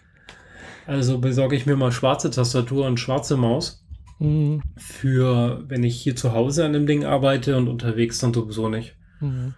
also 0.87 1.19
besorge 1.19 1.55
ich 1.55 1.65
mir 1.65 1.75
mal 1.75 1.91
schwarze 1.91 2.31
Tastatur 2.31 2.85
und 2.85 2.99
schwarze 2.99 3.37
Maus. 3.37 3.85
Mhm. 4.19 4.61
Für, 4.77 5.63
wenn 5.67 5.83
ich 5.83 5.99
hier 5.99 6.15
zu 6.15 6.33
Hause 6.33 6.65
an 6.65 6.73
dem 6.73 6.87
Ding 6.87 7.05
arbeite 7.05 7.57
und 7.57 7.67
unterwegs 7.67 8.19
dann 8.19 8.33
sowieso 8.33 8.69
nicht. 8.69 8.95
Mhm. 9.19 9.53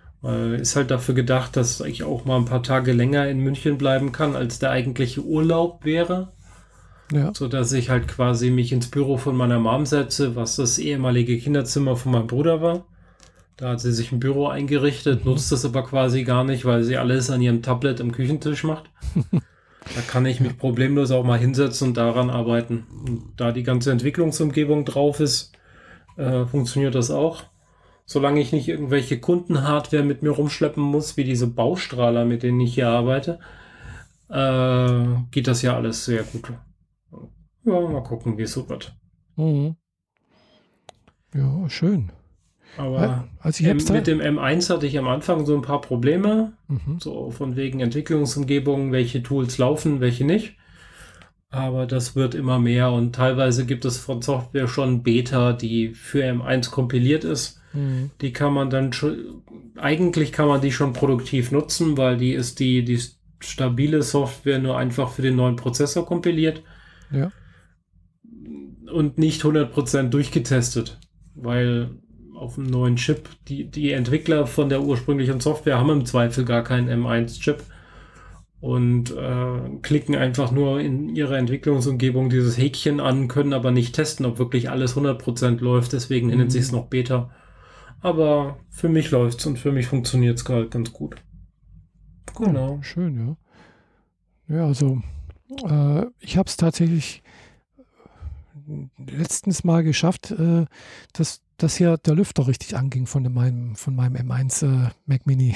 ist 0.56 0.76
halt 0.76 0.92
dafür 0.92 1.16
gedacht, 1.16 1.56
dass 1.56 1.80
ich 1.82 2.04
auch 2.04 2.26
mal 2.26 2.38
ein 2.38 2.46
paar 2.46 2.64
Tage 2.64 2.94
länger 2.94 3.28
in 3.28 3.40
München 3.40 3.78
bleiben 3.78 4.12
kann, 4.12 4.36
als 4.36 4.60
der 4.60 4.72
eigentliche 4.72 5.22
Urlaub 5.22 5.84
wäre. 5.86 6.30
Ja. 7.12 7.32
So 7.34 7.48
dass 7.48 7.72
ich 7.72 7.90
halt 7.90 8.08
quasi 8.08 8.50
mich 8.50 8.74
ins 8.74 8.90
Büro 8.90 9.18
von 9.18 9.36
meiner 9.36 9.60
Mom 9.60 9.86
setze, 9.86 10.36
was 10.36 10.58
das 10.58 10.78
ehemalige 10.78 11.38
Kinderzimmer 11.38 11.96
von 11.96 12.12
meinem 12.12 12.28
Bruder 12.28 12.62
war. 12.62 12.86
Da 13.56 13.70
hat 13.70 13.80
sie 13.80 13.94
sich 13.94 14.12
ein 14.12 14.20
Büro 14.20 14.48
eingerichtet, 14.48 15.26
mhm. 15.26 15.32
nutzt 15.32 15.52
das 15.52 15.66
aber 15.66 15.84
quasi 15.84 16.24
gar 16.24 16.44
nicht, 16.44 16.66
weil 16.66 16.84
sie 16.84 16.98
alles 16.98 17.30
an 17.30 17.42
ihrem 17.42 17.62
Tablet 17.62 18.02
am 18.02 18.12
Küchentisch 18.12 18.64
macht. 18.64 18.90
da 19.96 20.02
kann 20.02 20.26
ich 20.26 20.40
mich 20.40 20.58
problemlos 20.58 21.12
auch 21.12 21.24
mal 21.24 21.40
hinsetzen 21.40 21.90
und 21.90 21.98
daran 21.98 22.30
arbeiten. 22.30 22.86
Und 23.06 23.34
da 23.38 23.52
die 23.52 23.64
ganze 23.64 23.92
Entwicklungsumgebung 23.92 24.86
drauf 24.86 25.20
ist, 25.20 25.54
äh, 26.18 26.46
funktioniert 26.46 26.96
das 26.96 27.12
auch. 27.12 27.44
Solange 28.06 28.40
ich 28.40 28.54
nicht 28.54 28.68
irgendwelche 28.68 29.20
Kundenhardware 29.20 30.04
mit 30.04 30.24
mir 30.24 30.32
rumschleppen 30.32 30.82
muss, 30.82 31.18
wie 31.18 31.24
diese 31.24 31.48
Baustrahler, 31.48 32.26
mit 32.26 32.44
denen 32.44 32.62
ich 32.62 32.74
hier 32.74 32.90
arbeite, 32.90 33.40
äh, 34.30 35.06
geht 35.32 35.48
das 35.48 35.62
ja 35.62 35.76
alles 35.76 36.06
sehr 36.06 36.24
gut. 36.24 36.54
Ja, 37.66 37.82
mal 37.82 38.04
gucken, 38.04 38.38
wie 38.38 38.44
es 38.44 38.54
so 38.54 38.70
wird. 38.70 38.96
Mhm. 39.36 39.76
Ja, 41.34 41.70
schön. 41.70 42.12
Aber 42.78 43.28
also 43.40 43.64
M, 43.64 43.78
mit 43.78 44.08
dem 44.08 44.20
M1 44.20 44.70
hatte 44.70 44.86
ich 44.86 44.98
am 44.98 45.08
Anfang 45.08 45.46
so 45.46 45.56
ein 45.56 45.62
paar 45.62 45.82
Probleme. 45.82 46.54
Mhm. 46.68 47.00
So 47.00 47.32
von 47.32 47.56
wegen 47.56 47.80
Entwicklungsumgebung, 47.80 48.92
welche 48.92 49.24
Tools 49.24 49.58
laufen, 49.58 50.00
welche 50.00 50.26
nicht. 50.26 50.56
Aber 51.50 51.86
das 51.86 52.16
wird 52.16 52.36
immer 52.36 52.60
mehr 52.60 52.92
und 52.92 53.16
teilweise 53.16 53.66
gibt 53.66 53.86
es 53.86 53.98
von 53.98 54.22
Software 54.22 54.68
schon 54.68 55.02
Beta, 55.02 55.54
die 55.54 55.94
für 55.94 56.24
M1 56.24 56.72
kompiliert 56.72 57.24
ist. 57.24 57.62
Mhm. 57.74 58.12
Die 58.22 58.34
kann 58.34 58.54
man 58.54 58.70
dann 58.70 58.92
schon, 58.94 59.44
eigentlich 59.78 60.32
kann 60.32 60.48
man 60.48 60.62
die 60.62 60.72
schon 60.72 60.94
produktiv 60.94 61.52
nutzen, 61.52 61.98
weil 61.98 62.18
die 62.18 62.34
ist 62.34 62.60
die, 62.60 62.84
die 62.84 63.00
stabile 63.40 64.02
Software 64.02 64.60
nur 64.60 64.78
einfach 64.78 65.10
für 65.12 65.22
den 65.22 65.38
neuen 65.38 65.56
Prozessor 65.56 66.06
kompiliert. 66.06 66.64
Ja 67.12 67.32
und 68.90 69.18
nicht 69.18 69.44
100% 69.44 70.10
durchgetestet, 70.10 71.00
weil 71.36 71.92
auf 72.38 72.56
dem 72.56 72.66
neuen 72.66 72.96
Chip, 72.96 73.30
die, 73.48 73.70
die 73.70 73.92
Entwickler 73.92 74.48
von 74.48 74.70
der 74.70 74.84
ursprünglichen 74.84 75.40
Software 75.40 75.80
haben 75.80 75.90
im 75.90 76.06
Zweifel 76.06 76.46
gar 76.46 76.64
keinen 76.64 76.90
M1-Chip 76.90 77.64
und 78.60 79.12
äh, 79.12 79.78
klicken 79.82 80.16
einfach 80.16 80.52
nur 80.52 80.80
in 80.80 81.10
ihrer 81.10 81.38
Entwicklungsumgebung 81.38 82.30
dieses 82.30 82.58
Häkchen 82.58 83.00
an, 83.00 83.28
können 83.28 83.54
aber 83.54 83.72
nicht 83.72 83.96
testen, 83.96 84.26
ob 84.26 84.40
wirklich 84.40 84.70
alles 84.70 84.96
100% 84.96 85.60
läuft, 85.60 85.94
deswegen 85.94 86.28
mhm. 86.28 86.38
nennt 86.38 86.52
sich 86.52 86.64
es 86.64 86.72
noch 86.72 86.88
Beta. 86.88 87.32
Aber 88.02 88.60
für 88.70 88.90
mich 88.90 89.12
läuft 89.12 89.40
es 89.40 89.46
und 89.46 89.58
für 89.58 89.72
mich 89.72 89.88
funktioniert 89.88 90.38
es 90.38 90.46
gerade 90.46 90.70
ganz 90.70 90.94
gut. 90.94 91.16
Genau. 92.38 92.78
Oh, 92.80 92.82
schön, 92.84 93.38
ja. 94.48 94.56
Ja, 94.56 94.66
also 94.66 95.02
äh, 95.68 96.06
ich 96.20 96.38
habe 96.38 96.48
es 96.48 96.58
tatsächlich 96.58 97.24
letztens 98.98 99.64
mal 99.64 99.84
geschafft, 99.84 100.32
äh, 100.32 100.66
dass, 101.14 101.42
dass 101.58 101.76
hier 101.78 101.98
der 101.98 102.16
Lüfter 102.16 102.48
richtig 102.48 102.76
anging 102.76 103.06
von 103.06 103.32
meinem, 103.32 103.76
von 103.76 103.96
meinem 103.96 104.16
M1 104.30 104.66
äh, 104.66 104.90
Mac 105.06 105.26
Mini. 105.26 105.56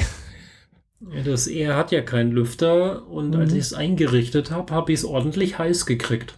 Ja, 1.10 1.24
das 1.24 1.48
er 1.48 1.76
hat 1.76 1.92
ja 1.92 2.02
keinen 2.02 2.32
Lüfter 2.32 3.08
und 3.08 3.32
mhm. 3.32 3.42
als 3.42 3.54
ich 3.54 3.60
es 3.60 3.74
eingerichtet 3.74 4.52
habe, 4.52 4.74
habe 4.74 4.92
ich 4.92 5.00
es 5.00 5.06
ordentlich 5.06 5.58
heiß 5.58 5.86
gekriegt. 5.86 6.38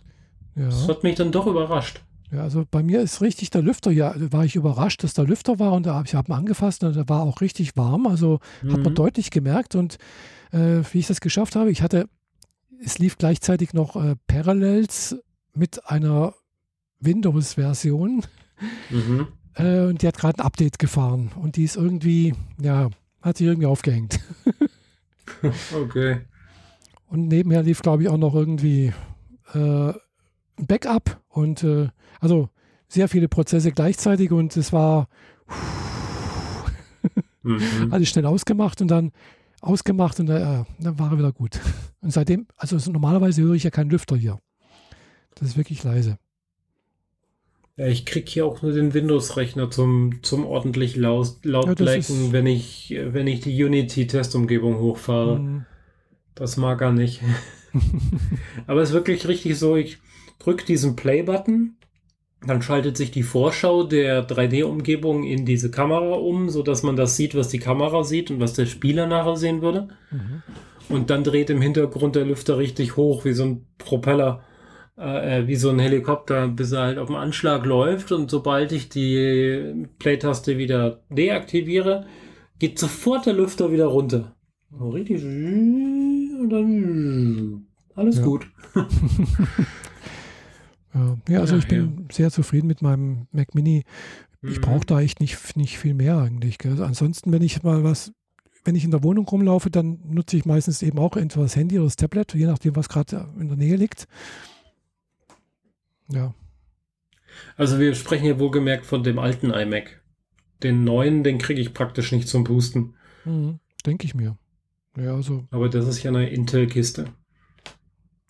Ja. 0.55 0.65
Das 0.65 0.87
hat 0.87 1.03
mich 1.03 1.15
dann 1.15 1.31
doch 1.31 1.47
überrascht. 1.47 2.01
Ja, 2.31 2.41
also 2.41 2.65
bei 2.69 2.81
mir 2.81 3.01
ist 3.01 3.21
richtig 3.21 3.51
der 3.51 3.61
Lüfter, 3.61 3.91
ja, 3.91 4.15
war 4.31 4.43
ich 4.43 4.55
überrascht, 4.55 5.03
dass 5.03 5.13
der 5.13 5.25
Lüfter 5.25 5.59
war 5.59 5.73
und 5.73 5.85
da 5.85 5.95
habe 5.95 6.07
ich 6.07 6.15
hab 6.15 6.29
ihn 6.29 6.33
angefasst 6.33 6.83
und 6.83 6.95
der 6.95 7.07
war 7.07 7.21
auch 7.21 7.41
richtig 7.41 7.77
warm, 7.77 8.07
also 8.07 8.39
mhm. 8.63 8.73
hat 8.73 8.83
man 8.83 8.93
mhm. 8.93 8.95
deutlich 8.95 9.29
gemerkt 9.29 9.75
und 9.75 9.97
äh, 10.51 10.81
wie 10.91 10.99
ich 10.99 11.07
das 11.07 11.21
geschafft 11.21 11.55
habe, 11.55 11.69
ich 11.69 11.81
hatte, 11.81 12.07
es 12.83 12.97
lief 12.97 13.17
gleichzeitig 13.17 13.73
noch 13.73 13.95
äh, 13.95 14.15
Parallels 14.27 15.17
mit 15.53 15.87
einer 15.87 16.33
Windows-Version. 17.05 18.23
Mhm. 18.89 19.27
Äh, 19.55 19.81
und 19.81 20.01
die 20.01 20.07
hat 20.07 20.17
gerade 20.17 20.39
ein 20.39 20.45
Update 20.45 20.79
gefahren. 20.79 21.31
Und 21.35 21.55
die 21.55 21.63
ist 21.63 21.75
irgendwie, 21.75 22.33
ja, 22.59 22.89
hat 23.21 23.37
sich 23.37 23.47
irgendwie 23.47 23.67
aufgehängt. 23.67 24.19
okay. 25.75 26.21
Und 27.07 27.27
nebenher 27.27 27.63
lief, 27.63 27.81
glaube 27.81 28.03
ich, 28.03 28.09
auch 28.09 28.17
noch 28.17 28.35
irgendwie 28.35 28.93
äh, 29.53 29.93
ein 30.59 30.67
Backup 30.67 31.21
und 31.29 31.63
äh, 31.63 31.89
also 32.19 32.49
sehr 32.87 33.07
viele 33.09 33.27
Prozesse 33.27 33.71
gleichzeitig 33.71 34.31
und 34.31 34.55
es 34.55 34.71
war 34.71 35.07
mhm. 37.41 37.87
alles 37.91 38.09
schnell 38.09 38.25
ausgemacht 38.25 38.81
und 38.81 38.87
dann 38.87 39.11
ausgemacht 39.61 40.19
und 40.19 40.29
äh, 40.29 40.63
dann 40.79 40.99
war 40.99 41.11
er 41.11 41.17
wieder 41.17 41.31
gut. 41.31 41.59
Und 42.01 42.11
seitdem, 42.11 42.47
also 42.57 42.77
normalerweise 42.91 43.41
höre 43.41 43.53
ich 43.53 43.63
ja 43.63 43.71
keinen 43.71 43.89
Lüfter 43.89 44.15
hier. 44.15 44.39
Das 45.35 45.49
ist 45.49 45.57
wirklich 45.57 45.83
leise. 45.83 46.17
Ja, 47.75 47.87
ich 47.87 48.05
krieg 48.05 48.29
hier 48.29 48.45
auch 48.45 48.61
nur 48.61 48.71
den 48.71 48.93
Windows-Rechner 48.93 49.71
zum, 49.71 50.21
zum 50.21 50.45
ordentlich 50.45 50.95
laut, 50.95 51.37
laut 51.43 51.79
ja, 51.79 52.01
wenn 52.31 52.45
ich, 52.45 52.95
wenn 52.95 53.25
ich 53.25 53.39
die 53.39 53.63
Unity-Testumgebung 53.63 54.77
hochfahre. 54.77 55.39
Mhm. 55.39 55.65
Das 56.35 56.57
mag 56.57 56.81
er 56.81 56.91
nicht. 56.91 57.21
Aber 58.67 58.81
es 58.81 58.89
ist 58.89 58.95
wirklich 58.95 59.27
richtig 59.27 59.57
so, 59.57 59.75
ich 59.75 59.97
drücke 60.37 60.65
diesen 60.65 60.95
Play-Button, 60.95 61.77
dann 62.45 62.61
schaltet 62.61 62.97
sich 62.97 63.09
die 63.09 63.23
Vorschau 63.23 63.83
der 63.83 64.27
3D-Umgebung 64.27 65.23
in 65.23 65.45
diese 65.45 65.71
Kamera 65.71 66.15
um, 66.15 66.49
sodass 66.49 66.83
man 66.83 66.95
das 66.95 67.15
sieht, 67.15 67.35
was 67.35 67.47
die 67.47 67.59
Kamera 67.59 68.03
sieht 68.03 68.29
und 68.29 68.39
was 68.39 68.53
der 68.53 68.65
Spieler 68.67 69.07
nachher 69.07 69.37
sehen 69.37 69.61
würde. 69.63 69.87
Mhm. 70.11 70.43
Und 70.89 71.09
dann 71.09 71.23
dreht 71.23 71.49
im 71.49 71.61
Hintergrund 71.61 72.15
der 72.15 72.25
Lüfter 72.25 72.57
richtig 72.57 72.97
hoch, 72.97 73.25
wie 73.25 73.33
so 73.33 73.45
ein 73.45 73.65
Propeller 73.77 74.43
äh, 74.97 75.39
äh, 75.39 75.47
wie 75.47 75.55
so 75.55 75.69
ein 75.71 75.79
Helikopter, 75.79 76.47
bis 76.47 76.71
er 76.71 76.83
halt 76.83 76.97
auf 76.99 77.07
dem 77.07 77.15
Anschlag 77.15 77.65
läuft. 77.65 78.11
Und 78.11 78.29
sobald 78.29 78.71
ich 78.71 78.89
die 78.89 79.87
Play-Taste 79.97 80.57
wieder 80.59 81.01
deaktiviere, 81.09 82.05
geht 82.59 82.77
sofort 82.77 83.25
der 83.25 83.33
Lüfter 83.33 83.71
wieder 83.71 83.87
runter. 83.87 84.35
Richtig. 84.71 85.23
Und 85.23 86.49
dann 86.49 87.65
alles 87.95 88.17
ja. 88.17 88.23
gut. 88.23 88.47
ja, 91.27 91.39
also 91.39 91.57
ich 91.57 91.67
bin 91.67 91.97
ja. 91.97 92.05
sehr 92.11 92.31
zufrieden 92.31 92.67
mit 92.67 92.81
meinem 92.81 93.27
Mac 93.31 93.55
Mini. 93.55 93.85
Ich 94.43 94.57
mhm. 94.57 94.61
brauche 94.61 94.85
da 94.85 95.01
echt 95.01 95.19
nicht, 95.19 95.57
nicht 95.57 95.79
viel 95.79 95.95
mehr 95.95 96.17
eigentlich. 96.17 96.57
Gell? 96.59 96.81
Ansonsten, 96.83 97.31
wenn 97.31 97.41
ich 97.41 97.63
mal 97.63 97.83
was, 97.83 98.13
wenn 98.63 98.75
ich 98.75 98.83
in 98.83 98.91
der 98.91 99.03
Wohnung 99.03 99.27
rumlaufe, 99.27 99.71
dann 99.71 99.99
nutze 100.05 100.37
ich 100.37 100.45
meistens 100.45 100.83
eben 100.83 100.99
auch 100.99 101.15
entweder 101.15 101.43
das 101.43 101.55
Handy 101.55 101.77
oder 101.77 101.87
das 101.87 101.95
Tablet, 101.95 102.33
je 102.33 102.45
nachdem, 102.45 102.75
was 102.75 102.89
gerade 102.89 103.27
in 103.39 103.47
der 103.47 103.57
Nähe 103.57 103.75
liegt. 103.75 104.07
Ja. 106.09 106.33
Also 107.57 107.79
wir 107.79 107.95
sprechen 107.95 108.23
hier 108.23 108.39
wohlgemerkt 108.39 108.85
von 108.85 109.03
dem 109.03 109.19
alten 109.19 109.51
iMac. 109.51 110.01
Den 110.61 110.83
neuen, 110.83 111.23
den 111.23 111.39
kriege 111.39 111.61
ich 111.61 111.73
praktisch 111.73 112.11
nicht 112.11 112.27
zum 112.27 112.43
Boosten. 112.43 112.95
Mhm, 113.25 113.59
Denke 113.85 114.05
ich 114.05 114.15
mir. 114.15 114.37
Ja, 114.97 115.15
also. 115.15 115.45
Aber 115.51 115.69
das 115.69 115.87
ist 115.87 116.03
ja 116.03 116.11
eine 116.11 116.29
Intel-Kiste. 116.29 117.05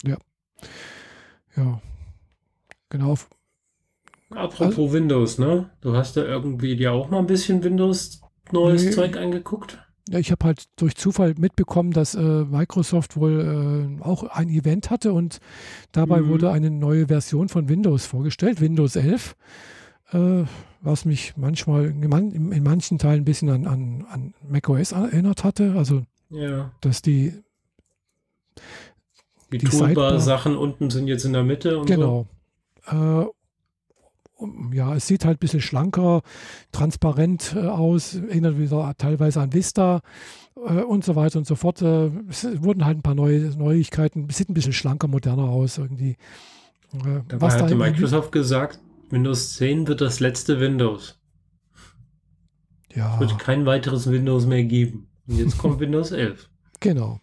Ja. 0.02 0.16
Ja. 1.56 1.80
Genau. 2.88 3.16
Apropos 4.30 4.78
also, 4.78 4.92
Windows, 4.92 5.38
ne? 5.38 5.70
Du 5.80 5.94
hast 5.96 6.16
da 6.16 6.24
irgendwie 6.24 6.76
dir 6.76 6.92
auch 6.92 7.10
mal 7.10 7.18
ein 7.18 7.26
bisschen 7.26 7.62
Windows 7.62 8.22
neues 8.50 8.84
nee, 8.84 8.90
Zeug 8.90 9.16
angeguckt? 9.16 9.83
Ja, 10.08 10.18
ich 10.18 10.30
habe 10.30 10.44
halt 10.44 10.64
durch 10.76 10.96
Zufall 10.96 11.34
mitbekommen, 11.38 11.92
dass 11.92 12.14
äh, 12.14 12.20
Microsoft 12.20 13.16
wohl 13.16 13.96
äh, 14.00 14.02
auch 14.02 14.24
ein 14.24 14.50
Event 14.50 14.90
hatte 14.90 15.14
und 15.14 15.40
dabei 15.92 16.20
mhm. 16.20 16.28
wurde 16.28 16.50
eine 16.50 16.70
neue 16.70 17.06
Version 17.06 17.48
von 17.48 17.70
Windows 17.70 18.04
vorgestellt, 18.04 18.60
Windows 18.60 18.96
11, 18.96 19.34
äh, 20.12 20.44
was 20.82 21.06
mich 21.06 21.36
manchmal 21.38 21.86
in, 21.86 22.52
in, 22.52 22.62
manchen 22.62 22.98
Teilen 22.98 23.22
ein 23.22 23.24
bisschen 23.24 23.48
an, 23.48 23.66
an, 23.66 24.06
an 24.10 24.34
macOS 24.46 24.92
erinnert 24.92 25.42
hatte. 25.42 25.74
Also, 25.76 26.02
ja. 26.28 26.70
dass 26.82 27.00
die 27.00 27.32
die, 29.52 29.58
die 29.58 29.66
Toolbar-Sachen 29.66 30.56
unten 30.56 30.90
sind 30.90 31.06
jetzt 31.06 31.24
in 31.24 31.32
der 31.32 31.44
Mitte 31.44 31.78
und 31.78 31.86
genau. 31.86 32.26
So. 32.90 33.22
Äh, 33.22 33.26
ja, 34.72 34.94
es 34.94 35.06
sieht 35.06 35.24
halt 35.24 35.36
ein 35.36 35.40
bisschen 35.40 35.60
schlanker, 35.60 36.22
transparent 36.72 37.54
äh, 37.56 37.66
aus, 37.66 38.14
erinnert 38.14 38.58
wieder 38.58 38.94
teilweise 38.98 39.40
an 39.40 39.52
Vista 39.52 40.00
äh, 40.56 40.82
und 40.82 41.04
so 41.04 41.16
weiter 41.16 41.38
und 41.38 41.46
so 41.46 41.54
fort. 41.54 41.82
Äh, 41.82 42.10
es 42.28 42.46
wurden 42.62 42.84
halt 42.84 42.98
ein 42.98 43.02
paar 43.02 43.14
neue 43.14 43.40
Neuigkeiten, 43.56 44.28
sieht 44.30 44.48
ein 44.48 44.54
bisschen 44.54 44.72
schlanker, 44.72 45.08
moderner 45.08 45.44
aus 45.44 45.78
irgendwie. 45.78 46.16
Dabei 46.92 47.40
was 47.40 47.54
hatte 47.54 47.70
da 47.70 47.74
Microsoft 47.76 48.30
gesagt, 48.30 48.78
Windows 49.10 49.54
10 49.54 49.88
wird 49.88 50.00
das 50.00 50.20
letzte 50.20 50.60
Windows. 50.60 51.18
Ja. 52.94 53.14
Es 53.14 53.20
wird 53.20 53.38
kein 53.38 53.66
weiteres 53.66 54.10
Windows 54.10 54.46
mehr 54.46 54.64
geben. 54.64 55.08
Und 55.26 55.38
jetzt 55.38 55.58
kommt 55.58 55.80
Windows 55.80 56.12
11. 56.12 56.48
Genau. 56.80 57.20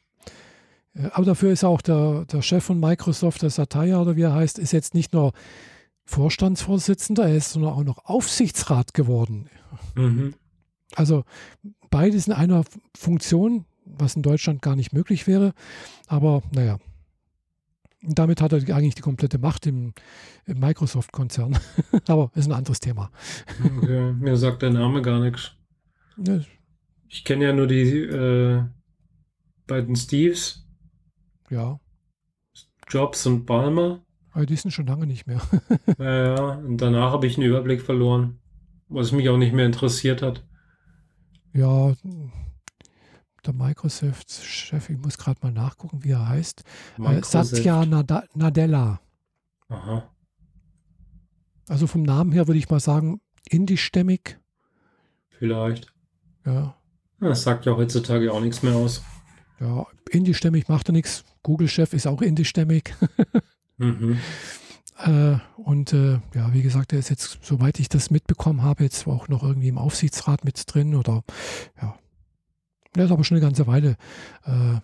Aber 1.13 1.25
dafür 1.25 1.51
ist 1.51 1.63
auch 1.63 1.81
der, 1.81 2.25
der 2.25 2.41
Chef 2.41 2.65
von 2.65 2.79
Microsoft, 2.79 3.41
der 3.41 3.49
Satya 3.49 4.01
oder 4.01 4.17
wie 4.17 4.23
er 4.23 4.33
heißt, 4.33 4.59
ist 4.59 4.73
jetzt 4.73 4.93
nicht 4.93 5.13
nur 5.13 5.31
Vorstandsvorsitzender, 6.11 7.23
er 7.27 7.37
ist 7.37 7.53
sondern 7.53 7.71
auch 7.71 7.85
noch 7.85 8.03
Aufsichtsrat 8.05 8.93
geworden. 8.93 9.49
Mhm. 9.95 10.33
Also 10.95 11.23
beides 11.89 12.27
in 12.27 12.33
einer 12.33 12.65
Funktion, 12.95 13.63
was 13.85 14.17
in 14.17 14.21
Deutschland 14.21 14.61
gar 14.61 14.75
nicht 14.75 14.91
möglich 14.91 15.25
wäre. 15.25 15.53
Aber 16.07 16.43
naja, 16.53 16.79
damit 18.01 18.41
hat 18.41 18.51
er 18.51 18.75
eigentlich 18.75 18.95
die 18.95 19.01
komplette 19.01 19.37
Macht 19.37 19.65
im, 19.67 19.93
im 20.45 20.59
Microsoft-Konzern. 20.59 21.57
Aber 22.07 22.29
ist 22.35 22.47
ein 22.47 22.51
anderes 22.51 22.81
Thema. 22.81 23.09
Okay. 23.63 24.11
Mir 24.11 24.35
sagt 24.35 24.63
der 24.63 24.71
Name 24.71 25.01
gar 25.01 25.21
nichts. 25.21 25.53
Ja. 26.17 26.41
Ich 27.07 27.23
kenne 27.23 27.45
ja 27.45 27.53
nur 27.53 27.67
die 27.67 27.89
äh, 27.99 28.65
beiden 29.65 29.95
Steves. 29.95 30.67
Ja. 31.49 31.79
Jobs 32.89 33.25
und 33.25 33.45
Balmer. 33.45 34.03
Aber 34.31 34.45
die 34.45 34.55
sind 34.55 34.71
schon 34.71 34.87
lange 34.87 35.05
nicht 35.05 35.27
mehr. 35.27 35.41
ja, 35.99 36.53
und 36.55 36.77
danach 36.77 37.11
habe 37.11 37.27
ich 37.27 37.37
einen 37.37 37.47
Überblick 37.47 37.81
verloren, 37.81 38.39
was 38.87 39.11
mich 39.11 39.27
auch 39.29 39.37
nicht 39.37 39.53
mehr 39.53 39.65
interessiert 39.65 40.21
hat. 40.21 40.45
Ja, 41.53 41.93
der 43.45 43.53
Microsoft-Chef, 43.53 44.89
ich 44.89 44.97
muss 44.97 45.17
gerade 45.17 45.39
mal 45.41 45.51
nachgucken, 45.51 46.03
wie 46.03 46.11
er 46.11 46.29
heißt. 46.29 46.63
Äh, 46.99 47.21
Satya 47.23 47.85
Nadella. 47.85 49.01
Aha. 49.67 50.09
Also 51.67 51.87
vom 51.87 52.03
Namen 52.03 52.31
her 52.31 52.47
würde 52.47 52.59
ich 52.59 52.69
mal 52.69 52.79
sagen, 52.79 53.21
indischstämmig. 53.49 54.37
Vielleicht. 55.29 55.93
Ja. 56.45 56.75
Das 57.19 57.43
sagt 57.43 57.65
ja 57.65 57.75
heutzutage 57.75 58.31
auch 58.31 58.41
nichts 58.41 58.63
mehr 58.63 58.75
aus. 58.75 59.03
Ja, 59.59 59.85
indischstämmig 60.09 60.67
macht 60.69 60.89
er 60.89 60.93
nichts. 60.93 61.23
Google-Chef 61.43 61.93
ist 61.93 62.07
auch 62.07 62.21
indischstämmig. 62.21 62.93
mhm. 63.81 64.17
äh, 64.97 65.37
und 65.57 65.93
äh, 65.93 66.19
ja, 66.33 66.53
wie 66.53 66.61
gesagt, 66.61 66.93
er 66.93 66.99
ist 66.99 67.09
jetzt, 67.09 67.39
soweit 67.41 67.79
ich 67.79 67.89
das 67.89 68.09
mitbekommen 68.09 68.63
habe, 68.63 68.83
jetzt 68.83 69.07
auch 69.07 69.27
noch 69.27 69.43
irgendwie 69.43 69.69
im 69.69 69.77
Aufsichtsrat 69.77 70.45
mit 70.45 70.63
drin 70.73 70.95
oder 70.95 71.23
ja. 71.81 71.97
Er 72.93 73.05
ist 73.05 73.11
aber 73.11 73.23
schon 73.23 73.37
eine 73.37 73.45
ganze 73.45 73.67
Weile 73.67 73.95
äh, 74.43 74.79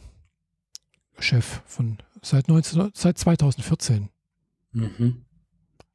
Chef 1.19 1.61
von 1.65 1.97
seit, 2.21 2.47
19, 2.47 2.91
seit 2.93 3.17
2014. 3.17 4.09
Mhm. 4.71 5.25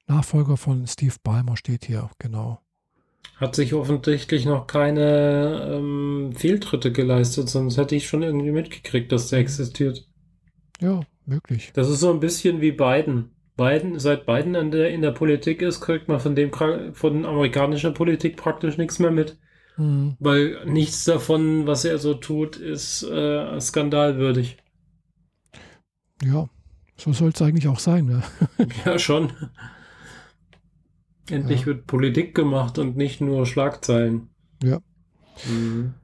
Nachfolger 0.07 0.57
von 0.57 0.87
Steve 0.87 1.15
Ballmer 1.23 1.57
steht 1.57 1.87
hier, 1.87 2.11
genau. 2.19 2.61
Hat 3.37 3.55
sich 3.55 3.73
offensichtlich 3.73 4.45
noch 4.45 4.67
keine 4.67 5.73
ähm, 5.73 6.33
Fehltritte 6.37 6.93
geleistet, 6.93 7.49
sonst 7.49 7.77
hätte 7.77 7.97
ich 7.97 8.07
schon 8.07 8.23
irgendwie 8.23 8.53
mitgekriegt, 8.53 9.11
dass 9.11 9.29
der 9.29 9.39
existiert. 9.39 10.07
Ja, 10.81 11.03
möglich. 11.27 11.73
Das 11.75 11.89
ist 11.89 12.01
so 12.01 12.13
ein 12.13 12.21
bisschen 12.21 12.61
wie 12.61 12.73
Biden. 12.73 13.31
Biden, 13.57 13.99
seit 13.99 14.27
Biden 14.27 14.55
in 14.55 14.71
der, 14.71 14.91
in 14.91 15.03
der 15.03 15.13
Politik 15.13 15.63
ist, 15.63 15.81
kriegt 15.81 16.09
man 16.09 16.21
von 16.21 16.35
dem 16.35 16.53
von 16.53 17.27
amerikanischer 17.27 17.93
Politik 17.93 18.37
praktisch 18.37 18.79
nichts 18.79 18.99
mehr 18.99 19.11
mit. 19.11 19.39
Mhm. 19.77 20.17
Weil 20.19 20.65
nichts 20.67 21.05
davon, 21.05 21.67
was 21.67 21.85
er 21.85 21.99
so 21.99 22.15
tut, 22.15 22.57
ist 22.57 23.03
äh, 23.03 23.61
skandalwürdig. 23.61 24.59
Ja, 26.23 26.49
so 26.97 27.13
soll 27.13 27.31
es 27.31 27.43
eigentlich 27.43 27.69
auch 27.69 27.79
sein. 27.79 28.07
Ne? 28.07 28.23
ja, 28.85 28.99
schon. 28.99 29.33
Endlich 31.31 31.61
ja. 31.61 31.67
wird 31.67 31.87
Politik 31.87 32.35
gemacht 32.35 32.79
und 32.79 32.97
nicht 32.97 33.21
nur 33.21 33.47
Schlagzeilen. 33.47 34.29
Ja. 34.63 34.81
Mhm. 35.49 35.95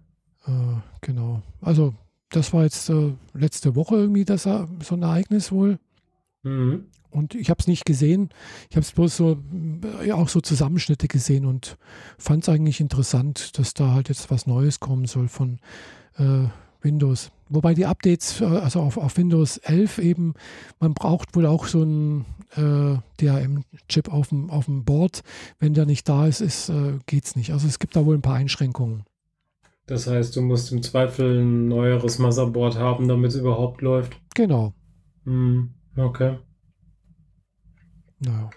Äh, 0.47 0.81
genau. 1.01 1.43
Also, 1.61 1.95
das 2.31 2.53
war 2.53 2.65
jetzt 2.65 2.89
äh, 2.91 3.13
letzte 3.35 3.75
Woche 3.75 3.97
irgendwie 3.97 4.25
das, 4.25 4.43
so 4.43 4.95
ein 4.95 5.03
Ereignis 5.03 5.53
wohl. 5.53 5.79
Mhm. 6.43 6.87
Und 7.11 7.35
ich 7.35 7.49
habe 7.49 7.59
es 7.61 7.67
nicht 7.67 7.87
gesehen. 7.87 8.29
Ich 8.69 8.77
habe 8.77 8.85
es 8.85 8.93
bloß 8.93 9.17
so, 9.17 9.39
ja, 10.05 10.15
auch 10.15 10.29
so 10.29 10.41
Zusammenschnitte 10.41 11.09
gesehen 11.09 11.47
und 11.47 11.79
fand 12.19 12.43
es 12.43 12.49
eigentlich 12.49 12.81
interessant, 12.81 13.59
dass 13.59 13.75
da 13.75 13.93
halt 13.93 14.09
jetzt 14.09 14.31
was 14.31 14.47
Neues 14.47 14.79
kommen 14.79 15.07
soll 15.07 15.29
von 15.29 15.59
äh, 16.19 16.49
Windows. 16.83 17.31
Wobei 17.49 17.75
die 17.75 17.87
Updates, 17.87 18.41
äh, 18.41 18.45
also 18.45 18.81
auf, 18.81 18.99
auf 18.99 19.17
Windows 19.17 19.57
11 19.59 19.99
eben, 19.99 20.35
man 20.81 20.93
braucht 20.95 21.35
wohl 21.35 21.47
auch 21.47 21.67
so 21.67 21.83
einen 21.83 22.27
äh, 22.57 22.99
DRM-Chip 23.21 24.13
auf 24.13 24.29
dem, 24.29 24.51
auf 24.51 24.67
dem 24.67 24.85
Board. 24.85 25.23
Wenn 25.59 25.75
der 25.75 25.87
nicht 25.87 26.09
da 26.09 26.27
ist, 26.27 26.41
ist 26.41 26.69
äh, 26.69 26.99
geht 27.07 27.25
es 27.25 27.37
nicht. 27.37 27.53
Also 27.53 27.67
es 27.67 27.79
gibt 27.79 27.97
da 27.97 28.05
wohl 28.05 28.17
ein 28.17 28.23
paar 28.23 28.37
Einschränkungen. 28.37 29.05
Das 29.89 30.07
heißt, 30.07 30.37
du 30.37 30.43
musst 30.43 30.71
im 30.71 30.83
Zweifel 30.83 31.41
ein 31.41 31.67
neueres 31.67 32.19
Motherboard 32.19 32.77
haben, 32.77 33.09
damit 33.09 33.31
es 33.31 33.37
überhaupt 33.37 33.81
läuft. 33.81 34.21
Genau. 34.35 34.75
Hm, 35.25 35.75
okay. 35.97 36.37
Naja. 38.21 38.51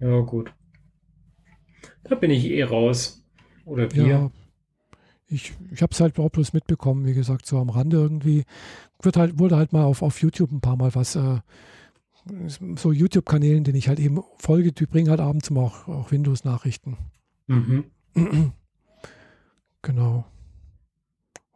Ja, 0.00 0.20
gut. 0.20 0.50
Da 2.04 2.14
bin 2.14 2.30
ich 2.30 2.46
eh 2.46 2.62
raus. 2.62 3.22
Oder 3.66 3.92
wir. 3.92 4.06
Ja, 4.06 4.30
ich, 5.26 5.52
ich 5.70 5.82
habe 5.82 5.92
es 5.92 6.00
halt 6.00 6.14
überhaupt 6.14 6.36
bloß 6.36 6.54
mitbekommen, 6.54 7.04
wie 7.04 7.12
gesagt, 7.12 7.44
so 7.44 7.58
am 7.58 7.68
Rande 7.68 7.98
irgendwie. 7.98 8.44
Wird 9.02 9.18
halt, 9.18 9.38
wurde 9.38 9.56
halt 9.56 9.74
mal 9.74 9.84
auf, 9.84 10.00
auf 10.00 10.22
YouTube 10.22 10.50
ein 10.50 10.62
paar 10.62 10.76
Mal 10.76 10.94
was, 10.94 11.14
äh, 11.14 11.40
so 12.76 12.90
YouTube-Kanälen, 12.90 13.64
den 13.64 13.74
ich 13.74 13.88
halt 13.88 14.00
eben 14.00 14.22
folge, 14.38 14.72
die 14.72 14.86
bringen 14.86 15.10
halt 15.10 15.20
abends 15.20 15.50
mal 15.50 15.60
auch, 15.60 15.88
auch 15.88 16.10
Windows-Nachrichten. 16.10 16.96
Mhm. 17.48 17.84
genau. 19.82 20.24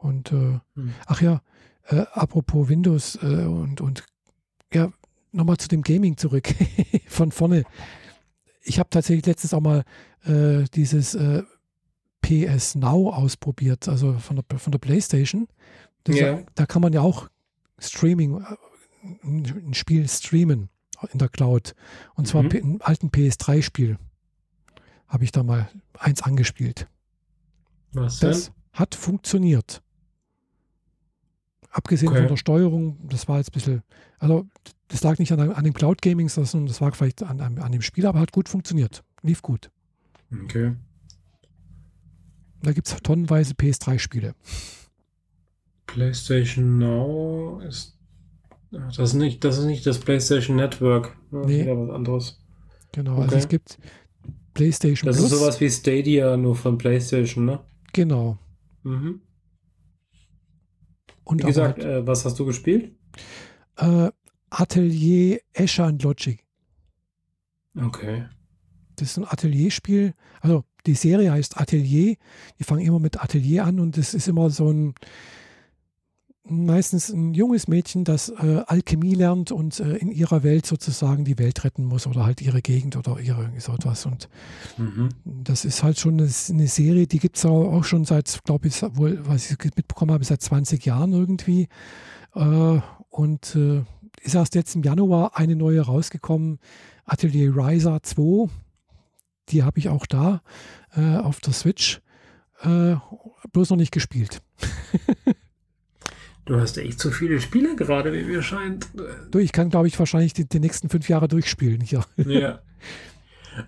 Und 0.02 0.32
äh, 0.32 0.58
mhm. 0.74 0.94
ach 1.06 1.22
ja, 1.22 1.40
äh, 1.88 2.04
apropos 2.12 2.68
Windows 2.68 3.16
äh, 3.22 3.44
und, 3.44 3.80
und 3.80 4.04
ja, 4.72 4.92
nochmal 5.30 5.58
zu 5.58 5.68
dem 5.68 5.82
Gaming 5.82 6.16
zurück. 6.16 6.52
Von 7.06 7.30
vorne. 7.30 7.64
Ich 8.62 8.78
habe 8.78 8.90
tatsächlich 8.90 9.26
letztens 9.26 9.54
auch 9.54 9.60
mal 9.60 9.84
äh, 10.24 10.64
dieses 10.74 11.14
äh, 11.14 11.42
PS 12.20 12.74
Now 12.74 13.10
ausprobiert, 13.10 13.88
also 13.88 14.14
von 14.14 14.36
der, 14.36 14.58
von 14.58 14.70
der 14.70 14.78
PlayStation. 14.78 15.48
Yeah. 16.08 16.38
Ja, 16.38 16.42
da 16.54 16.66
kann 16.66 16.82
man 16.82 16.92
ja 16.92 17.00
auch 17.00 17.28
Streaming, 17.78 18.40
äh, 18.40 18.56
ein 19.24 19.74
Spiel 19.74 20.08
streamen 20.08 20.68
in 21.12 21.18
der 21.18 21.28
Cloud. 21.28 21.74
Und 22.14 22.28
zwar 22.28 22.44
mhm. 22.44 22.50
einen 22.50 22.80
alten 22.80 23.08
PS3-Spiel. 23.08 23.98
Habe 25.08 25.24
ich 25.24 25.32
da 25.32 25.42
mal 25.42 25.68
eins 25.98 26.22
angespielt. 26.22 26.86
Was 27.92 28.20
denn? 28.20 28.30
Das 28.30 28.52
hat 28.72 28.94
funktioniert. 28.94 29.82
Abgesehen 31.72 32.10
okay. 32.10 32.20
von 32.20 32.28
der 32.28 32.36
Steuerung, 32.36 32.98
das 33.08 33.28
war 33.28 33.38
jetzt 33.38 33.48
ein 33.48 33.54
bisschen, 33.54 33.82
also 34.18 34.46
das 34.88 35.02
lag 35.02 35.18
nicht 35.18 35.32
an, 35.32 35.40
an 35.40 35.64
dem 35.64 35.72
Cloud 35.72 36.02
Gaming, 36.02 36.28
sondern 36.28 36.66
das 36.66 36.80
lag 36.80 36.94
vielleicht 36.94 37.22
an, 37.22 37.40
an, 37.40 37.72
dem 37.72 37.80
Spiel, 37.80 38.06
aber 38.06 38.20
hat 38.20 38.30
gut 38.30 38.50
funktioniert. 38.50 39.02
Lief 39.22 39.40
gut. 39.40 39.70
Okay. 40.44 40.76
Da 42.62 42.72
gibt 42.72 42.88
es 42.88 42.96
tonnenweise 43.02 43.54
PS3-Spiele. 43.54 44.34
PlayStation 45.86 46.78
Now 46.78 47.60
ist. 47.60 47.98
Das 48.70 48.98
ist 48.98 49.14
nicht 49.14 49.44
das, 49.44 49.58
ist 49.58 49.64
nicht 49.64 49.86
das 49.86 49.98
PlayStation 49.98 50.56
Network. 50.56 51.16
Das 51.30 51.46
nee. 51.46 51.62
ist 51.62 51.68
was 51.68 51.90
anderes. 51.90 52.40
Genau, 52.92 53.12
also 53.12 53.22
okay. 53.22 53.34
also 53.34 53.36
es 53.36 53.48
gibt 53.48 53.78
PlayStation 54.52 55.06
Das 55.06 55.16
Plus. 55.16 55.32
ist 55.32 55.38
sowas 55.38 55.60
wie 55.60 55.70
Stadia, 55.70 56.36
nur 56.36 56.54
von 56.54 56.76
PlayStation, 56.76 57.46
ne? 57.46 57.60
Genau. 57.92 58.38
Mhm. 58.82 59.20
Und 61.24 61.42
wie 61.42 61.46
gesagt, 61.46 61.84
halt, 61.84 62.02
äh, 62.02 62.06
was 62.06 62.24
hast 62.24 62.38
du 62.38 62.44
gespielt? 62.44 62.94
Äh, 63.76 64.10
Atelier 64.50 65.40
Escher 65.52 65.84
and 65.84 66.02
Logic. 66.02 66.44
Okay. 67.80 68.26
Das 68.96 69.10
ist 69.10 69.18
ein 69.18 69.24
Atelierspiel. 69.24 70.14
Also 70.40 70.64
die 70.86 70.94
Serie 70.94 71.32
heißt 71.32 71.58
Atelier. 71.60 72.16
Die 72.58 72.64
fangen 72.64 72.84
immer 72.84 72.98
mit 72.98 73.22
Atelier 73.22 73.64
an 73.64 73.80
und 73.80 73.96
es 73.96 74.14
ist 74.14 74.28
immer 74.28 74.50
so 74.50 74.70
ein 74.70 74.94
meistens 76.44 77.10
ein 77.10 77.34
junges 77.34 77.68
Mädchen, 77.68 78.04
das 78.04 78.28
äh, 78.28 78.62
Alchemie 78.66 79.14
lernt 79.14 79.52
und 79.52 79.78
äh, 79.80 79.96
in 79.96 80.10
ihrer 80.10 80.42
Welt 80.42 80.66
sozusagen 80.66 81.24
die 81.24 81.38
Welt 81.38 81.64
retten 81.64 81.84
muss 81.84 82.06
oder 82.06 82.24
halt 82.24 82.40
ihre 82.42 82.62
Gegend 82.62 82.96
oder 82.96 83.20
ihre 83.20 83.50
so 83.58 83.72
etwas. 83.72 84.06
Und 84.06 84.28
mhm. 84.76 85.10
das 85.24 85.64
ist 85.64 85.82
halt 85.82 85.98
schon 85.98 86.14
eine, 86.14 86.28
eine 86.50 86.66
Serie, 86.66 87.06
die 87.06 87.18
gibt 87.18 87.36
es 87.36 87.44
auch 87.44 87.84
schon 87.84 88.04
seit, 88.04 88.42
glaube 88.44 88.68
ich, 88.68 88.82
wohl, 88.82 89.20
was 89.26 89.50
ich 89.50 89.58
mitbekommen 89.76 90.12
habe, 90.12 90.24
seit 90.24 90.42
20 90.42 90.84
Jahren 90.84 91.12
irgendwie. 91.12 91.68
Äh, 92.34 92.80
und 93.10 93.54
äh, 93.54 93.84
ist 94.22 94.34
erst 94.34 94.54
jetzt 94.54 94.74
im 94.74 94.82
Januar 94.82 95.36
eine 95.36 95.56
neue 95.56 95.80
rausgekommen, 95.80 96.58
Atelier 97.04 97.54
Riser 97.54 98.02
2. 98.02 98.48
die 99.48 99.62
habe 99.62 99.78
ich 99.78 99.88
auch 99.88 100.06
da 100.06 100.42
äh, 100.96 101.16
auf 101.16 101.40
der 101.40 101.52
Switch, 101.52 102.00
äh, 102.62 102.96
bloß 103.52 103.70
noch 103.70 103.76
nicht 103.76 103.92
gespielt. 103.92 104.42
Du 106.44 106.58
hast 106.58 106.76
echt 106.76 106.98
zu 106.98 107.10
viele 107.10 107.40
Spiele 107.40 107.76
gerade, 107.76 108.12
wie 108.12 108.24
mir 108.24 108.42
scheint. 108.42 108.88
Du, 109.30 109.38
ich 109.38 109.52
kann, 109.52 109.70
glaube 109.70 109.86
ich, 109.86 109.98
wahrscheinlich 109.98 110.32
die, 110.32 110.48
die, 110.48 110.58
nächsten 110.58 110.88
fünf 110.88 111.08
Jahre 111.08 111.28
durchspielen 111.28 111.80
hier. 111.80 112.04
Ja. 112.16 112.60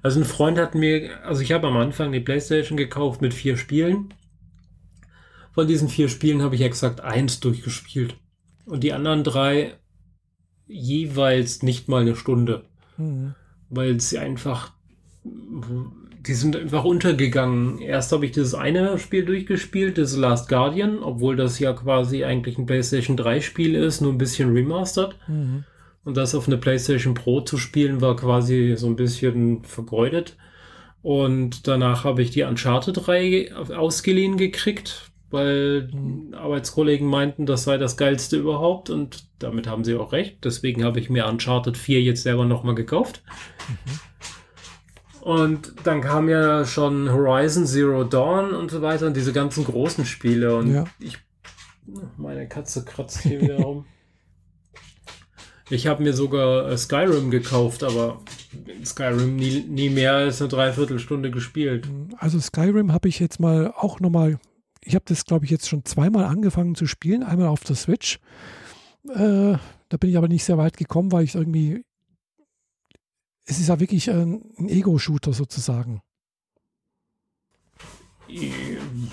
Also 0.03 0.19
ein 0.19 0.25
Freund 0.25 0.57
hat 0.57 0.75
mir, 0.75 1.23
also 1.27 1.43
ich 1.43 1.53
habe 1.53 1.67
am 1.67 1.77
Anfang 1.77 2.11
die 2.11 2.21
Playstation 2.21 2.79
gekauft 2.79 3.21
mit 3.21 3.35
vier 3.35 3.59
Spielen. 3.59 4.15
Von 5.53 5.67
diesen 5.67 5.91
vier 5.91 6.09
Spielen 6.09 6.41
habe 6.41 6.55
ich 6.55 6.63
exakt 6.63 7.03
eins 7.03 7.39
durchgespielt. 7.41 8.17
Und 8.65 8.83
die 8.83 8.95
anderen 8.95 9.25
drei 9.25 9.75
jeweils 10.67 11.63
nicht 11.63 11.87
mal 11.87 12.01
eine 12.01 12.17
Stunde. 12.17 12.65
Mhm. 12.97 13.35
Weil 13.69 14.01
sie 14.01 14.19
einfach, 14.19 14.73
die 16.27 16.35
sind 16.35 16.57
einfach 16.57 16.85
untergegangen. 16.85 17.79
Erst 17.79 18.13
habe 18.13 18.25
ich 18.25 18.33
dieses 18.33 18.55
eine 18.55 18.99
Spiel 18.99 19.25
durchgespielt, 19.25 19.99
das 19.99 20.17
Last 20.17 20.49
Guardian, 20.49 20.99
obwohl 21.01 21.37
das 21.37 21.59
ja 21.59 21.73
quasi 21.73 22.25
eigentlich 22.25 22.59
ein 22.59 22.67
PlayStation 22.67 23.17
3 23.17 23.41
Spiel 23.41 23.75
ist, 23.75 24.01
nur 24.01 24.13
ein 24.13 24.19
bisschen 24.19 24.53
remastered. 24.53 25.17
Mhm. 25.29 25.65
Und 26.05 26.17
das 26.17 26.35
auf 26.35 26.47
eine 26.47 26.59
PlayStation 26.59 27.15
Pro 27.15 27.41
zu 27.41 27.57
spielen, 27.57 28.01
war 28.01 28.17
quasi 28.17 28.75
so 28.77 28.87
ein 28.87 28.97
bisschen 28.97 29.65
vergeudet. 29.65 30.37
Und 31.03 31.67
danach 31.67 32.05
habe 32.05 32.23
ich 32.23 32.31
die 32.31 32.43
Uncharted 32.43 33.07
3 33.07 33.55
ausgeliehen 33.55 34.37
gekriegt, 34.37 35.11
weil 35.31 35.91
mhm. 35.93 36.35
Arbeitskollegen 36.35 37.07
meinten, 37.07 37.45
das 37.45 37.65
sei 37.65 37.77
das 37.77 37.97
geilste 37.97 38.37
überhaupt 38.37 38.89
und 38.89 39.25
damit 39.39 39.67
haben 39.67 39.85
sie 39.85 39.95
auch 39.97 40.13
recht. 40.13 40.39
Deswegen 40.45 40.85
habe 40.85 41.01
ich 41.01 41.11
mir 41.11 41.27
Uncharted 41.27 41.77
4 41.77 42.03
jetzt 42.03 42.23
selber 42.23 42.47
nochmal 42.47 42.75
gekauft. 42.75 43.23
Mhm. 43.69 44.14
Und 45.25 45.73
dann 45.85 46.03
kam 46.03 46.29
ja 46.29 46.67
schon 46.67 47.11
Horizon 47.11 47.65
Zero 47.65 48.05
Dawn 48.05 48.53
und 48.53 48.71
so 48.71 48.83
weiter 48.83 49.07
und 49.07 49.17
diese 49.17 49.33
ganzen 49.33 49.65
großen 49.65 50.05
Spiele. 50.05 50.55
Und 50.55 50.75
ja. 50.75 50.85
ich. 51.01 51.17
Meine 52.19 52.47
Katze 52.47 52.85
kratzt 52.85 53.21
hier 53.21 53.41
wieder 53.41 53.57
rum. 53.57 53.87
Ich 55.71 55.87
habe 55.87 56.03
mir 56.03 56.13
sogar 56.13 56.69
äh, 56.69 56.77
Skyrim 56.77 57.31
gekauft, 57.31 57.85
aber 57.85 58.21
Skyrim 58.85 59.37
nie, 59.37 59.63
nie 59.63 59.89
mehr 59.89 60.13
als 60.13 60.43
eine 60.43 60.51
Dreiviertelstunde 60.51 61.31
gespielt. 61.31 61.89
Also 62.19 62.39
Skyrim 62.39 62.93
habe 62.93 63.09
ich 63.09 63.19
jetzt 63.19 63.41
mal 63.41 63.73
auch 63.75 64.01
nochmal, 64.01 64.39
ich 64.83 64.95
habe 64.95 65.07
das 65.09 65.25
glaube 65.25 65.47
ich 65.47 65.51
jetzt 65.51 65.69
schon 65.69 65.87
zweimal 65.87 66.25
angefangen 66.25 66.75
zu 66.75 66.87
spielen, 66.87 67.23
einmal 67.23 67.49
auf 67.49 67.65
der 67.65 67.77
Switch. 67.77 68.19
Äh, 69.09 69.57
da 69.89 69.97
bin 69.99 70.11
ich 70.11 70.19
aber 70.19 70.29
nicht 70.29 70.45
sehr 70.45 70.59
weit 70.59 70.77
gekommen, 70.77 71.13
weil 71.13 71.25
ich 71.25 71.35
irgendwie 71.35 71.83
es 73.47 73.61
ist 73.61 73.69
ja 73.69 73.81
wirklich 73.81 74.11
ein, 74.11 74.43
ein 74.59 74.69
Ego-Shooter 74.69 75.33
sozusagen. 75.33 76.03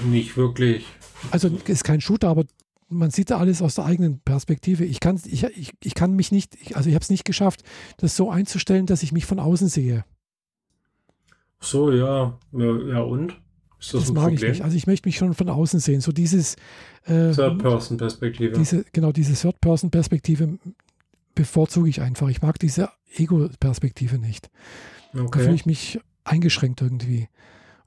Nicht 0.06 0.38
wirklich. 0.38 0.86
Also 1.32 1.50
es 1.66 1.70
ist 1.70 1.84
kein 1.84 2.02
Shooter, 2.02 2.30
aber 2.30 2.46
man 2.88 3.12
sieht 3.12 3.30
da 3.30 3.38
alles 3.38 3.62
aus 3.62 3.76
der 3.76 3.86
eigenen 3.86 4.20
Perspektive. 4.20 4.86
Ich 4.86 5.00
kann, 5.00 5.20
ich, 5.26 5.44
ich, 5.44 5.74
ich 5.84 5.94
kann 5.94 6.16
mich 6.16 6.32
nicht, 6.32 6.76
also 6.76 6.90
ich 6.90 6.96
habe 6.96 7.04
es 7.04 7.10
nicht 7.10 7.26
geschafft, 7.26 7.64
das 7.98 8.16
so 8.16 8.32
einzustellen, 8.32 8.86
dass 8.86 9.04
ich 9.04 9.12
mich 9.12 9.26
von 9.26 9.40
außen 9.40 9.68
sehe. 9.68 10.06
So, 11.60 11.92
ja. 11.92 12.38
Ja, 12.52 12.78
ja 12.88 13.02
und? 13.02 13.36
das, 13.82 13.92
das 13.92 14.12
mag 14.12 14.24
Problem? 14.24 14.36
ich 14.36 14.44
nicht. 14.44 14.62
Also 14.64 14.78
ich 14.78 14.88
möchte 14.88 15.08
mich 15.08 15.18
schon 15.18 15.34
von 15.34 15.50
außen 15.50 15.80
sehen. 15.80 16.02
So 16.02 16.12
dieses 16.12 16.56
äh, 17.06 17.32
Third-Person-Perspektive. 17.32 18.58
Diese, 18.58 18.86
genau, 18.92 19.12
diese 19.12 19.34
Third-Person-Perspektive 19.34 20.60
bevorzuge 21.36 21.90
ich 21.90 22.02
einfach. 22.02 22.30
Ich 22.30 22.42
mag 22.42 22.60
diese 22.60 22.90
Ego-Perspektive 23.16 24.18
nicht. 24.18 24.50
Okay. 25.14 25.28
Da 25.32 25.40
fühle 25.40 25.56
ich 25.56 25.66
mich 25.66 26.00
eingeschränkt 26.24 26.82
irgendwie. 26.82 27.28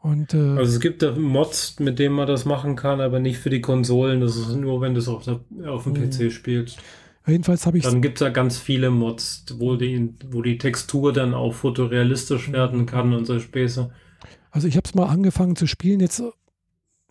Und, 0.00 0.34
äh, 0.34 0.58
also 0.58 0.74
es 0.74 0.80
gibt 0.80 1.02
da 1.02 1.12
Mods, 1.12 1.80
mit 1.80 1.98
denen 1.98 2.14
man 2.14 2.26
das 2.26 2.44
machen 2.44 2.76
kann, 2.76 3.00
aber 3.00 3.20
nicht 3.20 3.38
für 3.38 3.50
die 3.50 3.62
Konsolen. 3.62 4.20
Das 4.20 4.36
ist 4.36 4.54
nur, 4.54 4.80
wenn 4.80 4.92
du 4.94 5.00
es 5.00 5.08
auf, 5.08 5.26
auf 5.66 5.84
dem 5.84 5.94
PC 5.94 6.20
mhm. 6.20 6.30
spielst. 6.30 6.78
Jedenfalls 7.26 7.64
habe 7.64 7.78
ich. 7.78 7.84
Dann 7.84 8.02
gibt 8.02 8.18
es 8.18 8.20
da 8.20 8.28
ganz 8.28 8.58
viele 8.58 8.90
Mods, 8.90 9.46
wo 9.56 9.76
die, 9.76 10.14
wo 10.28 10.42
die 10.42 10.58
Textur 10.58 11.14
dann 11.14 11.32
auch 11.32 11.54
fotorealistisch 11.54 12.52
werden 12.52 12.80
mhm. 12.80 12.86
kann 12.86 13.14
und 13.14 13.24
so 13.24 13.40
Späße. 13.40 13.90
Also 14.50 14.68
ich 14.68 14.76
habe 14.76 14.86
es 14.86 14.94
mal 14.94 15.06
angefangen 15.06 15.56
zu 15.56 15.66
spielen. 15.66 16.00
Jetzt 16.00 16.22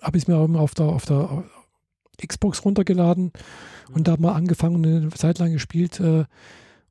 habe 0.02 0.18
ich 0.18 0.24
es 0.24 0.28
mir 0.28 0.38
auf 0.38 0.76
der, 0.76 0.86
auf 0.86 1.06
der 1.06 1.46
Xbox 2.28 2.64
runtergeladen 2.64 3.32
und 3.92 4.08
da 4.08 4.16
mal 4.18 4.34
angefangen 4.34 4.86
eine 4.86 5.10
Zeit 5.10 5.40
lang 5.40 5.52
gespielt. 5.52 6.00
Äh, 6.00 6.26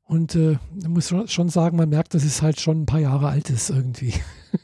und 0.05 0.35
äh, 0.35 0.57
muss 0.87 1.13
schon 1.27 1.49
sagen, 1.49 1.77
man 1.77 1.89
merkt, 1.89 2.13
dass 2.13 2.23
es 2.23 2.41
halt 2.41 2.59
schon 2.59 2.81
ein 2.81 2.85
paar 2.85 2.99
Jahre 2.99 3.29
alt 3.29 3.49
ist 3.49 3.69
irgendwie. 3.69 4.13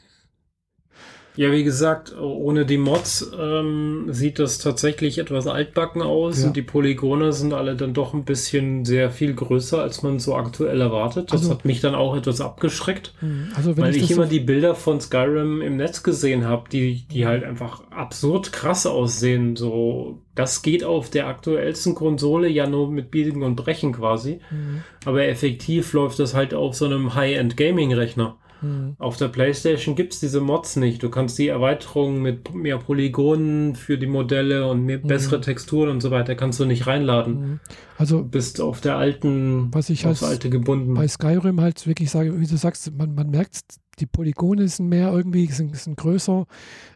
Ja, 1.40 1.52
wie 1.52 1.64
gesagt, 1.64 2.14
ohne 2.20 2.66
die 2.66 2.76
Mods 2.76 3.32
ähm, 3.40 4.08
sieht 4.10 4.38
das 4.38 4.58
tatsächlich 4.58 5.16
etwas 5.16 5.46
altbacken 5.46 6.02
aus 6.02 6.42
ja. 6.42 6.48
und 6.48 6.54
die 6.54 6.60
Polygone 6.60 7.32
sind 7.32 7.54
alle 7.54 7.76
dann 7.76 7.94
doch 7.94 8.12
ein 8.12 8.26
bisschen 8.26 8.84
sehr 8.84 9.10
viel 9.10 9.32
größer, 9.32 9.80
als 9.80 10.02
man 10.02 10.18
so 10.18 10.34
aktuell 10.34 10.82
erwartet. 10.82 11.32
Das 11.32 11.40
also, 11.40 11.52
hat 11.52 11.64
mich 11.64 11.80
dann 11.80 11.94
auch 11.94 12.14
etwas 12.14 12.42
abgeschreckt, 12.42 13.14
mhm. 13.22 13.48
also 13.56 13.74
weil 13.78 13.96
ich, 13.96 14.02
ich 14.02 14.10
immer 14.10 14.24
so 14.24 14.30
die 14.30 14.40
Bilder 14.40 14.74
von 14.74 15.00
Skyrim 15.00 15.62
im 15.62 15.78
Netz 15.78 16.02
gesehen 16.02 16.44
habe, 16.44 16.68
die, 16.68 17.08
die 17.10 17.24
halt 17.24 17.42
einfach 17.42 17.90
absurd 17.90 18.52
krass 18.52 18.84
aussehen. 18.84 19.56
So, 19.56 20.20
das 20.34 20.60
geht 20.60 20.84
auf 20.84 21.08
der 21.08 21.26
aktuellsten 21.26 21.94
Konsole 21.94 22.50
ja 22.50 22.66
nur 22.66 22.90
mit 22.90 23.10
Biegen 23.10 23.44
und 23.44 23.56
Brechen 23.56 23.92
quasi. 23.94 24.40
Mhm. 24.50 24.82
Aber 25.06 25.26
effektiv 25.26 25.94
läuft 25.94 26.18
das 26.18 26.34
halt 26.34 26.52
auf 26.52 26.74
so 26.74 26.84
einem 26.84 27.14
High-End-Gaming-Rechner. 27.14 28.36
Mhm. 28.62 28.96
Auf 28.98 29.16
der 29.16 29.28
PlayStation 29.28 29.94
gibt 29.94 30.14
es 30.14 30.20
diese 30.20 30.40
Mods 30.40 30.76
nicht. 30.76 31.02
Du 31.02 31.10
kannst 31.10 31.38
die 31.38 31.48
Erweiterungen 31.48 32.22
mit 32.22 32.54
mehr 32.54 32.78
Polygonen 32.78 33.74
für 33.74 33.98
die 33.98 34.06
Modelle 34.06 34.66
und 34.68 34.84
mehr, 34.84 34.98
mhm. 34.98 35.08
bessere 35.08 35.40
Texturen 35.40 35.88
und 35.88 36.00
so 36.00 36.10
weiter 36.10 36.34
kannst 36.34 36.60
du 36.60 36.64
nicht 36.64 36.86
reinladen. 36.86 37.40
Mhm. 37.40 37.60
Also 37.98 38.18
du 38.18 38.28
bist 38.28 38.60
auf 38.60 38.80
der 38.80 38.96
alten, 38.96 39.68
was 39.72 39.90
ich 39.90 40.06
aufs 40.06 40.22
alte 40.22 40.50
gebunden. 40.50 40.94
Bei 40.94 41.06
Skyrim 41.06 41.60
halt 41.60 41.86
wirklich 41.86 42.10
sage, 42.10 42.40
wie 42.40 42.46
du 42.46 42.56
sagst, 42.56 42.92
man, 42.96 43.14
man 43.14 43.30
merkt, 43.30 43.60
die 43.98 44.06
Polygone 44.06 44.66
sind 44.68 44.88
mehr 44.88 45.12
irgendwie, 45.12 45.46
sind, 45.46 45.76
sind 45.76 45.96
größer, 45.96 46.46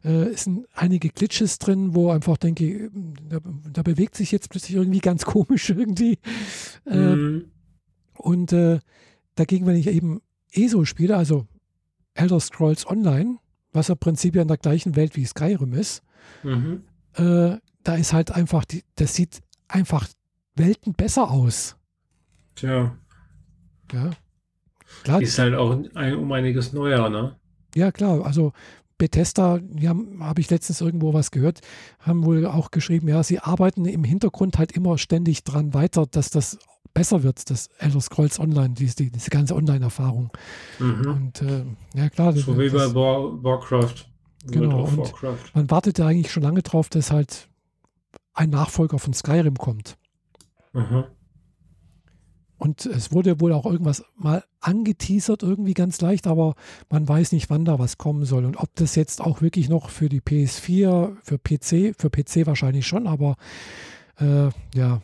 äh, 0.05 0.29
es 0.29 0.45
sind 0.45 0.67
einige 0.75 1.11
Glitches 1.11 1.59
drin, 1.59 1.95
wo 1.95 2.11
einfach 2.11 2.39
denke, 2.39 2.91
da, 3.29 3.39
da, 3.71 3.83
bewegt 3.83 4.17
sich 4.17 4.33
jetzt 4.33 4.49
plötzlich 4.49 4.77
irgendwie 4.77 5.01
ganz 5.01 5.25
komisch 5.27 5.71
irgendwie. 5.71 6.19
Äh, 6.87 6.97
mhm. 6.97 7.45
Und 8.17 8.53
äh, 8.53 8.79
dagegen, 9.35 9.67
wenn 9.67 9.77
ich 9.77 9.89
eben 9.89 10.21
ESO 10.53 10.85
spiele, 10.85 11.17
also 11.17 11.47
Elder 12.15 12.41
Scrolls 12.41 12.87
Online, 12.87 13.39
was 13.73 13.89
im 13.89 13.99
Prinzip 13.99 14.35
ja 14.35 14.43
in 14.43 14.49
der 14.49 14.57
gleichen 14.57 14.97
Welt 14.97 15.17
wie 15.17 15.25
Skyrim 15.25 15.73
ist, 15.73 16.03
mhm. 16.43 16.85
äh, 17.15 17.57
da 17.83 17.95
ist 17.97 18.13
halt 18.13 18.31
einfach, 18.31 18.65
die, 18.65 18.85
das 18.97 19.15
sieht 19.15 19.43
einfach 19.69 20.09
Welten 20.55 20.95
besser 20.95 21.31
aus. 21.31 21.77
Tja. 22.55 22.97
Ja. 23.93 24.11
Klar, 25.03 25.21
ist 25.21 25.39
halt 25.39 25.55
auch 25.55 25.77
ein, 25.95 26.15
um 26.15 26.31
einiges 26.33 26.73
neuer, 26.73 27.09
ne? 27.09 27.37
Ja, 27.75 27.91
klar. 27.91 28.25
Also 28.25 28.53
Bethesda, 28.99 29.61
ja, 29.79 29.95
habe 30.21 30.41
ich 30.41 30.51
letztens 30.51 30.81
irgendwo 30.81 31.13
was 31.13 31.31
gehört, 31.31 31.61
haben 31.99 32.25
wohl 32.25 32.47
auch 32.47 32.71
geschrieben, 32.71 33.09
ja, 33.09 33.23
sie 33.23 33.41
arbeiten 33.41 33.87
im 33.87 34.05
Hintergrund 34.05 34.59
halt 34.59 34.73
immer 34.73 34.99
ständig 34.99 35.45
dran 35.45 35.75
weiter, 35.75 36.07
dass 36.07 36.31
das 36.31 36.59
besser 36.95 37.23
wird, 37.25 37.51
das 37.51 37.69
Elder 37.79 38.01
Scrolls 38.01 38.39
Online, 38.39 38.71
diese, 38.71 39.11
diese 39.11 39.31
ganze 39.31 39.57
Online-Erfahrung. 39.57 40.31
Mhm. 40.79 41.07
Und 41.07 41.43
äh, 41.43 41.65
ja 41.95 42.09
klar. 42.09 42.33
So 42.33 42.57
wie 42.57 42.71
bei 42.71 42.95
Warcraft. 42.95 44.07
Genau. 44.47 44.85
Und 44.85 44.99
Warcraft. 44.99 45.55
Man 45.55 45.71
wartet 45.71 45.99
ja 45.99 46.07
eigentlich 46.07 46.33
schon 46.33 46.45
lange 46.45 46.63
drauf, 46.63 46.89
dass 46.89 47.11
halt 47.11 47.49
ein 48.33 48.51
Nachfolger 48.51 48.99
von 48.99 49.13
Skyrim 49.13 49.57
kommt. 49.57 49.97
Mhm. 50.73 51.05
Und 52.65 52.87
es 52.87 53.13
wurde 53.13 53.41
wohl 53.41 53.53
auch 53.53 53.67
irgendwas 53.67 54.07
mal 54.17 54.43
angeteasert, 54.61 55.43
irgendwie 55.43 55.75
ganz 55.75 56.01
leicht, 56.01 56.27
aber 56.27 56.55
man 56.89 57.07
weiß 57.07 57.33
nicht, 57.33 57.51
wann 57.51 57.67
da 57.67 57.79
was 57.79 57.99
kommen 57.99 58.25
soll. 58.25 58.47
Und 58.47 58.57
ob 58.57 58.75
das 58.77 58.97
jetzt 58.97 59.21
auch 59.21 59.43
wirklich 59.43 59.69
noch 59.69 59.91
für 59.91 60.09
die 60.09 60.23
PS4, 60.23 61.15
für 61.23 61.39
PC, 61.39 61.95
für 62.01 62.09
PC 62.09 62.47
wahrscheinlich 62.47 62.87
schon, 62.87 63.07
aber 63.07 63.37
äh, 64.19 64.49
ja, 64.75 65.03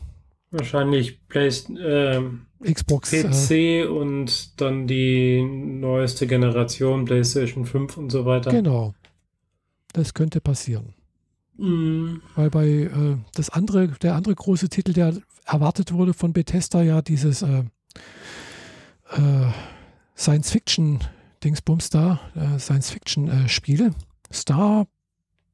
Wahrscheinlich 0.53 1.29
Play, 1.29 1.49
äh, 1.49 2.23
Xbox 2.65 3.11
PC 3.11 3.51
äh, 3.51 3.85
und 3.85 4.61
dann 4.61 4.87
die 4.87 5.43
neueste 5.43 6.27
Generation, 6.27 7.05
PlayStation 7.05 7.67
5 7.67 7.99
und 7.99 8.11
so 8.11 8.25
weiter. 8.25 8.51
Genau. 8.51 8.95
Das 9.93 10.15
könnte 10.15 10.41
passieren. 10.41 10.95
Mm. 11.57 12.17
Weil 12.35 12.51
bei 12.51 12.67
äh, 12.67 13.17
das 13.35 13.51
andere, 13.51 13.89
der 14.03 14.15
andere 14.15 14.35
große 14.35 14.71
Titel, 14.71 14.95
der 14.95 15.15
erwartet 15.53 15.93
wurde 15.93 16.15
von 16.15 16.33
Bethesda, 16.33 16.83
ja, 16.83 17.03
dieses 17.03 17.43
äh, 17.43 17.65
äh, 19.11 19.53
Science-Fiction-Dingsbums 20.17 21.91
da, 21.91 22.21
äh, 22.35 22.59
Science-Fiction-Spiele. 22.59 23.95
Star, 24.33 24.87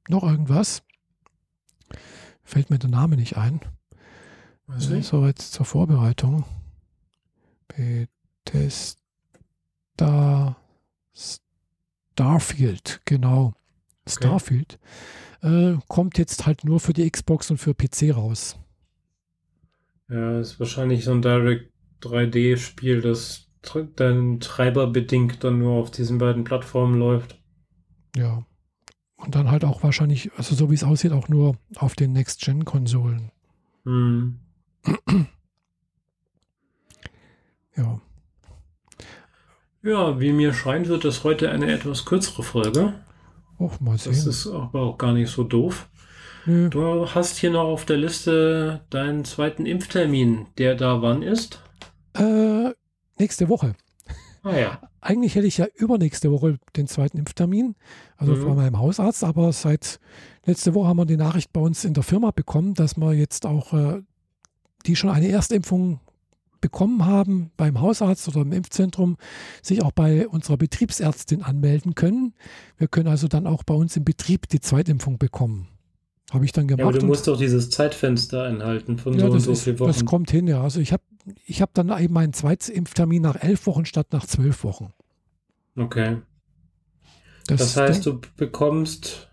noch 0.09 0.23
irgendwas. 0.23 0.83
Fällt 2.45 2.71
mir 2.71 2.79
der 2.79 2.91
Name 2.91 3.17
nicht 3.17 3.37
ein. 3.37 3.61
Weiß 4.67 4.89
nicht. 4.91 5.07
So, 5.07 5.27
jetzt 5.27 5.53
zur 5.53 5.65
Vorbereitung. 5.65 6.45
Bethesda 7.69 8.97
Starfield, 12.13 13.01
genau. 13.05 13.55
Starfield. 14.07 14.79
Äh, 15.43 15.75
kommt 15.89 16.19
jetzt 16.19 16.47
halt 16.47 16.65
nur 16.65 16.81
für 16.81 16.93
die 16.93 17.11
Xbox 17.11 17.51
und 17.51 17.59
für 17.59 17.75
PC 17.75 18.15
raus. 18.15 18.59
Ja, 20.09 20.41
ist 20.41 20.61
wahrscheinlich 20.61 21.05
so 21.05 21.13
ein 21.13 21.23
Direct 21.23 21.73
3D-Spiel, 22.03 23.01
das 23.01 23.47
dann 23.97 24.39
treiberbedingt 24.39 25.43
dann 25.43 25.59
nur 25.59 25.75
auf 25.75 25.91
diesen 25.91 26.19
beiden 26.19 26.45
Plattformen 26.45 26.99
läuft. 26.99 27.41
Ja. 28.15 28.47
Und 29.17 29.35
dann 29.35 29.51
halt 29.51 29.65
auch 29.65 29.83
wahrscheinlich, 29.83 30.31
also 30.37 30.55
so 30.55 30.71
wie 30.71 30.75
es 30.75 30.85
aussieht, 30.85 31.13
auch 31.13 31.29
nur 31.29 31.57
auf 31.77 31.95
den 31.97 32.13
Next-Gen-Konsolen. 32.13 33.33
Hm. 33.85 34.39
ja. 37.77 38.01
Ja, 39.83 40.21
wie 40.21 40.33
mir 40.33 40.53
scheint, 40.53 40.89
wird 40.89 41.05
das 41.05 41.25
heute 41.25 41.51
eine 41.51 41.73
etwas 41.73 42.05
kürzere 42.05 42.43
Folge. 42.43 42.95
Och, 43.59 43.81
mal 43.81 43.97
sehen. 43.99 44.13
Das 44.13 44.27
ist 44.27 44.47
aber 44.47 44.83
auch 44.83 44.99
gar 44.99 45.13
nicht 45.13 45.31
so 45.31 45.45
doof. 45.45 45.89
Nö. 46.47 46.71
Du 46.71 47.07
hast 47.13 47.39
hier 47.39 47.51
noch 47.51 47.65
auf 47.65 47.85
der 47.85 47.97
Liste 47.97 48.81
deinen 48.91 49.25
zweiten 49.25 49.67
Impftermin, 49.67 50.47
der 50.59 50.75
da 50.77 51.03
wann 51.03 51.23
ist? 51.23 51.61
Äh, 52.15 52.71
nächste 53.19 53.49
Woche. 53.49 53.75
Ah 54.43 54.57
ja. 54.57 54.81
Eigentlich 55.01 55.35
hätte 55.35 55.47
ich 55.49 55.59
ja 55.59 55.67
übernächste 55.75 56.31
Woche 56.31 56.59
den 56.77 56.87
zweiten 56.87 57.19
Impftermin, 57.19 57.75
also 58.17 58.35
Mhm. 58.35 58.43
von 58.43 58.57
meinem 58.57 58.79
Hausarzt, 58.79 59.25
aber 59.25 59.53
seit 59.53 59.99
letzte 60.45 60.75
Woche 60.75 60.89
haben 60.89 60.99
wir 60.99 61.05
die 61.07 61.17
Nachricht 61.17 61.53
bei 61.53 61.61
uns 61.61 61.85
in 61.85 61.95
der 61.95 62.03
Firma 62.05 62.31
bekommen, 62.31 62.75
dass 62.75 62.97
wir 62.97 63.13
jetzt 63.13 63.45
auch 63.45 63.73
äh, 63.73 64.03
die 64.87 64.95
schon 64.95 65.11
eine 65.11 65.29
Erstimpfung 65.29 66.01
bekommen 66.61 67.05
haben 67.07 67.51
beim 67.57 67.81
Hausarzt 67.81 68.29
oder 68.29 68.43
im 68.43 68.53
Impfzentrum, 68.53 69.17
sich 69.63 69.83
auch 69.83 69.93
bei 69.93 70.27
unserer 70.29 70.57
Betriebsärztin 70.57 71.43
anmelden 71.43 71.95
können. 71.97 72.35
Wir 72.79 72.87
können 72.89 73.09
also 73.09 73.27
dann 73.29 73.47
auch 73.49 73.63
bei 73.65 73.75
uns 73.75 73.97
im 73.97 74.05
Betrieb 74.05 74.49
die 74.49 74.61
Zweitimpfung 74.61 75.19
bekommen. 75.19 75.69
Habe 76.33 76.45
ich 76.45 76.53
dann 76.53 76.69
Ja, 76.69 76.77
gemacht. 76.77 76.95
aber 76.95 76.99
du 76.99 77.07
musst 77.07 77.29
doch 77.29 77.39
dieses 77.39 77.71
Zeitfenster 77.71 78.43
einhalten 78.45 78.99
von 78.99 79.13
ja, 79.15 79.21
so 79.21 79.27
und 79.27 79.35
das, 79.35 79.45
so 79.45 79.55
vielen 79.55 79.77
das 79.77 79.99
Wochen. 79.99 80.07
kommt 80.07 80.31
hin, 80.31 80.49
ja. 80.49 80.61
Also 80.63 80.81
ich 80.81 80.93
habe 80.93 81.03
ich 81.45 81.63
hab 81.63 81.73
dann 81.75 81.97
eben 82.01 82.15
meinen 82.15 82.33
Zweitimpftermin 82.33 83.23
nach 83.23 83.37
elf 83.37 83.67
Wochen 83.67 83.85
statt 83.85 84.09
nach 84.13 84.27
zwölf 84.27 84.65
Wochen. 84.65 84.93
Okay. 85.77 86.19
Das, 87.47 87.77
heißt, 87.77 88.05
du 88.07 88.21
bekommst 88.37 89.31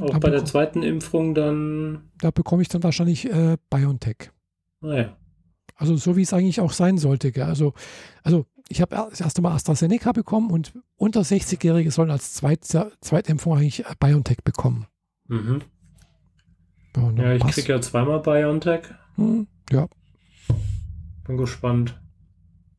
auch 0.00 0.18
bei 0.18 0.30
der 0.30 0.44
zweiten 0.46 0.82
Impfung 0.82 1.34
dann. 1.34 2.10
da 2.18 2.30
bekomme 2.30 2.62
ich 2.62 2.68
dann 2.68 2.82
wahrscheinlich 2.82 3.30
äh, 3.30 3.58
BioNTech. 3.68 4.30
Naja. 4.80 5.16
Also 5.76 5.96
so 5.96 6.16
wie 6.16 6.22
es 6.22 6.32
eigentlich 6.32 6.60
auch 6.60 6.72
sein 6.72 6.98
sollte. 6.98 7.30
Gell? 7.30 7.44
Also, 7.44 7.74
also 8.22 8.46
ich 8.68 8.80
habe 8.80 8.96
das 9.10 9.20
erste 9.20 9.42
Mal 9.42 9.52
AstraZeneca 9.52 10.12
bekommen 10.12 10.50
und 10.50 10.72
unter 10.96 11.20
60-Jährige 11.20 11.90
sollen 11.90 12.10
als 12.10 12.32
Zweit 12.32 12.64
Zweitimpfung 12.64 13.54
eigentlich 13.54 13.84
äh, 13.84 13.94
BioNTech 13.98 14.38
bekommen. 14.44 14.86
Mhm. 15.28 15.62
Ja, 16.96 17.10
Ja, 17.16 17.32
ich 17.34 17.40
passt. 17.42 17.54
krieg 17.54 17.68
ja 17.68 17.80
zweimal 17.80 18.20
BioNTech. 18.20 18.82
Hm, 19.16 19.46
ja. 19.70 19.88
Bin 21.26 21.36
gespannt. 21.36 22.00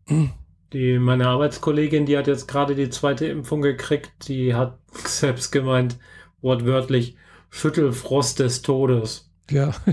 Hm. 0.07 0.32
Die, 0.74 0.99
meine 0.99 1.28
Arbeitskollegin, 1.28 2.05
die 2.05 2.18
hat 2.18 2.28
jetzt 2.28 2.47
gerade 2.47 2.76
die 2.76 2.89
zweite 2.89 3.26
Impfung 3.28 3.61
gekriegt, 3.61 4.28
die 4.28 4.53
hat 4.55 4.78
selbst 5.05 5.51
gemeint, 5.51 5.97
wortwörtlich, 6.41 7.16
Schüttelfrost 7.49 8.39
des 8.39 8.61
Todes. 8.61 9.32
Ja. 9.49 9.72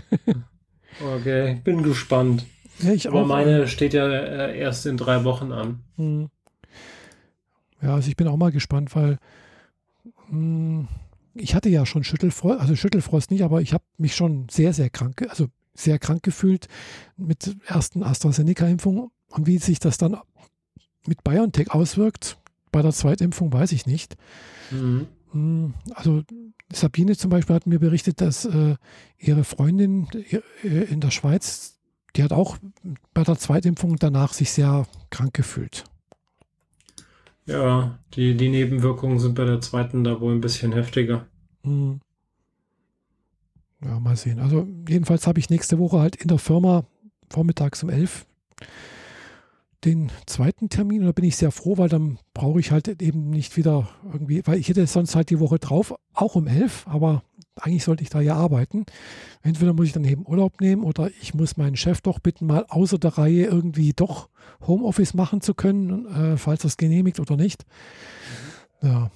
Okay, 1.17 1.59
bin 1.65 1.83
gespannt. 1.83 2.45
ja, 2.81 2.93
ich 2.93 3.09
Aber 3.09 3.23
auch. 3.23 3.27
meine 3.27 3.67
steht 3.67 3.95
ja 3.95 4.07
äh, 4.09 4.59
erst 4.59 4.85
in 4.85 4.99
drei 4.99 5.25
Wochen 5.25 5.51
an. 5.51 5.81
Hm. 5.97 6.29
Ja, 7.81 7.95
also 7.95 8.09
ich 8.11 8.17
bin 8.17 8.29
auch 8.29 8.37
mal 8.37 8.53
gespannt, 8.53 8.95
weil 8.95 9.19
hm, 10.29 10.89
ich 11.35 11.55
hatte 11.55 11.69
ja 11.69 11.87
schon 11.87 12.05
Schüttelfrost, 12.05 12.61
also 12.61 12.77
Schüttelfrost 12.77 13.31
nicht, 13.31 13.43
aber 13.43 13.61
ich 13.61 13.73
habe 13.73 13.85
mich 13.97 14.15
schon 14.15 14.49
sehr, 14.51 14.73
sehr 14.73 14.91
krank, 14.91 15.27
also 15.29 15.49
sehr 15.75 15.99
krank 15.99 16.23
gefühlt 16.23 16.69
mit 17.17 17.47
der 17.47 17.55
ersten 17.67 18.03
AstraZeneca-Impfung 18.03 19.11
und 19.31 19.47
wie 19.47 19.59
sich 19.59 19.79
das 19.79 19.99
dann 19.99 20.17
mit 21.07 21.25
BioNTech 21.25 21.71
auswirkt 21.71 22.39
bei 22.71 22.83
der 22.83 22.93
Zweitimpfung, 22.93 23.53
weiß 23.53 23.73
ich 23.73 23.87
nicht. 23.87 24.17
Mhm. 24.71 25.07
Hm, 25.33 25.75
Also 25.95 26.23
Sabine 26.73 27.17
zum 27.17 27.31
Beispiel 27.31 27.57
hat 27.57 27.67
mir 27.67 27.79
berichtet, 27.79 28.21
dass 28.21 28.45
äh, 28.45 28.77
ihre 29.19 29.45
Freundin 29.45 30.09
äh, 30.63 30.69
in 30.85 31.01
der 31.01 31.11
Schweiz, 31.11 31.79
die 32.17 32.23
hat 32.23 32.33
auch 32.33 32.59
bei 33.15 33.23
der 33.25 33.39
Zweitimpfung 33.39 33.97
danach 33.97 34.33
sich 34.33 34.51
sehr 34.51 34.87
krank 35.11 35.35
gefühlt. 35.35 35.85
Ja, 37.47 37.99
die, 38.15 38.37
die 38.37 38.49
Nebenwirkungen 38.49 39.19
sind 39.19 39.35
bei 39.35 39.45
der 39.45 39.61
zweiten 39.61 40.05
da 40.05 40.21
wohl 40.21 40.35
ein 40.35 40.41
bisschen 40.41 40.73
heftiger. 40.73 41.27
Hm. 41.65 42.01
Ja, 43.85 43.99
mal 43.99 44.17
sehen. 44.17 44.39
Also 44.39 44.69
jedenfalls 44.89 45.27
habe 45.27 45.41
ich 45.41 45.51
nächste 45.51 45.79
Woche 45.79 45.99
halt 45.99 46.17
in 46.17 46.29
der 46.29 46.39
Firma 46.39 46.85
vormittags 47.31 47.83
um 47.83 47.91
11 47.91 48.27
den 49.85 50.13
zweiten 50.27 50.69
Termin 50.69 51.01
und 51.01 51.07
da 51.07 51.13
bin 51.13 51.25
ich 51.25 51.37
sehr 51.37 51.51
froh, 51.51 51.77
weil 51.77 51.89
dann 51.89 52.19
brauche 52.35 52.61
ich 52.61 52.71
halt 52.71 53.03
eben 53.03 53.31
nicht 53.31 53.57
wieder 53.57 53.89
irgendwie, 54.05 54.43
weil 54.47 54.59
ich 54.59 54.69
hätte 54.69 54.87
sonst 54.87 55.17
halt 55.17 55.31
die 55.31 55.41
Woche 55.41 55.59
drauf 55.59 55.95
auch 56.15 56.37
um 56.37 56.47
11, 56.47 56.87
aber 56.87 57.23
eigentlich 57.57 57.85
sollte 57.85 58.03
ich 58.03 58.11
da 58.11 58.21
ja 58.21 58.35
arbeiten. 58.35 58.87
Entweder 59.43 59.73
muss 59.73 59.87
ich 59.87 59.93
dann 59.93 60.05
eben 60.05 60.27
Urlaub 60.27 60.61
nehmen 60.61 60.85
oder 60.85 61.11
ich 61.21 61.35
muss 61.35 61.57
meinen 61.57 61.77
Chef 61.77 62.01
doch 62.01 62.19
bitten, 62.19 62.47
mal 62.47 62.65
außer 62.69 62.99
der 62.99 63.19
Reihe 63.19 63.45
irgendwie 63.45 63.93
doch 63.93 64.29
Homeoffice 64.67 65.15
machen 65.15 65.41
zu 65.41 65.55
können, 65.55 66.07
äh, 66.07 66.37
falls 66.37 66.63
das 66.63 66.77
genehmigt 66.77 67.21
oder 67.21 67.37
nicht. 67.37 67.65
Ja. 68.81 69.11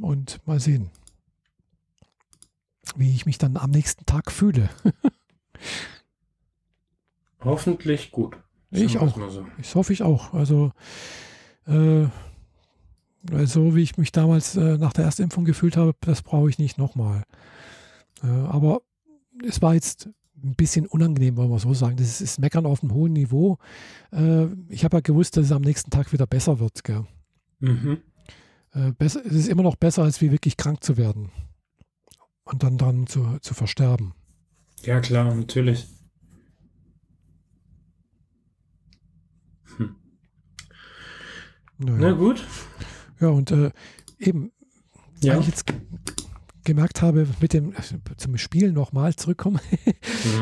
Und 0.00 0.40
mal 0.46 0.60
sehen, 0.60 0.90
wie 2.96 3.14
ich 3.14 3.26
mich 3.26 3.38
dann 3.38 3.56
am 3.56 3.70
nächsten 3.70 4.04
Tag 4.06 4.32
fühle. 4.32 4.68
Hoffentlich 7.40 8.10
gut. 8.10 8.36
Ich 8.70 8.98
auch. 8.98 9.16
so. 9.30 9.46
Das 9.58 9.74
hoffe 9.74 9.92
ich 9.92 10.02
auch. 10.02 10.34
Also, 10.34 10.72
äh, 11.66 12.06
so 13.44 13.74
wie 13.74 13.82
ich 13.82 13.96
mich 13.96 14.12
damals 14.12 14.56
äh, 14.56 14.78
nach 14.78 14.92
der 14.92 15.04
Erstimpfung 15.04 15.44
gefühlt 15.44 15.76
habe, 15.76 15.94
das 16.00 16.22
brauche 16.22 16.48
ich 16.48 16.58
nicht 16.58 16.78
nochmal. 16.78 17.24
Äh, 18.22 18.26
aber 18.26 18.82
es 19.46 19.62
war 19.62 19.74
jetzt 19.74 20.08
ein 20.42 20.54
bisschen 20.54 20.86
unangenehm, 20.86 21.36
wollen 21.36 21.50
wir 21.50 21.58
so 21.58 21.74
sagen. 21.74 21.96
Das 21.96 22.20
ist 22.20 22.38
Meckern 22.38 22.66
auf 22.66 22.82
einem 22.82 22.92
hohen 22.92 23.12
Niveau. 23.12 23.58
Äh, 24.12 24.46
ich 24.68 24.84
habe 24.84 24.98
ja 24.98 25.00
gewusst, 25.00 25.36
dass 25.36 25.46
es 25.46 25.52
am 25.52 25.62
nächsten 25.62 25.90
Tag 25.90 26.12
wieder 26.12 26.26
besser 26.26 26.60
wird. 26.60 26.84
Gell? 26.84 27.04
Mhm. 27.60 27.98
Äh, 28.72 28.92
besser, 28.92 29.24
es 29.24 29.32
ist 29.32 29.48
immer 29.48 29.62
noch 29.62 29.76
besser, 29.76 30.02
als 30.02 30.20
wie 30.20 30.32
wirklich 30.32 30.56
krank 30.56 30.84
zu 30.84 30.96
werden 30.96 31.30
und 32.44 32.62
dann 32.62 32.78
dann 32.78 33.06
zu, 33.06 33.38
zu 33.40 33.54
versterben. 33.54 34.14
Ja, 34.82 35.00
klar, 35.00 35.34
natürlich. 35.34 35.86
Hm. 39.76 39.96
Naja. 41.78 41.98
Na 41.98 42.12
gut. 42.12 42.44
Ja, 43.20 43.28
und 43.28 43.50
äh, 43.50 43.70
eben, 44.18 44.52
Ja. 45.20 45.34
weil 45.34 45.40
ich 45.42 45.46
jetzt 45.48 45.66
ge- 45.66 45.76
gemerkt 46.64 47.02
habe, 47.02 47.26
mit 47.40 47.52
dem 47.52 47.74
also 47.76 47.96
zum 48.16 48.36
Spielen 48.38 48.74
nochmal 48.74 49.14
zurückkommen, 49.14 49.60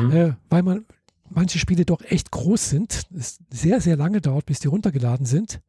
Mhm. 0.01 0.11
äh, 0.11 0.33
weil 0.49 0.63
man 0.63 0.85
manche 1.29 1.59
Spiele 1.59 1.85
doch 1.85 2.01
echt 2.01 2.31
groß 2.31 2.69
sind, 2.69 3.03
es 3.17 3.39
sehr, 3.49 3.81
sehr 3.81 3.97
lange 3.97 4.21
dauert, 4.21 4.45
bis 4.45 4.59
die 4.59 4.67
runtergeladen 4.67 5.25
sind, 5.25 5.61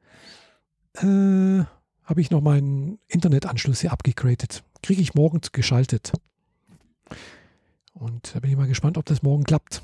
äh, 0.94 1.64
habe 2.04 2.20
ich 2.20 2.30
noch 2.30 2.40
meinen 2.40 2.98
Internetanschluss 3.08 3.80
hier 3.80 3.92
abgegradet. 3.92 4.62
Kriege 4.82 5.02
ich 5.02 5.14
morgen 5.14 5.40
geschaltet. 5.52 6.12
Und 7.92 8.34
da 8.34 8.40
bin 8.40 8.50
ich 8.50 8.56
mal 8.56 8.68
gespannt, 8.68 8.98
ob 8.98 9.04
das 9.06 9.22
morgen 9.22 9.44
klappt. 9.44 9.82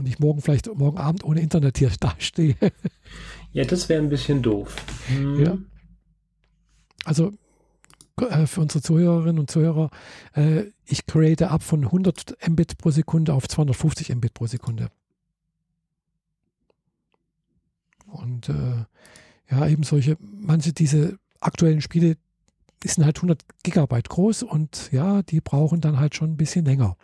Und 0.00 0.06
ich 0.06 0.18
morgen 0.18 0.40
vielleicht 0.40 0.66
morgen 0.74 0.96
Abend 0.96 1.24
ohne 1.24 1.42
Internet 1.42 1.76
hier 1.76 1.90
dastehe. 2.00 2.56
Ja, 3.52 3.66
das 3.66 3.90
wäre 3.90 4.02
ein 4.02 4.08
bisschen 4.08 4.40
doof. 4.40 4.74
Mhm. 5.10 5.44
Ja. 5.44 5.58
Also 7.04 7.32
äh, 8.16 8.46
für 8.46 8.62
unsere 8.62 8.80
Zuhörerinnen 8.80 9.38
und 9.38 9.50
Zuhörer, 9.50 9.90
äh, 10.32 10.62
ich 10.86 11.04
create 11.04 11.42
ab 11.42 11.62
von 11.62 11.84
100 11.84 12.48
Mbit 12.48 12.78
pro 12.78 12.90
Sekunde 12.90 13.34
auf 13.34 13.46
250 13.46 14.08
Mbit 14.14 14.32
pro 14.32 14.46
Sekunde. 14.46 14.88
Und 18.06 18.48
äh, 18.48 18.86
ja, 19.50 19.66
eben 19.68 19.82
solche, 19.82 20.16
manche 20.18 20.72
diese 20.72 21.18
aktuellen 21.40 21.82
Spiele, 21.82 22.16
die 22.82 22.88
sind 22.88 23.04
halt 23.04 23.18
100 23.18 23.44
Gigabyte 23.64 24.08
groß 24.08 24.44
und 24.44 24.88
ja, 24.92 25.20
die 25.20 25.42
brauchen 25.42 25.82
dann 25.82 26.00
halt 26.00 26.14
schon 26.14 26.30
ein 26.30 26.36
bisschen 26.38 26.64
länger. 26.64 26.96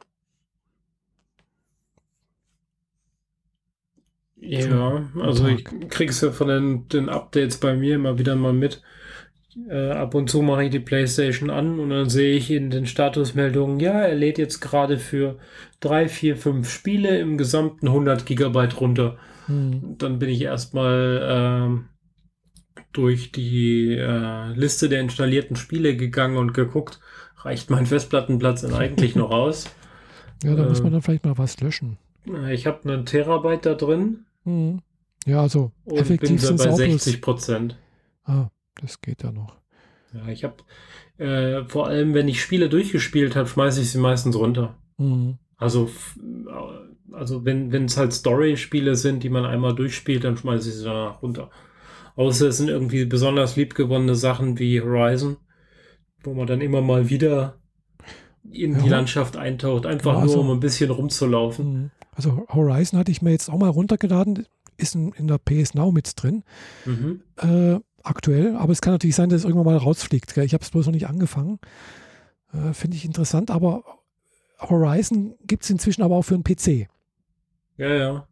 Ja, 4.38 5.08
also 5.20 5.46
ich 5.48 5.64
krieg's 5.88 6.20
ja 6.20 6.30
von 6.30 6.48
den, 6.48 6.88
den 6.88 7.08
Updates 7.08 7.58
bei 7.58 7.74
mir 7.74 7.94
immer 7.94 8.18
wieder 8.18 8.36
mal 8.36 8.52
mit. 8.52 8.82
Äh, 9.70 9.90
ab 9.92 10.14
und 10.14 10.28
zu 10.28 10.42
mache 10.42 10.64
ich 10.64 10.70
die 10.70 10.80
PlayStation 10.80 11.48
an 11.48 11.78
und 11.78 11.88
dann 11.88 12.10
sehe 12.10 12.36
ich 12.36 12.50
in 12.50 12.68
den 12.68 12.84
Statusmeldungen, 12.84 13.80
ja, 13.80 14.02
er 14.02 14.14
lädt 14.14 14.36
jetzt 14.36 14.60
gerade 14.60 14.98
für 14.98 15.38
drei, 15.80 16.08
vier, 16.08 16.36
fünf 16.36 16.68
Spiele 16.70 17.18
im 17.18 17.38
gesamten 17.38 17.88
100 17.88 18.26
Gigabyte 18.26 18.78
runter. 18.78 19.16
Hm. 19.46 19.96
Dann 19.96 20.18
bin 20.18 20.28
ich 20.28 20.42
erstmal 20.42 21.22
ähm, 21.24 21.88
durch 22.92 23.32
die 23.32 23.92
äh, 23.92 24.52
Liste 24.52 24.90
der 24.90 25.00
installierten 25.00 25.56
Spiele 25.56 25.96
gegangen 25.96 26.36
und 26.36 26.52
geguckt, 26.52 27.00
reicht 27.38 27.70
mein 27.70 27.86
Festplattenplatz 27.86 28.60
denn 28.60 28.74
eigentlich 28.74 29.16
noch 29.16 29.30
aus? 29.30 29.70
Ja, 30.42 30.54
da 30.54 30.64
äh, 30.64 30.68
muss 30.68 30.82
man 30.82 30.92
dann 30.92 31.00
vielleicht 31.00 31.24
mal 31.24 31.38
was 31.38 31.58
löschen. 31.60 31.96
Ich 32.50 32.66
habe 32.66 32.88
einen 32.88 33.06
Terabyte 33.06 33.66
da 33.66 33.74
drin. 33.74 34.26
Mhm. 34.44 34.80
Ja, 35.26 35.40
also 35.40 35.72
und 35.84 35.96
effektiv 35.96 36.46
bin 36.46 36.56
bei 36.56 36.72
60 36.72 37.20
Prozent. 37.20 37.76
Ah, 38.24 38.48
das 38.80 39.00
geht 39.00 39.22
ja 39.22 39.32
noch. 39.32 39.56
Ja, 40.12 40.28
ich 40.28 40.44
habe 40.44 40.56
äh, 41.18 41.64
vor 41.64 41.86
allem, 41.86 42.14
wenn 42.14 42.28
ich 42.28 42.40
Spiele 42.40 42.68
durchgespielt 42.68 43.36
habe, 43.36 43.48
schmeiße 43.48 43.80
ich 43.80 43.90
sie 43.90 43.98
meistens 43.98 44.36
runter. 44.36 44.76
Mhm. 44.98 45.38
Also, 45.56 45.90
also 47.12 47.44
wenn 47.44 47.72
es 47.72 47.96
halt 47.96 48.12
Story-Spiele 48.12 48.94
sind, 48.94 49.22
die 49.22 49.30
man 49.30 49.46
einmal 49.46 49.74
durchspielt, 49.74 50.24
dann 50.24 50.36
schmeiße 50.36 50.68
ich 50.68 50.76
sie 50.76 50.84
danach 50.84 51.22
runter. 51.22 51.50
Außer 52.14 52.48
es 52.48 52.58
sind 52.58 52.68
irgendwie 52.68 53.04
besonders 53.04 53.56
liebgewonnene 53.56 54.14
Sachen 54.14 54.58
wie 54.58 54.80
Horizon, 54.80 55.36
wo 56.22 56.34
man 56.34 56.46
dann 56.46 56.60
immer 56.60 56.82
mal 56.82 57.08
wieder 57.08 57.58
in 58.50 58.72
ja. 58.74 58.78
die 58.82 58.88
Landschaft 58.88 59.36
eintaucht, 59.36 59.86
einfach 59.86 60.14
ja, 60.14 60.20
also, 60.20 60.36
nur 60.36 60.44
um 60.44 60.50
ein 60.56 60.60
bisschen 60.60 60.90
rumzulaufen. 60.90 61.90
Also 62.16 62.46
Horizon 62.48 62.98
hatte 62.98 63.12
ich 63.12 63.20
mir 63.20 63.30
jetzt 63.30 63.50
auch 63.50 63.58
mal 63.58 63.68
runtergeladen, 63.68 64.46
ist 64.78 64.94
in, 64.94 65.12
in 65.12 65.28
der 65.28 65.38
PS 65.38 65.74
Now 65.74 65.92
mit 65.92 66.10
drin. 66.16 66.42
Mhm. 66.86 67.20
Äh, 67.36 67.78
aktuell, 68.02 68.56
aber 68.56 68.72
es 68.72 68.80
kann 68.80 68.94
natürlich 68.94 69.16
sein, 69.16 69.28
dass 69.28 69.40
es 69.40 69.44
irgendwann 69.44 69.66
mal 69.66 69.76
rausfliegt. 69.76 70.34
Gell? 70.34 70.44
Ich 70.44 70.54
habe 70.54 70.64
es 70.64 70.70
bloß 70.70 70.86
noch 70.86 70.92
nicht 70.92 71.08
angefangen. 71.08 71.58
Äh, 72.52 72.72
Finde 72.72 72.96
ich 72.96 73.04
interessant, 73.04 73.50
aber 73.50 73.84
Horizon 74.58 75.34
gibt 75.46 75.64
es 75.64 75.70
inzwischen 75.70 76.02
aber 76.02 76.16
auch 76.16 76.22
für 76.22 76.34
einen 76.34 76.44
PC. 76.44 76.88
Ja, 77.76 77.88
ja. 77.88 78.28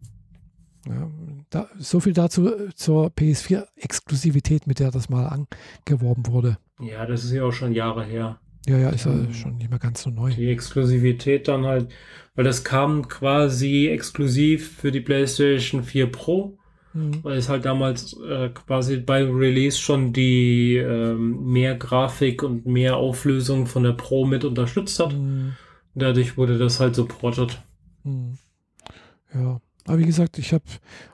ja 0.86 1.10
da, 1.50 1.68
so 1.78 2.00
viel 2.00 2.14
dazu 2.14 2.48
äh, 2.48 2.74
zur 2.74 3.08
PS4-Exklusivität, 3.08 4.66
mit 4.66 4.78
der 4.78 4.90
das 4.90 5.10
mal 5.10 5.26
angeworben 5.26 6.26
wurde. 6.26 6.56
Ja, 6.80 7.04
das 7.04 7.24
ist 7.24 7.32
ja 7.32 7.44
auch 7.44 7.52
schon 7.52 7.72
Jahre 7.72 8.04
her. 8.04 8.40
Ja, 8.66 8.78
ja, 8.78 8.90
ist 8.90 9.04
ja 9.04 9.12
ähm, 9.12 9.32
schon 9.34 9.56
nicht 9.56 9.70
mehr 9.70 9.78
ganz 9.78 10.02
so 10.02 10.10
neu. 10.10 10.30
Die 10.30 10.48
Exklusivität 10.48 11.48
dann 11.48 11.66
halt, 11.66 11.92
weil 12.34 12.44
das 12.44 12.64
kam 12.64 13.08
quasi 13.08 13.88
exklusiv 13.88 14.78
für 14.78 14.90
die 14.90 15.00
PlayStation 15.00 15.82
4 15.84 16.10
Pro, 16.10 16.56
mhm. 16.94 17.22
weil 17.22 17.36
es 17.36 17.48
halt 17.48 17.66
damals 17.66 18.16
äh, 18.26 18.48
quasi 18.48 18.96
bei 18.96 19.22
Release 19.22 19.78
schon 19.78 20.12
die 20.12 20.76
ähm, 20.76 21.44
mehr 21.44 21.74
Grafik 21.74 22.42
und 22.42 22.64
mehr 22.66 22.96
Auflösung 22.96 23.66
von 23.66 23.82
der 23.82 23.92
Pro 23.92 24.24
mit 24.24 24.44
unterstützt 24.44 24.98
hat. 24.98 25.12
Mhm. 25.12 25.52
Dadurch 25.94 26.36
wurde 26.36 26.58
das 26.58 26.80
halt 26.80 26.94
supportet. 26.94 27.62
Mhm. 28.02 28.38
Ja. 29.34 29.60
Aber 29.86 29.98
wie 29.98 30.06
gesagt, 30.06 30.38
ich 30.38 30.54
habe 30.54 30.64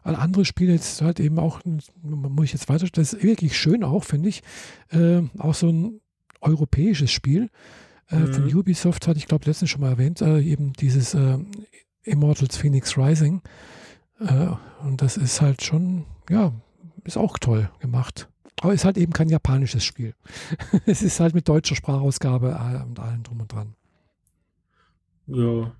andere 0.04 0.44
Spiele 0.44 0.72
jetzt 0.72 1.02
halt 1.02 1.18
eben 1.18 1.40
auch, 1.40 1.60
muss 2.02 2.44
ich 2.44 2.52
jetzt 2.52 2.68
weiter, 2.68 2.86
das 2.92 3.14
ist 3.14 3.22
wirklich 3.24 3.58
schön 3.58 3.82
auch, 3.82 4.04
finde 4.04 4.28
ich. 4.28 4.42
Äh, 4.90 5.22
auch 5.38 5.54
so 5.54 5.68
ein 5.68 6.00
europäisches 6.40 7.10
Spiel 7.10 7.50
äh, 8.10 8.16
mhm. 8.16 8.34
von 8.34 8.54
Ubisoft, 8.54 9.06
hatte 9.06 9.18
ich 9.18 9.26
glaube 9.26 9.46
letztens 9.46 9.70
schon 9.70 9.80
mal 9.80 9.90
erwähnt, 9.90 10.20
äh, 10.20 10.40
eben 10.40 10.72
dieses 10.74 11.14
äh, 11.14 11.38
Immortals 12.02 12.56
Phoenix 12.56 12.96
Rising. 12.96 13.42
Äh, 14.20 14.48
und 14.82 15.02
das 15.02 15.16
ist 15.16 15.40
halt 15.40 15.62
schon, 15.62 16.04
ja, 16.28 16.52
ist 17.04 17.16
auch 17.16 17.38
toll 17.38 17.70
gemacht. 17.80 18.28
Aber 18.60 18.74
ist 18.74 18.84
halt 18.84 18.98
eben 18.98 19.12
kein 19.12 19.28
japanisches 19.28 19.84
Spiel. 19.84 20.14
es 20.86 21.02
ist 21.02 21.20
halt 21.20 21.34
mit 21.34 21.48
deutscher 21.48 21.74
Sprachausgabe 21.74 22.50
äh, 22.50 22.82
und 22.82 22.98
allem 23.00 23.22
drum 23.22 23.40
und 23.40 23.52
dran. 23.52 23.74
Ja. 25.26 25.72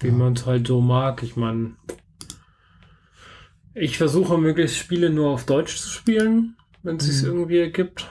Wie 0.00 0.08
ja. 0.08 0.12
man 0.12 0.34
es 0.34 0.46
halt 0.46 0.66
so 0.66 0.80
mag. 0.80 1.22
Ich 1.22 1.36
meine, 1.36 1.76
ich 3.74 3.98
versuche 3.98 4.38
möglichst 4.38 4.78
Spiele 4.78 5.10
nur 5.10 5.30
auf 5.30 5.44
Deutsch 5.44 5.76
zu 5.76 5.88
spielen, 5.88 6.56
wenn 6.82 6.96
es 6.96 7.04
sich 7.04 7.22
mhm. 7.22 7.38
irgendwie 7.38 7.58
ergibt. 7.58 8.10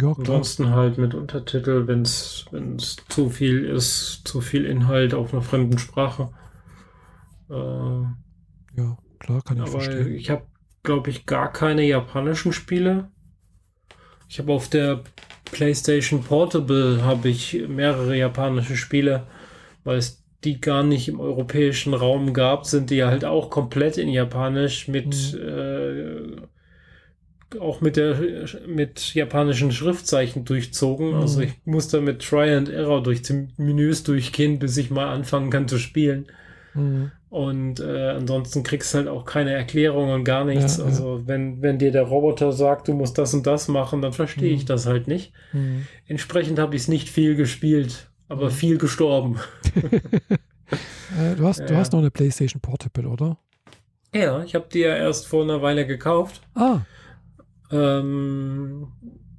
Ja. 0.00 0.12
Ansonsten 0.12 0.70
halt 0.70 0.98
mit 0.98 1.14
Untertitel, 1.14 1.86
wenn 1.86 2.02
es 2.02 2.46
zu 3.08 3.30
viel 3.30 3.64
ist, 3.64 4.22
zu 4.24 4.40
viel 4.40 4.64
Inhalt 4.64 5.14
auf 5.14 5.32
einer 5.32 5.42
fremden 5.42 5.78
Sprache. 5.78 6.30
Äh, 7.48 7.54
ja, 7.54 8.98
klar, 9.20 9.42
kann 9.42 9.56
ich 9.56 9.62
aber 9.62 9.70
verstehen. 9.70 10.14
Ich 10.14 10.30
habe, 10.30 10.46
glaube 10.82 11.10
ich, 11.10 11.26
gar 11.26 11.52
keine 11.52 11.84
japanischen 11.84 12.52
Spiele. 12.52 13.08
Ich 14.28 14.40
habe 14.40 14.52
auf 14.52 14.68
der 14.68 15.04
PlayStation 15.44 16.24
Portable 16.24 17.04
habe 17.04 17.28
ich 17.28 17.64
mehrere 17.68 18.16
japanische 18.16 18.76
Spiele, 18.76 19.28
weil 19.84 19.98
es 19.98 20.24
die 20.42 20.60
gar 20.60 20.82
nicht 20.82 21.08
im 21.08 21.20
europäischen 21.20 21.94
Raum 21.94 22.34
gab, 22.34 22.66
sind 22.66 22.90
die 22.90 23.04
halt 23.04 23.24
auch 23.24 23.50
komplett 23.50 23.96
in 23.96 24.08
Japanisch 24.08 24.88
mit 24.88 25.34
mhm. 25.34 25.38
äh, 25.38 26.36
auch 27.60 27.80
mit 27.80 27.96
der 27.96 28.18
mit 28.66 29.14
japanischen 29.14 29.72
Schriftzeichen 29.72 30.44
durchzogen. 30.44 31.10
Mhm. 31.10 31.14
Also 31.14 31.40
ich 31.40 31.52
muss 31.64 31.88
da 31.88 32.00
mit 32.00 32.22
Try 32.22 32.54
and 32.54 32.68
Error 32.68 33.02
durch 33.02 33.22
die 33.22 33.48
Menüs 33.56 34.02
durchgehen, 34.02 34.58
bis 34.58 34.76
ich 34.76 34.90
mal 34.90 35.08
anfangen 35.08 35.50
kann 35.50 35.68
zu 35.68 35.78
spielen. 35.78 36.26
Mhm. 36.74 37.12
Und 37.30 37.80
äh, 37.80 38.10
ansonsten 38.10 38.62
kriegst 38.62 38.94
du 38.94 38.98
halt 38.98 39.08
auch 39.08 39.24
keine 39.24 39.52
Erklärung 39.52 40.12
und 40.12 40.24
gar 40.24 40.44
nichts. 40.44 40.76
Ja, 40.76 40.84
also 40.84 41.18
ja. 41.18 41.26
wenn, 41.26 41.62
wenn 41.62 41.78
dir 41.78 41.90
der 41.90 42.04
Roboter 42.04 42.52
sagt, 42.52 42.86
du 42.86 42.94
musst 42.94 43.18
das 43.18 43.34
und 43.34 43.46
das 43.46 43.66
machen, 43.66 44.02
dann 44.02 44.12
verstehe 44.12 44.50
mhm. 44.50 44.56
ich 44.56 44.64
das 44.64 44.86
halt 44.86 45.08
nicht. 45.08 45.32
Mhm. 45.52 45.86
Entsprechend 46.06 46.58
habe 46.58 46.76
ich 46.76 46.82
es 46.82 46.88
nicht 46.88 47.08
viel 47.08 47.34
gespielt, 47.34 48.08
aber 48.28 48.46
mhm. 48.46 48.50
viel 48.50 48.78
gestorben. 48.78 49.40
äh, 49.74 51.34
du, 51.36 51.44
hast, 51.44 51.58
ja. 51.58 51.66
du 51.66 51.76
hast 51.76 51.92
noch 51.92 51.98
eine 51.98 52.12
PlayStation 52.12 52.60
Portable, 52.60 53.08
oder? 53.08 53.36
Ja, 54.14 54.44
ich 54.44 54.54
habe 54.54 54.66
die 54.72 54.80
ja 54.80 54.94
erst 54.96 55.26
vor 55.26 55.42
einer 55.42 55.60
Weile 55.60 55.88
gekauft. 55.88 56.40
Ah 56.54 56.82
ähm, 57.74 58.88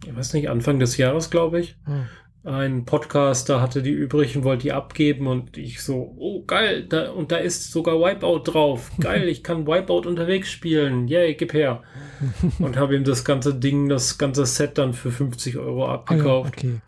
ich 0.06 0.16
weiß 0.16 0.34
nicht, 0.34 0.50
Anfang 0.50 0.80
des 0.80 0.98
Jahres, 0.98 1.30
glaube 1.30 1.60
ich. 1.60 1.78
Hm. 1.86 2.06
Ein 2.44 2.86
Podcaster 2.86 3.60
hatte 3.60 3.82
die 3.82 3.92
übrig 3.92 4.38
und 4.38 4.44
wollte 4.44 4.64
die 4.64 4.72
abgeben 4.72 5.26
und 5.26 5.58
ich 5.58 5.82
so, 5.82 6.14
oh 6.20 6.44
geil, 6.46 6.86
da, 6.88 7.10
und 7.10 7.32
da 7.32 7.38
ist 7.38 7.72
sogar 7.72 7.96
Wipeout 7.96 8.44
drauf. 8.44 8.92
Geil, 9.00 9.28
ich 9.28 9.44
kann 9.44 9.66
Wipeout 9.66 10.08
unterwegs 10.08 10.52
spielen. 10.52 11.08
Yay, 11.08 11.34
gib 11.34 11.54
her. 11.54 11.82
und 12.60 12.78
habe 12.78 12.96
ihm 12.96 13.04
das 13.04 13.26
ganze 13.26 13.56
Ding, 13.56 13.90
das 13.90 14.20
ganze 14.20 14.46
Set 14.46 14.78
dann 14.78 14.94
für 14.94 15.12
50 15.12 15.58
Euro 15.58 15.88
abgekauft. 15.88 16.54
Ah, 16.60 16.62
ja, 16.62 16.70
okay. 16.70 16.82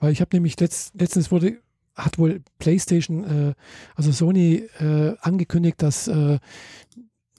Weil 0.00 0.12
ich 0.12 0.20
habe 0.20 0.34
nämlich 0.34 0.58
letzt, 0.58 1.00
letztens 1.00 1.30
wurde, 1.30 1.58
hat 1.94 2.18
wohl 2.18 2.42
PlayStation, 2.58 3.50
äh, 3.50 3.54
also 3.94 4.10
Sony 4.10 4.68
äh, 4.80 5.14
angekündigt, 5.20 5.82
dass 5.82 6.08
äh, 6.08 6.40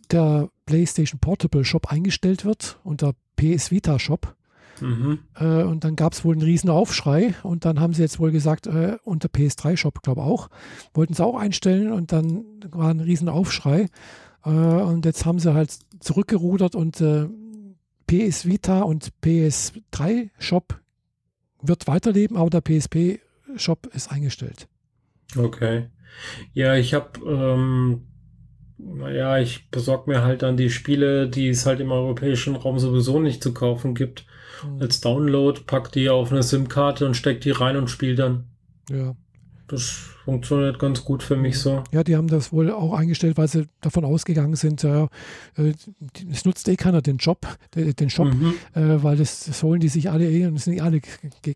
der 0.10 0.50
PlayStation 0.66 1.20
Portable 1.20 1.66
Shop 1.66 1.92
eingestellt 1.92 2.46
wird 2.46 2.80
unter 2.86 3.14
PS 3.38 3.72
Vita 3.72 3.98
Shop. 4.00 4.36
Mhm. 4.82 5.20
Äh, 5.40 5.64
und 5.64 5.84
dann 5.84 5.96
gab 5.96 6.14
es 6.14 6.24
wohl 6.24 6.36
einen 6.36 6.44
riesen 6.44 6.70
Aufschrei 6.70 7.34
und 7.44 7.66
dann 7.66 7.80
haben 7.80 7.94
sie 7.94 8.02
jetzt 8.02 8.20
wohl 8.20 8.32
gesagt, 8.32 8.68
äh, 8.68 8.98
unter 9.04 9.28
PS3 9.28 9.78
Shop, 9.78 10.04
glaube 10.04 10.22
auch, 10.22 10.50
wollten 10.94 11.14
sie 11.14 11.26
auch 11.26 11.36
einstellen 11.36 11.92
und 11.92 12.12
dann 12.12 12.44
war 12.70 12.90
ein 12.90 13.00
riesen 13.00 13.30
Aufschrei. 13.30 13.88
Äh, 14.46 14.50
und 14.50 15.06
jetzt 15.06 15.26
haben 15.26 15.40
sie 15.40 15.54
halt 15.54 15.78
zurückgerudert 16.00 16.76
und 16.76 17.02
äh, 17.02 17.28
PS 18.08 18.46
Vita 18.46 18.82
und 18.82 19.12
PS3 19.24 20.30
Shop 20.38 20.80
wird 21.62 21.88
weiterleben, 21.88 22.38
aber 22.38 22.50
der 22.50 22.62
PSP 22.62 23.20
Shop 23.56 23.88
ist 23.94 24.12
eingestellt. 24.12 24.68
Okay. 25.36 25.88
Ja, 26.54 26.76
ich 26.76 26.94
habe 26.94 27.20
ähm, 27.28 28.07
naja, 28.96 29.38
ich 29.38 29.70
besorge 29.70 30.10
mir 30.10 30.24
halt 30.24 30.42
dann 30.42 30.58
die 30.58 30.70
Spiele, 30.70 31.30
die 31.30 31.50
es 31.50 31.66
halt 31.66 31.80
im 31.80 31.92
europäischen 31.92 32.56
Raum 32.56 32.80
sowieso 32.80 33.20
nicht 33.20 33.44
zu 33.44 33.54
kaufen 33.54 33.96
gibt, 33.96 34.26
mhm. 34.64 34.82
als 34.82 35.02
Download, 35.02 35.60
pack 35.66 35.92
die 35.92 36.10
auf 36.10 36.32
eine 36.32 36.44
SIM-Karte 36.44 37.06
und 37.06 37.16
steck 37.16 37.42
die 37.42 37.52
rein 37.52 37.78
und 37.78 37.90
spiele 37.90 38.16
dann. 38.16 38.46
Ja. 38.90 39.16
Das 39.68 40.17
funktioniert 40.28 40.78
ganz 40.78 41.06
gut 41.06 41.24
für 41.24 41.38
mich 41.38 41.58
so. 41.58 41.86
Ja, 41.94 42.04
die 42.04 42.18
haben 42.18 42.28
das 42.28 42.52
wohl 42.52 42.70
auch 42.70 42.92
eingestellt, 42.92 43.38
weil 43.38 43.48
sie 43.48 43.70
davon 43.80 44.04
ausgegangen 44.04 44.58
sind, 44.58 44.84
äh, 44.84 45.08
es 46.30 46.44
nutzt 46.44 46.68
eh 46.68 46.76
keiner 46.76 47.02
den 47.02 47.16
Job, 47.16 47.48
den 47.74 48.10
Shop, 48.10 48.34
mhm. 48.34 48.54
äh, 48.76 49.02
weil 49.02 49.16
das, 49.16 49.46
das, 49.46 49.64
holen 49.64 49.80
die 49.80 49.88
sich 49.88 50.10
alle 50.10 50.30
eh 50.30 50.46
und 50.46 50.60
sind 50.60 50.74
nicht 50.74 50.84
alle 50.84 51.00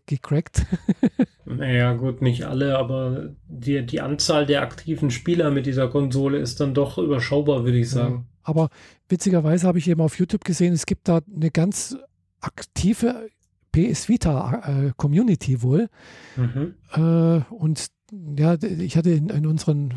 gecrackt. 0.06 0.64
naja, 1.44 1.92
gut, 1.92 2.22
nicht 2.22 2.44
alle, 2.44 2.78
aber 2.78 3.34
die, 3.46 3.84
die 3.84 4.00
Anzahl 4.00 4.46
der 4.46 4.62
aktiven 4.62 5.10
Spieler 5.10 5.50
mit 5.50 5.66
dieser 5.66 5.88
Konsole 5.88 6.38
ist 6.38 6.58
dann 6.58 6.72
doch 6.72 6.96
überschaubar, 6.96 7.66
würde 7.66 7.76
ich 7.76 7.90
sagen. 7.90 8.14
Ja, 8.14 8.24
aber 8.42 8.70
witzigerweise 9.10 9.66
habe 9.66 9.80
ich 9.80 9.86
eben 9.86 10.00
auf 10.00 10.18
YouTube 10.18 10.46
gesehen, 10.46 10.72
es 10.72 10.86
gibt 10.86 11.08
da 11.08 11.20
eine 11.36 11.50
ganz 11.50 11.98
aktive 12.40 13.28
PS 13.70 14.08
Vita 14.08 14.62
äh, 14.64 14.92
Community 14.96 15.60
wohl. 15.60 15.90
Mhm. 16.36 16.74
Äh, 16.94 17.52
und 17.52 17.88
ja, 18.36 18.54
ich 18.62 18.96
hatte 18.96 19.10
in, 19.10 19.30
in 19.30 19.46
unseren 19.46 19.94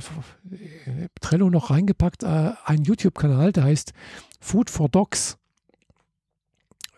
Trello 1.19 1.49
noch 1.49 1.69
reingepackt 1.69 2.23
äh, 2.23 2.51
einen 2.63 2.83
YouTube-Kanal, 2.83 3.51
der 3.51 3.65
heißt 3.65 3.93
Food 4.39 4.69
for 4.69 4.87
Dogs. 4.87 5.37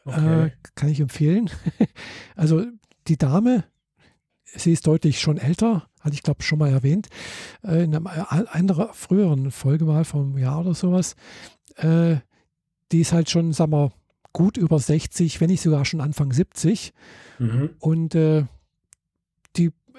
Okay. 0.05 0.45
Äh, 0.45 0.51
kann 0.75 0.89
ich 0.89 0.99
empfehlen. 0.99 1.49
also 2.35 2.63
die 3.07 3.17
Dame, 3.17 3.63
sie 4.45 4.73
ist 4.73 4.85
deutlich 4.85 5.19
schon 5.19 5.37
älter, 5.37 5.89
hatte 5.99 6.13
ich 6.13 6.23
glaube 6.23 6.43
schon 6.43 6.59
mal 6.59 6.69
erwähnt, 6.69 7.07
äh, 7.63 7.83
in 7.83 7.95
einer, 7.95 8.53
einer 8.53 8.93
früheren 8.93 9.49
Folge 9.49 9.85
mal 9.85 10.05
vom 10.05 10.37
Jahr 10.37 10.59
oder 10.61 10.75
sowas. 10.75 11.15
Äh, 11.77 12.17
die 12.91 13.01
ist 13.01 13.11
halt 13.11 13.29
schon, 13.29 13.53
sagen 13.53 13.71
wir, 13.71 13.91
gut 14.33 14.55
über 14.55 14.77
60, 14.77 15.41
wenn 15.41 15.49
nicht 15.49 15.61
sogar 15.61 15.83
schon 15.83 15.99
Anfang 15.99 16.31
70. 16.31 16.93
Mhm. 17.39 17.71
Und 17.79 18.13
äh, 18.13 18.45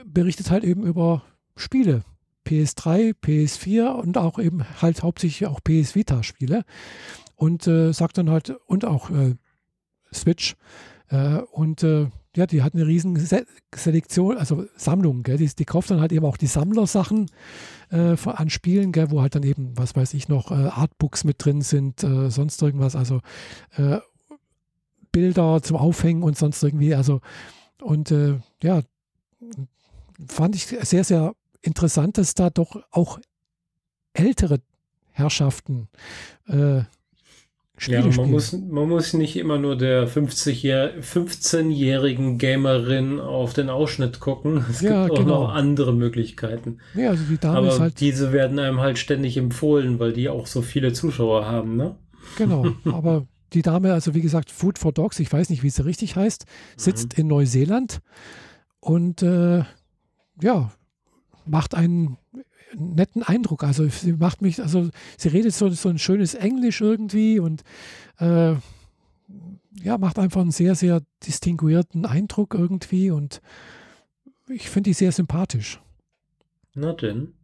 berichtet 0.05 0.51
halt 0.51 0.65
eben 0.65 0.85
über 0.85 1.23
Spiele. 1.57 2.05
PS3, 2.47 3.15
PS4 3.15 3.89
und 3.89 4.17
auch 4.17 4.39
eben 4.39 4.65
halt 4.81 5.03
hauptsächlich 5.03 5.47
auch 5.47 5.61
PS 5.63 5.95
Vita-Spiele. 5.95 6.65
Und 7.37 7.67
äh, 7.67 7.93
sagt 7.93 8.19
dann 8.19 8.31
halt, 8.31 8.51
und 8.67 8.85
auch 8.85 9.11
äh, 9.11 9.35
Switch. 10.13 10.57
Äh, 11.09 11.39
und 11.53 11.83
äh, 11.83 12.09
ja, 12.37 12.47
die 12.47 12.63
hat 12.63 12.75
eine 12.75 12.87
riesen 12.87 13.17
Se 13.17 13.47
Selektion, 13.75 14.39
also 14.39 14.65
Sammlung, 14.77 15.23
gell? 15.25 15.37
Die, 15.37 15.47
die 15.47 15.65
kauft 15.65 15.91
dann 15.91 16.01
halt 16.01 16.13
eben 16.13 16.25
auch 16.25 16.37
die 16.37 16.47
Sammlersachen 16.47 17.31
äh, 17.91 18.17
an 18.25 18.51
Spielen, 18.51 18.93
gell? 18.93 19.11
wo 19.11 19.21
halt 19.21 19.35
dann 19.35 19.43
eben, 19.43 19.77
was 19.77 19.95
weiß 19.95 20.15
ich 20.15 20.29
noch, 20.29 20.51
äh, 20.51 20.55
Artbooks 20.55 21.25
mit 21.25 21.45
drin 21.45 21.63
sind, 21.63 22.03
äh, 22.03 22.31
sonst 22.31 22.63
irgendwas, 22.63 22.97
also 22.97 23.21
äh, 23.77 23.99
Bilder 25.13 25.63
zum 25.63 25.77
Aufhängen 25.77 26.23
und 26.23 26.37
sonst 26.37 26.63
irgendwie, 26.63 26.95
also 26.95 27.21
und 27.83 28.11
äh, 28.11 28.39
ja, 28.63 28.83
fand 30.27 30.55
ich 30.57 30.67
sehr, 30.67 31.05
sehr 31.05 31.35
interessant, 31.63 32.19
dass 32.19 32.35
da 32.35 32.51
doch 32.51 32.81
auch 32.91 33.19
ältere 34.13 34.61
Herrschaften 35.13 35.89
äh, 36.47 36.83
Spiele 37.81 37.99
Ja, 37.99 38.03
man 38.07 38.13
spielen. 38.13 38.31
muss, 38.33 38.53
man 38.53 38.89
muss 38.89 39.13
nicht 39.15 39.37
immer 39.37 39.57
nur 39.59 39.77
der 39.77 40.09
50 40.09 40.63
-Jahr 40.65 40.91
15-jährigen 41.01 42.39
Gamerin 42.39 43.21
auf 43.21 43.53
den 43.53 43.71
Ausschnitt 43.71 44.19
gucken. 44.21 44.65
Es 44.71 44.81
Ja, 44.81 45.05
gibt 45.07 45.13
auch 45.13 45.23
genau. 45.23 45.43
noch 45.45 45.55
andere 45.55 45.93
Möglichkeiten. 45.93 46.79
ja, 46.95 47.11
also 47.11 47.23
die 47.25 47.39
Dame 47.39 47.59
Aber 47.59 47.69
ist 47.69 47.79
halt 47.81 48.01
diese 48.01 48.33
werden 48.33 48.59
einem 48.59 48.81
halt 48.81 48.99
ständig 48.99 49.37
empfohlen, 49.37 49.99
weil 50.01 50.13
die 50.13 50.29
auch 50.29 50.47
so 50.49 50.63
viele 50.63 50.93
Zuschauer 50.93 51.47
haben, 51.47 51.77
ne? 51.77 51.97
Genau, 52.37 52.67
aber 52.87 53.27
die 53.53 53.63
Dame, 53.63 53.93
also 53.93 54.13
wie 54.15 54.21
gesagt, 54.23 54.51
Food 54.51 54.79
for 54.79 54.93
Dogs, 54.93 55.21
ich 55.21 55.33
weiß 55.33 55.49
nicht, 55.51 55.63
wie 55.63 55.71
sie 55.71 55.85
richtig 55.85 56.17
heißt, 56.17 56.47
sitzt 56.77 57.17
Mhm. 57.17 57.21
in 57.23 57.27
Neuseeland 57.29 58.01
und 58.81 59.23
äh, 59.23 59.63
ja, 60.43 60.71
macht 61.47 61.75
einen 61.75 62.19
netten 62.75 63.23
Eindruck. 63.23 63.65
Also 63.65 63.89
sie 63.89 64.13
macht 64.13 64.43
mich, 64.43 64.61
also 64.61 64.89
sie 65.17 65.29
redet 65.29 65.55
so, 65.55 65.69
so 65.71 65.89
ein 65.89 65.99
schönes 65.99 66.35
Englisch 66.35 66.81
irgendwie 66.81 67.39
und 67.41 67.63
äh, 68.19 68.55
ja, 69.83 69.99
macht 69.99 70.19
einfach 70.19 70.41
einen 70.41 70.51
sehr, 70.51 70.75
sehr 70.75 71.03
distinguierten 71.27 72.05
Eindruck 72.05 72.55
irgendwie 72.55 73.11
und 73.11 73.41
ich 74.49 74.69
finde 74.69 74.91
die 74.91 74.95
sehr 74.95 75.13
sympathisch. 75.13 75.81
Na 76.75 76.93
denn. 76.93 77.35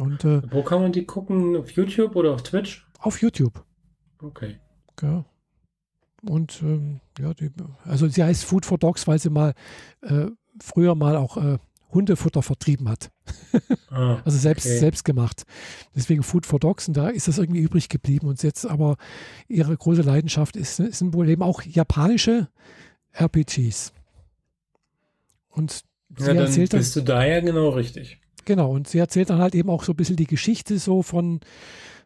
Und 0.00 0.24
äh, 0.24 0.42
Wo 0.50 0.62
kann 0.62 0.80
man 0.80 0.92
die 0.92 1.04
gucken? 1.04 1.56
Auf 1.56 1.70
YouTube 1.70 2.16
oder 2.16 2.32
auf 2.32 2.42
Twitch? 2.42 2.86
auf 3.04 3.20
YouTube. 3.20 3.62
Okay. 4.22 4.58
Ja. 5.02 5.24
Und 6.22 6.62
ähm, 6.62 7.00
ja, 7.18 7.34
die, 7.34 7.50
also 7.84 8.08
sie 8.08 8.24
heißt 8.24 8.44
Food 8.44 8.64
for 8.64 8.78
Dogs, 8.78 9.06
weil 9.06 9.18
sie 9.18 9.28
mal 9.28 9.52
äh, 10.00 10.28
früher 10.60 10.94
mal 10.94 11.16
auch 11.16 11.36
äh, 11.36 11.58
Hundefutter 11.94 12.42
vertrieben 12.42 12.88
hat. 12.88 13.10
Ah, 13.90 14.18
Also 14.24 14.38
selbst, 14.38 14.66
Okay. 14.66 14.78
selbst 14.78 15.04
gemacht. 15.04 15.44
Deswegen 15.94 16.22
Food 16.22 16.44
for 16.46 16.58
Dogs 16.58 16.88
und 16.88 16.96
da 16.96 17.08
ist 17.08 17.28
das 17.28 17.38
irgendwie 17.38 17.60
übrig 17.60 17.88
geblieben. 17.88 18.26
Und 18.28 18.42
jetzt 18.42 18.66
aber 18.66 18.96
ihre 19.48 19.76
große 19.76 20.02
Leidenschaft 20.02 20.56
ist, 20.56 20.76
sind 20.76 21.14
wohl 21.14 21.28
eben 21.28 21.42
auch 21.42 21.62
japanische 21.62 22.48
RPGs. 23.12 23.92
Und 25.48 25.70
sie 26.16 26.26
ja, 26.26 26.34
dann 26.34 26.38
erzählt 26.38 26.72
dann, 26.72 26.80
bist 26.80 26.96
du 26.96 27.00
da 27.02 27.24
ja 27.24 27.40
genau 27.40 27.70
richtig. 27.70 28.20
Genau, 28.44 28.72
und 28.72 28.88
sie 28.88 28.98
erzählt 28.98 29.30
dann 29.30 29.38
halt 29.38 29.54
eben 29.54 29.70
auch 29.70 29.84
so 29.84 29.92
ein 29.92 29.96
bisschen 29.96 30.16
die 30.16 30.26
Geschichte 30.26 30.78
so 30.78 31.02
von 31.02 31.40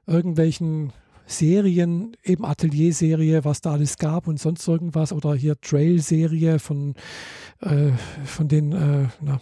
irgendwelchen 0.06 0.92
Serien, 1.26 2.16
eben 2.24 2.44
Atelier-Serie, 2.44 3.44
was 3.44 3.60
da 3.60 3.72
alles 3.72 3.98
gab 3.98 4.28
und 4.28 4.38
sonst 4.40 4.66
irgendwas 4.66 5.12
oder 5.12 5.34
hier 5.34 5.60
Trail-Serie 5.60 6.58
von, 6.58 6.94
äh, 7.60 7.90
von 8.24 8.48
den, 8.48 8.72
äh, 8.72 9.08
na, 9.20 9.40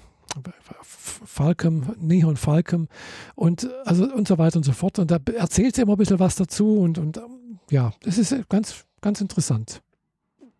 Falcom, 0.82 1.94
Neon 1.98 2.36
Falcom 2.36 2.88
und 3.34 3.68
also 3.84 4.04
und 4.12 4.28
so 4.28 4.38
weiter 4.38 4.56
und 4.56 4.64
so 4.64 4.72
fort. 4.72 4.98
Und 4.98 5.10
da 5.10 5.18
erzählt 5.36 5.76
sie 5.76 5.82
immer 5.82 5.92
ein 5.92 5.98
bisschen 5.98 6.18
was 6.18 6.36
dazu 6.36 6.80
und, 6.80 6.98
und 6.98 7.16
ähm, 7.16 7.58
ja, 7.70 7.92
das 8.02 8.18
ist 8.18 8.34
ganz, 8.48 8.84
ganz 9.00 9.20
interessant. 9.20 9.82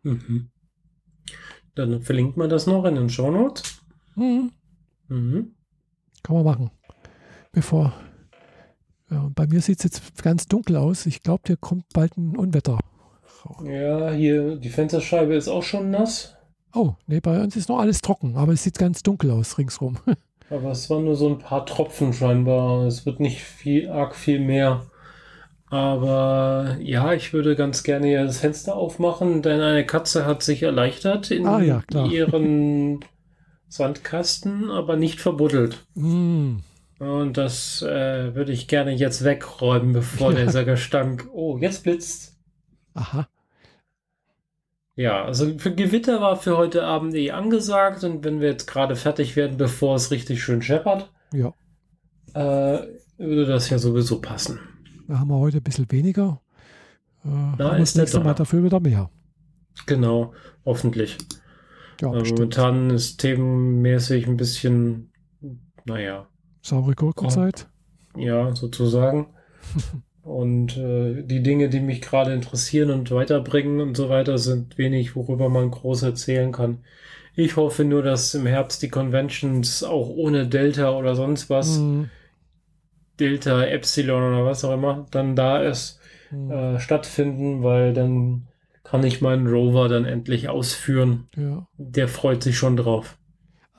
Mhm. 0.02 0.50
Dann 1.74 2.00
verlinkt 2.00 2.36
man 2.36 2.48
das 2.48 2.66
noch 2.66 2.84
in 2.84 2.94
den 2.94 3.10
Shownotes. 3.10 3.82
Mhm. 4.14 4.50
Mhm. 5.08 5.54
Kann 6.22 6.36
man 6.36 6.44
machen. 6.44 6.70
Bevor. 7.52 7.92
Ja, 9.10 9.30
bei 9.34 9.46
mir 9.46 9.60
sieht 9.60 9.78
es 9.78 9.84
jetzt 9.84 10.22
ganz 10.22 10.46
dunkel 10.46 10.76
aus. 10.76 11.06
Ich 11.06 11.22
glaube, 11.22 11.44
hier 11.46 11.56
kommt 11.56 11.84
bald 11.92 12.16
ein 12.16 12.36
Unwetter. 12.36 12.78
Ja, 13.64 14.10
hier, 14.10 14.56
die 14.56 14.68
Fensterscheibe 14.68 15.34
ist 15.34 15.48
auch 15.48 15.62
schon 15.62 15.90
nass. 15.90 16.35
Oh, 16.74 16.94
nee, 17.06 17.20
bei 17.20 17.40
uns 17.40 17.56
ist 17.56 17.68
noch 17.68 17.78
alles 17.78 18.00
trocken, 18.02 18.36
aber 18.36 18.52
es 18.52 18.62
sieht 18.62 18.78
ganz 18.78 19.02
dunkel 19.02 19.30
aus 19.30 19.58
ringsrum. 19.58 19.98
Aber 20.48 20.70
es 20.70 20.88
waren 20.90 21.04
nur 21.04 21.16
so 21.16 21.28
ein 21.28 21.38
paar 21.38 21.66
Tropfen 21.66 22.12
scheinbar. 22.12 22.86
Es 22.86 23.04
wird 23.04 23.18
nicht 23.18 23.40
viel, 23.42 23.88
arg 23.88 24.14
viel 24.14 24.38
mehr. 24.38 24.86
Aber 25.68 26.76
ja, 26.80 27.12
ich 27.14 27.32
würde 27.32 27.56
ganz 27.56 27.82
gerne 27.82 28.06
hier 28.06 28.24
das 28.24 28.38
Fenster 28.38 28.76
aufmachen, 28.76 29.42
denn 29.42 29.60
eine 29.60 29.84
Katze 29.84 30.24
hat 30.24 30.44
sich 30.44 30.62
erleichtert 30.62 31.32
in 31.32 31.46
Ah, 31.46 31.60
ja, 31.60 31.82
ihren 32.04 33.00
Sandkasten, 33.68 34.70
aber 34.70 34.96
nicht 34.96 35.20
verbuddelt. 35.20 35.84
Mm, 35.94 36.58
Und 37.00 37.36
das 37.36 37.82
äh, 37.82 38.34
würde 38.36 38.52
ich 38.52 38.68
gerne 38.68 38.92
jetzt 38.92 39.24
wegräumen, 39.24 39.92
bevor 39.92 40.32
Ja. 40.38 40.44
dieser 40.44 40.64
Gestank. 40.64 41.28
Oh, 41.32 41.58
jetzt 41.58 41.82
blitzt. 41.82 42.36
aha. 42.94 43.26
Ja, 44.96 45.24
also 45.24 45.58
für 45.58 45.74
Gewitter 45.74 46.20
war 46.22 46.36
für 46.36 46.56
heute 46.56 46.84
Abend 46.84 47.14
eh 47.14 47.30
angesagt 47.30 48.02
und 48.02 48.24
wenn 48.24 48.40
wir 48.40 48.48
jetzt 48.48 48.66
gerade 48.66 48.96
fertig 48.96 49.36
werden, 49.36 49.56
bevor 49.58 49.96
es 49.96 50.10
richtig 50.10 50.42
schön 50.42 50.62
scheppert, 50.62 51.12
Ja, 51.32 51.52
äh, 52.34 52.86
würde 53.18 53.44
das 53.46 53.68
ja 53.70 53.78
sowieso 53.78 54.20
passen. 54.20 54.58
da 55.06 55.18
haben 55.18 55.28
wir 55.28 55.38
heute 55.38 55.58
ein 55.58 55.62
bisschen 55.62 55.90
weniger. 55.92 56.40
Äh, 57.24 57.28
wir 57.28 57.76
ist 57.76 57.94
das 57.94 58.00
nächste 58.02 58.20
Mal 58.20 58.34
dafür 58.34 58.64
wieder 58.64 58.80
mehr. 58.80 59.10
Genau, 59.86 60.32
hoffentlich. 60.64 61.18
Ja, 62.00 62.14
Äh, 62.14 62.22
momentan 62.30 62.88
ist 62.90 63.18
themenmäßig 63.18 64.26
ein 64.26 64.36
bisschen, 64.38 65.12
naja, 65.84 66.26
Saure 66.62 66.94
Gurkenzeit. 66.94 67.68
ja, 68.16 68.54
sozusagen. 68.56 69.28
Und 70.26 70.76
äh, 70.76 71.22
die 71.22 71.40
Dinge, 71.40 71.68
die 71.68 71.78
mich 71.78 72.02
gerade 72.02 72.32
interessieren 72.34 72.90
und 72.90 73.12
weiterbringen 73.12 73.80
und 73.80 73.96
so 73.96 74.08
weiter, 74.08 74.38
sind 74.38 74.76
wenig, 74.76 75.14
worüber 75.14 75.48
man 75.48 75.70
groß 75.70 76.02
erzählen 76.02 76.50
kann. 76.50 76.78
Ich 77.36 77.54
hoffe 77.54 77.84
nur, 77.84 78.02
dass 78.02 78.34
im 78.34 78.44
Herbst 78.44 78.82
die 78.82 78.88
Conventions 78.88 79.84
auch 79.84 80.08
ohne 80.08 80.48
Delta 80.48 80.90
oder 80.96 81.14
sonst 81.14 81.48
was, 81.48 81.78
Mm, 81.78 82.04
Delta, 83.20 83.64
Epsilon 83.64 84.22
oder 84.32 84.44
was 84.44 84.64
auch 84.64 84.74
immer, 84.74 85.06
dann 85.12 85.36
da 85.36 85.62
ist, 85.62 86.00
mm, 86.32 86.50
äh, 86.50 86.80
stattfinden, 86.80 87.62
weil 87.62 87.92
dann 87.94 88.48
kann 88.82 89.04
ich 89.04 89.20
meinen 89.20 89.46
Rover 89.46 89.88
dann 89.88 90.04
endlich 90.04 90.48
ausführen. 90.48 91.28
ja. 91.36 91.68
Der 91.78 92.08
freut 92.08 92.42
sich 92.42 92.58
schon 92.58 92.76
drauf. 92.76 93.16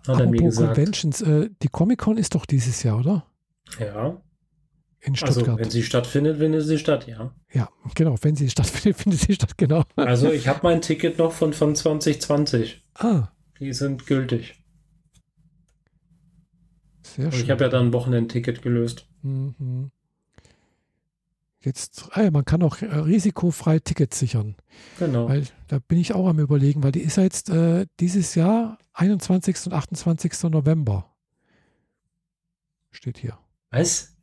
Hat 0.07 0.19
er 0.21 0.27
mir 0.27 0.37
Apropos 0.37 0.55
gesagt. 0.55 0.75
Conventions, 0.75 1.21
äh, 1.21 1.49
die 1.61 1.67
Comic-Con 1.67 2.17
ist 2.17 2.35
doch 2.35 2.45
dieses 2.45 2.83
Jahr, 2.83 2.99
oder? 2.99 3.25
Ja, 3.79 4.21
In 5.07 5.13
also 5.13 5.39
Stuttgart. 5.39 5.59
wenn 5.59 5.69
sie 5.69 5.83
stattfindet, 5.83 6.37
findet 6.37 6.63
sie 6.65 6.77
statt, 6.77 7.07
ja. 7.07 7.33
ja, 7.53 7.69
genau. 7.95 8.15
Wenn 8.21 8.35
sie 8.35 8.49
stattfindet, 8.49 8.97
findet 9.01 9.21
sie 9.21 9.33
statt, 9.35 9.57
genau. 9.57 9.83
Also 9.95 10.31
ich 10.31 10.47
habe 10.49 10.59
mein 10.63 10.81
Ticket 10.81 11.17
noch 11.17 11.31
von, 11.31 11.53
von 11.53 11.75
2020. 11.75 12.83
Ah, 12.95 13.29
Die 13.59 13.71
sind 13.73 14.05
gültig. 14.05 14.61
sehr 17.03 17.25
Und 17.27 17.33
schön. 17.35 17.43
ich 17.45 17.49
habe 17.51 17.63
ja 17.63 17.69
dann 17.69 17.87
ein 17.87 17.93
Wochenendticket 17.93 18.61
gelöst. 18.61 19.07
Mhm. 19.21 19.91
Jetzt, 21.61 22.09
ah 22.11 22.23
ja, 22.23 22.31
man 22.31 22.45
kann 22.45 22.61
auch 22.63 22.81
äh, 22.81 22.85
risikofrei 22.85 23.79
Tickets 23.79 24.19
sichern. 24.19 24.55
Genau. 24.99 25.27
Weil 25.29 25.43
da 25.67 25.79
bin 25.79 25.97
ich 25.99 26.13
auch 26.13 26.27
am 26.27 26.39
überlegen, 26.39 26.83
weil 26.83 26.91
die 26.91 27.01
ist 27.01 27.17
ja 27.17 27.23
jetzt 27.23 27.49
äh, 27.49 27.85
dieses 27.99 28.35
Jahr 28.35 28.77
21. 28.93 29.67
und 29.67 29.73
28. 29.73 30.43
November. 30.43 31.13
Steht 32.91 33.17
hier. 33.17 33.37
Was? 33.71 34.16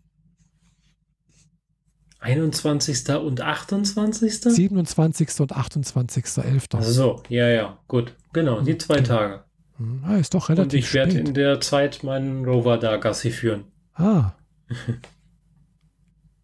21. 2.25 3.09
und 3.17 3.41
28.? 3.41 4.43
27. 4.55 5.41
und 5.41 5.55
28.11. 5.55 6.75
Also 6.77 6.91
so, 6.93 7.23
ja, 7.29 7.49
ja, 7.49 7.79
gut. 7.87 8.15
Genau, 8.33 8.61
die 8.63 8.79
zwei 8.79 8.95
Okay. 8.95 9.03
Tage. 9.05 9.45
Hm, 9.77 10.03
Ah, 10.07 10.17
ist 10.17 10.33
doch 10.35 10.49
Und 10.49 10.57
relativ 10.59 10.79
ich 10.89 10.95
werde 10.95 11.19
in 11.19 11.35
der 11.35 11.61
Zeit 11.61 12.03
meinen 12.03 12.45
Rover 12.45 12.79
da 12.79 12.97
Gassi 12.97 13.31
führen. 13.31 13.65
ah. 13.95 14.33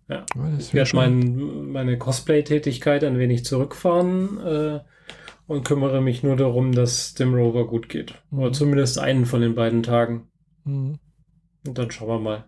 Ja. 0.09 0.27
Das 0.35 0.67
Ich 0.69 0.75
werde 0.75 0.97
mein, 0.97 1.71
meine 1.71 1.97
Cosplay-Tätigkeit 1.97 3.05
ein 3.05 3.19
wenig 3.19 3.45
zurückfahren 3.45 4.41
äh, 4.41 4.81
und 5.47 5.65
kümmere 5.65 6.01
mich 6.01 6.25
nur 6.25 6.35
darum, 6.37 6.73
dass 6.73 7.15
dem 7.15 7.33
Rover 7.33 7.67
gut 7.69 7.89
geht. 7.89 8.15
Oder 8.33 8.49
Mhm. 8.49 8.53
zumindest 8.55 8.99
einen 8.99 9.25
von 9.25 9.41
den 9.41 9.55
beiden 9.55 9.85
Tagen. 9.85 10.27
Hm, 10.65 10.99
Und 11.65 11.79
dann 11.79 11.91
schauen 11.93 12.09
wir 12.09 12.19
mal. 12.19 12.45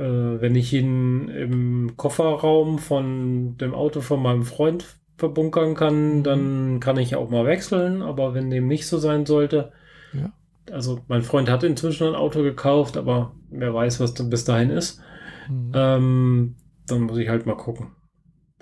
Äh, 0.00 0.40
wenn 0.40 0.54
ich 0.56 0.72
ihn 0.72 1.28
im 1.28 1.96
Kofferraum 1.96 2.78
von 2.78 3.56
dem 3.58 3.74
Auto 3.74 4.00
von 4.00 4.22
meinem 4.22 4.44
Freund 4.44 4.96
verbunkern 5.18 5.74
kann, 5.74 6.22
dann 6.22 6.80
kann 6.80 6.96
ich 6.96 7.14
auch 7.16 7.28
mal 7.28 7.44
wechseln. 7.44 8.00
Aber 8.00 8.32
wenn 8.32 8.48
dem 8.50 8.66
nicht 8.66 8.86
so 8.86 8.96
sein 8.96 9.26
sollte, 9.26 9.72
Ja. 10.14 10.32
also 10.72 11.00
mein 11.08 11.22
Freund 11.22 11.50
hat 11.50 11.62
inzwischen 11.64 12.06
ein 12.08 12.14
Auto 12.14 12.42
gekauft, 12.42 12.96
aber 12.96 13.34
wer 13.50 13.74
weiß, 13.74 14.00
was 14.00 14.14
dann 14.14 14.30
bis 14.30 14.44
dahin 14.44 14.70
ist, 14.70 15.02
Mhm. 15.50 15.72
ähm, 15.74 16.56
dann 16.86 17.02
muss 17.02 17.18
ich 17.18 17.28
halt 17.28 17.44
mal 17.44 17.56
gucken. 17.56 17.92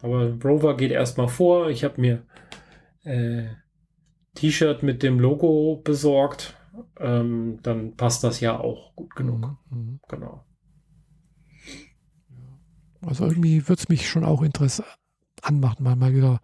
Aber 0.02 0.32
Rover 0.44 0.76
geht 0.76 0.90
erstmal 0.90 1.28
vor. 1.28 1.68
Ich 1.70 1.84
habe 1.84 2.00
mir 2.00 2.22
äh, 3.04 3.44
T-Shirt 4.34 4.82
mit 4.82 5.02
dem 5.02 5.18
Logo 5.20 5.80
besorgt. 5.84 6.56
Ähm, 7.00 7.58
dann 7.62 7.96
passt 7.96 8.22
das 8.24 8.40
ja 8.40 8.58
auch 8.58 8.94
gut 8.96 9.14
genug. 9.16 9.56
Mhm. 9.70 10.00
Genau. 10.08 10.44
Also 13.00 13.26
irgendwie 13.26 13.68
würde 13.68 13.80
es 13.80 13.88
mich 13.88 14.08
schon 14.08 14.24
auch 14.24 14.42
Interesse 14.42 14.84
anmachen, 15.42 15.84
mal, 15.84 15.94
mal 15.96 16.14
wieder 16.14 16.40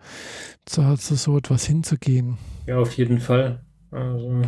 zu, 0.67 0.95
zu 0.97 1.17
so 1.17 1.37
etwas 1.39 1.65
hinzugehen. 1.67 2.39
Ja, 2.67 2.79
auf 2.79 2.93
jeden 2.97 3.19
Fall. 3.21 3.65
Also 3.91 4.43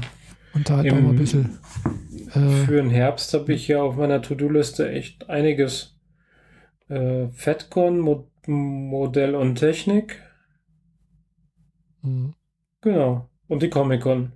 Und 0.55 0.69
da 0.71 0.77
halt 0.79 0.93
auch 0.93 0.97
Im- 0.97 1.05
mal 1.05 1.11
ein 1.11 1.17
bisschen. 1.17 1.59
Äh, 2.33 2.65
für 2.65 2.77
den 2.77 2.91
Herbst 2.91 3.35
habe 3.35 3.53
ich 3.53 3.67
ja 3.69 3.83
auf 3.83 3.97
meiner 3.97 4.23
To-Do-Liste 4.23 4.91
echt 4.91 5.29
einiges. 5.29 5.99
Äh, 6.89 7.29
FedCon, 7.31 7.99
Mo 8.01 8.31
Modell 8.47 9.35
und 9.35 9.57
Technik. 9.57 10.23
mh. 12.03 12.33
Genau. 12.83 13.29
Und 13.49 13.63
die 13.63 13.71
Comic-Con. 13.71 14.33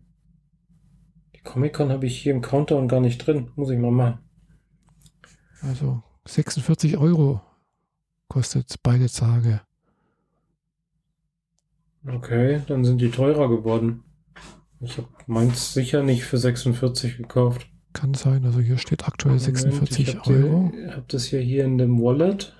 Die 1.36 1.40
Comic-Con 1.42 1.90
habe 1.90 2.06
ich 2.06 2.20
hier 2.20 2.32
im 2.34 2.40
Countdown 2.42 2.88
gar 2.88 3.00
nicht 3.00 3.18
drin. 3.24 3.50
Muss 3.54 3.70
ich 3.70 3.78
mal 3.78 3.92
machen. 3.92 4.18
also 5.62 6.02
46 6.26 6.96
Euro 6.96 7.40
kostet 8.30 8.76
beide 8.82 9.10
Tage. 9.10 9.60
Okay, 12.06 12.62
dann 12.66 12.84
sind 12.84 13.02
die 13.02 13.10
teurer 13.10 13.48
geworden. 13.50 14.04
Ich 14.80 14.96
habe 14.96 15.08
meins 15.26 15.74
sicher 15.74 16.02
nicht 16.02 16.24
für 16.24 16.38
46 16.38 17.18
gekauft. 17.18 17.68
Kann 17.92 18.14
sein. 18.14 18.46
Also 18.46 18.60
hier 18.60 18.78
steht 18.78 19.06
aktuell 19.06 19.34
Moment, 19.34 19.58
46 19.58 20.08
ich 20.08 20.16
hab 20.16 20.26
Euro. 20.28 20.72
Die, 20.72 20.86
hab 20.88 21.08
das 21.08 21.30
ja 21.30 21.40
hier 21.40 21.64
in 21.64 21.76
dem 21.76 22.00
Wallet. 22.00 22.56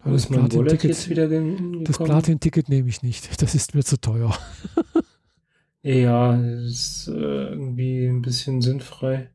Aber 0.00 0.12
das 0.12 0.26
Platin-Ticket 0.26 0.90
das? 1.88 1.98
Platin-Ticket 1.98 2.68
nehme 2.68 2.88
ich 2.88 3.02
nicht. 3.02 3.40
Das 3.40 3.54
ist 3.54 3.74
mir 3.74 3.84
zu 3.84 4.00
teuer. 4.00 4.36
Ja, 5.82 6.34
ist 6.34 7.06
äh, 7.06 7.12
irgendwie 7.12 8.08
ein 8.08 8.20
bisschen 8.20 8.60
sinnfrei. 8.60 9.30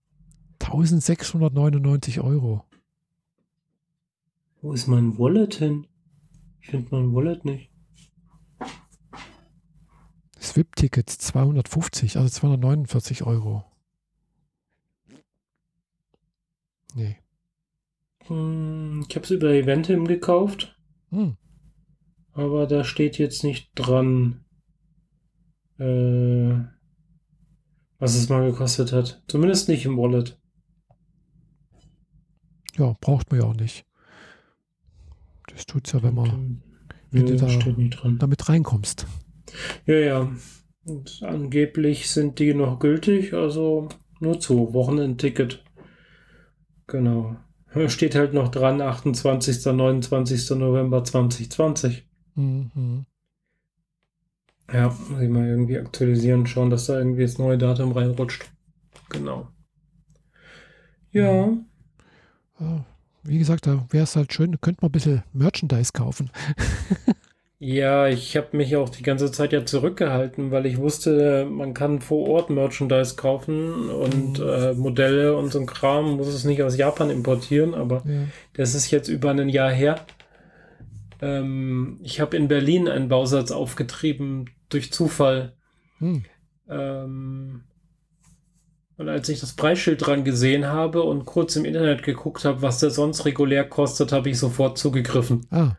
1699 0.60 2.20
Euro. 2.20 2.66
Wo 4.62 4.74
ist 4.74 4.88
mein 4.88 5.18
Wallet 5.18 5.56
hin? 5.56 5.88
Ich 6.62 6.70
finde 6.70 6.88
mein 6.92 7.14
Wallet 7.14 7.46
nicht. 7.46 7.72
Das 10.36 10.56
VIP-Ticket 10.56 11.10
250, 11.10 12.18
also 12.18 12.30
249 12.30 13.24
Euro. 13.24 13.64
Nee. 16.94 17.18
Hm, 18.28 19.06
ich 19.08 19.16
habe 19.16 19.24
es 19.24 19.32
über 19.32 19.50
Eventim 19.52 20.06
gekauft, 20.08 20.78
Hm. 21.10 21.38
aber 22.34 22.68
da 22.68 22.84
steht 22.84 23.18
jetzt 23.18 23.44
nicht 23.44 23.72
dran, 23.76 24.44
äh, 25.80 26.60
was 27.98 28.16
es 28.16 28.30
mal 28.30 28.50
gekostet 28.52 28.92
hat. 28.92 29.24
Zumindest 29.28 29.70
nicht 29.70 29.86
im 29.86 29.98
Wallet. 29.98 30.40
Ja, 32.78 32.96
braucht 33.02 33.32
man 33.32 33.42
ja 33.42 33.48
auch 33.48 33.54
nicht. 33.56 33.86
Das 35.54 35.66
tut's 35.66 35.92
ja, 35.92 36.02
wenn 36.04 36.16
man 36.16 36.62
wenn 37.12 37.26
Nö, 37.26 37.38
du 37.38 37.38
da- 37.38 38.10
damit 38.20 38.48
reinkommst. 38.50 39.06
Ja, 39.86 39.96
ja. 39.96 40.32
Und 40.86 41.22
angeblich 41.24 42.10
sind 42.10 42.40
die 42.40 42.54
noch 42.54 42.80
gültig, 42.80 43.34
also 43.34 43.90
nur 44.20 44.40
zu. 44.40 44.74
Wochenendticket. 44.74 45.64
Genau. 46.88 47.36
Steht 47.88 48.16
halt 48.16 48.34
noch 48.34 48.50
dran, 48.50 48.82
28. 48.82 49.66
29. 49.66 50.52
November 50.52 51.04
2020. 51.04 52.06
Mhm. 52.36 53.06
Ja, 54.74 54.88
muss 55.10 55.22
ich 55.22 55.30
mal 55.30 55.48
irgendwie 55.48 55.78
aktualisieren, 55.78 56.48
schauen, 56.48 56.70
dass 56.70 56.86
da 56.88 56.98
irgendwie 56.98 57.24
das 57.24 57.38
neue 57.38 57.58
Datum 57.58 57.92
reinrutscht. 57.92 58.50
Genau. 59.10 59.50
Ja, 61.12 61.58
Ja, 62.60 62.86
wie 63.24 63.38
gesagt, 63.40 63.68
da 63.68 63.86
wäre 63.90 64.04
es 64.04 64.16
halt 64.16 64.34
schön, 64.34 64.60
könnte 64.62 64.80
man 64.82 64.90
ein 64.90 64.94
bisschen 64.94 65.24
Merchandise 65.34 65.92
kaufen. 65.94 66.30
ja, 67.60 68.08
ich 68.08 68.36
habe 68.38 68.58
mich 68.58 68.76
auch 68.76 68.90
die 68.90 69.04
ganze 69.04 69.32
Zeit 69.32 69.54
ja 69.54 69.66
zurückgehalten, 69.66 70.52
weil 70.52 70.66
ich 70.66 70.78
wusste, 70.78 71.46
man 71.50 71.74
kann 71.74 72.02
vor 72.02 72.28
Ort 72.28 72.50
Merchandise 72.50 73.16
kaufen 73.16 73.90
und 73.90 74.40
Mhm. 74.40 74.46
äh, 74.48 74.74
Modelle 74.74 75.36
und 75.38 75.52
so 75.52 75.60
ein 75.60 75.68
Kram, 75.68 76.18
muss 76.18 76.28
es 76.28 76.44
nicht 76.46 76.64
aus 76.64 76.78
Japan 76.78 77.10
importieren, 77.12 77.74
aber 77.76 78.04
Ja. 78.06 78.24
das 78.54 78.74
ist 78.76 78.90
jetzt 78.92 79.08
über 79.10 79.30
ein 79.32 79.50
Jahr 79.50 79.72
her. 79.72 80.06
Ähm, 81.22 82.00
ich 82.02 82.20
habe 82.20 82.36
in 82.38 82.48
Berlin 82.48 82.88
einen 82.88 83.08
Bausatz 83.10 83.52
aufgetrieben 83.52 84.50
durch 84.70 84.92
Zufall. 84.92 85.54
Hm. 86.00 86.24
Ähm, 86.70 87.64
und 89.02 89.10
als 89.10 89.30
ich 89.30 89.40
das 89.42 89.56
Preisschild 89.56 90.06
dran 90.06 90.24
gesehen 90.24 90.68
habe 90.68 91.04
und 91.04 91.26
kurz 91.26 91.56
im 91.56 91.66
Internet 91.66 92.04
geguckt 92.04 92.46
habe, 92.46 92.62
was 92.62 92.80
der 92.80 92.92
sonst 92.92 93.26
regulär 93.26 93.66
kostet, 93.68 94.12
habe 94.12 94.30
ich 94.30 94.40
sofort 94.40 94.78
zugegriffen. 94.78 95.48
Ah, 95.52 95.76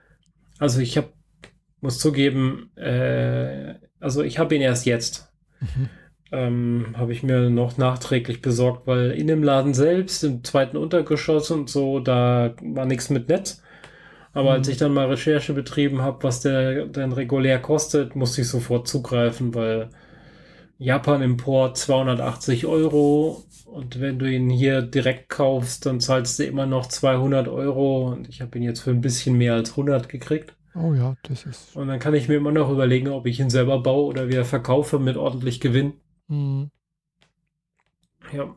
Also 0.59 0.81
ich 0.81 0.97
habe, 0.99 1.13
muss 1.81 1.99
zugeben, 2.01 2.73
äh, 2.77 3.77
also 4.01 4.23
ich 4.23 4.39
habe 4.39 4.55
ihn 4.57 4.63
erst 4.63 4.87
jetzt. 4.87 5.33
mhm. 5.61 5.91
Ähm, 6.31 6.95
habe 6.97 7.13
ich 7.13 7.23
mir 7.23 7.51
noch 7.51 7.77
nachträglich 7.77 8.41
besorgt, 8.41 8.87
weil 8.87 9.11
in 9.11 9.27
dem 9.27 9.43
Laden 9.43 9.75
selbst, 9.75 10.25
im 10.25 10.43
zweiten 10.45 10.79
Untergeschoss 10.79 11.51
und 11.51 11.69
so, 11.69 12.01
da 12.01 12.55
war 12.63 12.87
nichts 12.87 13.11
mit 13.11 13.29
Netz. 13.29 13.63
Aber 14.33 14.53
als 14.53 14.67
Mhm. 14.67 14.71
ich 14.71 14.79
dann 14.79 14.95
mal 14.95 15.09
Recherche 15.09 15.55
betrieben 15.55 16.03
habe, 16.03 16.23
was 16.25 16.41
der 16.41 16.87
dann 16.87 17.13
regulär 17.13 17.61
kostet, 17.61 18.17
musste 18.17 18.43
ich 18.43 18.49
sofort 18.49 18.89
zugreifen, 18.89 19.55
weil 19.55 19.91
Japan-Import 20.83 21.77
280 21.77 22.67
Euro 22.67 23.45
und 23.67 24.01
wenn 24.01 24.19
du 24.19 24.31
ihn 24.31 24.51
hier 24.51 24.83
direkt 24.83 25.29
kaufst, 25.29 25.87
dann 25.87 26.01
zahlst 26.01 26.39
du 26.39 26.45
immer 26.45 26.67
noch 26.67 26.87
200 26.87 27.49
Euro 27.49 28.09
und 28.09 28.29
ich 28.29 28.41
habe 28.41 28.59
ihn 28.59 28.65
jetzt 28.65 28.81
für 28.81 28.91
ein 28.91 29.01
bisschen 29.01 29.39
mehr 29.39 29.55
als 29.55 29.71
100 29.71 30.09
gekriegt. 30.09 30.57
oh 30.75 30.93
ja, 30.93 31.17
das 31.23 31.47
ist. 31.47 31.77
Und 31.77 31.89
dann 31.89 32.01
kann 32.01 32.15
ich 32.15 32.29
mir 32.29 32.35
immer 32.35 32.53
noch 32.53 32.69
überlegen, 32.69 33.09
ob 33.09 33.27
ich 33.27 33.39
ihn 33.39 33.49
selber 33.49 33.81
baue 33.81 34.07
oder 34.07 34.29
wieder 34.29 34.45
verkaufe 34.45 34.99
mit 34.99 35.17
ordentlich 35.17 35.61
Gewinn. 35.61 35.95
Hm. 36.29 36.71
Ja. 38.33 38.45
Ja. 38.45 38.57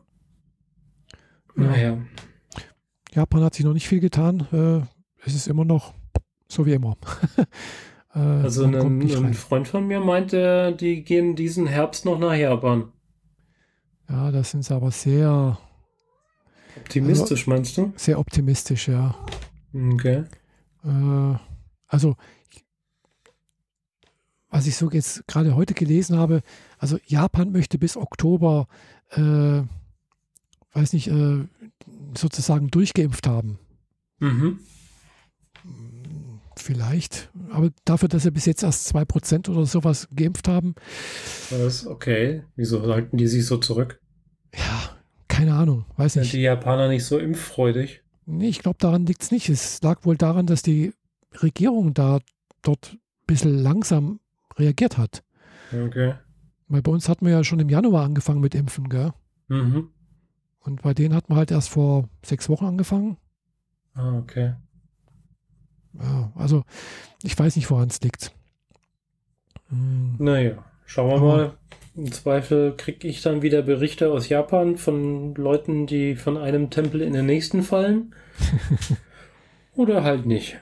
Naja. 1.54 1.98
Japan 3.14 3.42
hat 3.44 3.54
sich 3.54 3.64
noch 3.64 3.72
nicht 3.72 3.88
viel 3.88 4.00
getan. 4.00 4.46
Äh, 4.52 4.86
es 5.24 5.34
ist 5.34 5.46
immer 5.46 5.64
noch 5.64 5.94
so 6.48 6.66
wie 6.66 6.72
immer. 6.72 6.96
äh, 8.16 8.42
Also 8.42 8.64
ein, 8.64 8.74
ein. 8.74 9.34
Freund 9.34 9.68
von 9.68 9.86
mir 9.86 10.00
meinte, 10.00 10.74
die 10.78 11.04
gehen 11.04 11.36
diesen 11.36 11.66
Herbst 11.66 12.04
noch 12.04 12.18
nach 12.18 12.34
Japan. 12.34 12.92
Ja, 14.08 14.30
das 14.30 14.50
sind 14.50 14.64
sie 14.64 14.74
aber 14.74 14.90
sehr, 14.90 15.58
Optimistisch, 16.76 17.46
meinst 17.46 17.76
du? 17.76 17.92
sehr 17.96 18.18
optimistisch, 18.18 18.88
ja. 18.88 19.14
Okay. 19.74 20.24
Äh, 20.84 21.34
also, 21.88 22.16
was 24.48 24.66
ich 24.66 24.76
so 24.76 24.90
jetzt 24.90 25.26
gerade 25.26 25.54
heute 25.56 25.74
gelesen 25.74 26.16
habe, 26.16 26.42
also 26.78 26.98
Japan 27.06 27.52
möchte 27.52 27.78
bis 27.78 27.96
Oktober, 27.96 28.68
äh, 29.10 29.62
weiß 30.72 30.92
nicht, 30.92 31.08
äh, 31.08 31.44
sozusagen 32.16 32.68
durchgeimpft 32.70 33.26
haben. 33.26 33.58
Mhm. 34.18 34.60
Vielleicht, 36.58 37.30
aber 37.50 37.70
dafür, 37.84 38.08
dass 38.08 38.22
sie 38.22 38.30
bis 38.30 38.46
jetzt 38.46 38.62
erst 38.62 38.94
2% 38.94 39.50
oder 39.50 39.66
sowas 39.66 40.08
geimpft 40.14 40.48
haben, 40.48 40.74
Was? 41.50 41.86
Okay. 41.86 42.42
Wieso 42.56 42.82
halten 42.92 43.16
die 43.18 43.26
sich 43.26 43.44
so 43.46 43.58
zurück? 43.58 44.00
ja, 44.54 44.90
keine 45.28 45.54
Ahnung, 45.54 45.84
weiß 45.96 46.14
Sind 46.14 46.22
nicht. 46.22 46.32
die 46.32 46.40
Japaner 46.40 46.88
nicht 46.88 47.04
so 47.04 47.18
impffreudig? 47.18 48.02
Nee, 48.24 48.48
ich 48.48 48.60
glaube, 48.60 48.78
daran 48.80 49.04
liegt 49.04 49.22
es 49.22 49.30
nicht. 49.30 49.48
Es 49.50 49.82
lag 49.82 50.04
wohl 50.04 50.16
daran, 50.16 50.46
dass 50.46 50.62
die 50.62 50.92
Regierung 51.42 51.92
da 51.94 52.20
dort 52.62 52.94
ein 52.94 52.98
bisschen 53.26 53.58
langsam 53.58 54.18
reagiert 54.56 54.96
hat. 54.96 55.22
Okay. 55.72 56.14
Weil 56.68 56.80
bei 56.82 56.90
uns 56.90 57.08
hatten 57.08 57.26
wir 57.26 57.32
ja 57.32 57.44
schon 57.44 57.60
im 57.60 57.68
Januar 57.68 58.04
angefangen 58.04 58.40
mit 58.40 58.54
Impfen, 58.54 58.88
gell? 58.88 59.12
Mhm. 59.48 59.90
Und 60.60 60.82
bei 60.82 60.94
denen 60.94 61.14
hat 61.14 61.28
man 61.28 61.38
halt 61.38 61.50
erst 61.50 61.68
vor 61.68 62.08
sechs 62.24 62.48
Wochen 62.48 62.64
angefangen. 62.64 63.18
Ah, 63.94 64.16
okay. 64.18 64.54
Ja, 66.00 66.32
also 66.34 66.62
ich 67.22 67.38
weiß 67.38 67.56
nicht, 67.56 67.70
woran 67.70 67.88
es 67.88 68.00
liegt. 68.00 68.32
Hm, 69.68 70.16
Naja, 70.18 70.64
schauen 70.84 71.10
wir 71.10 71.20
mal. 71.20 71.54
Im 71.96 72.12
Zweifel 72.12 72.74
kriege 72.76 73.08
ich 73.08 73.22
dann 73.22 73.40
wieder 73.40 73.62
Berichte 73.62 74.10
aus 74.10 74.28
Japan 74.28 74.76
von 74.76 75.34
Leuten, 75.34 75.86
die 75.86 76.14
von 76.14 76.36
einem 76.36 76.68
Tempel 76.68 77.00
in 77.00 77.14
den 77.14 77.24
nächsten 77.24 77.62
fallen. 77.62 78.14
Oder 79.74 80.04
halt 80.04 80.26
nicht. 80.26 80.58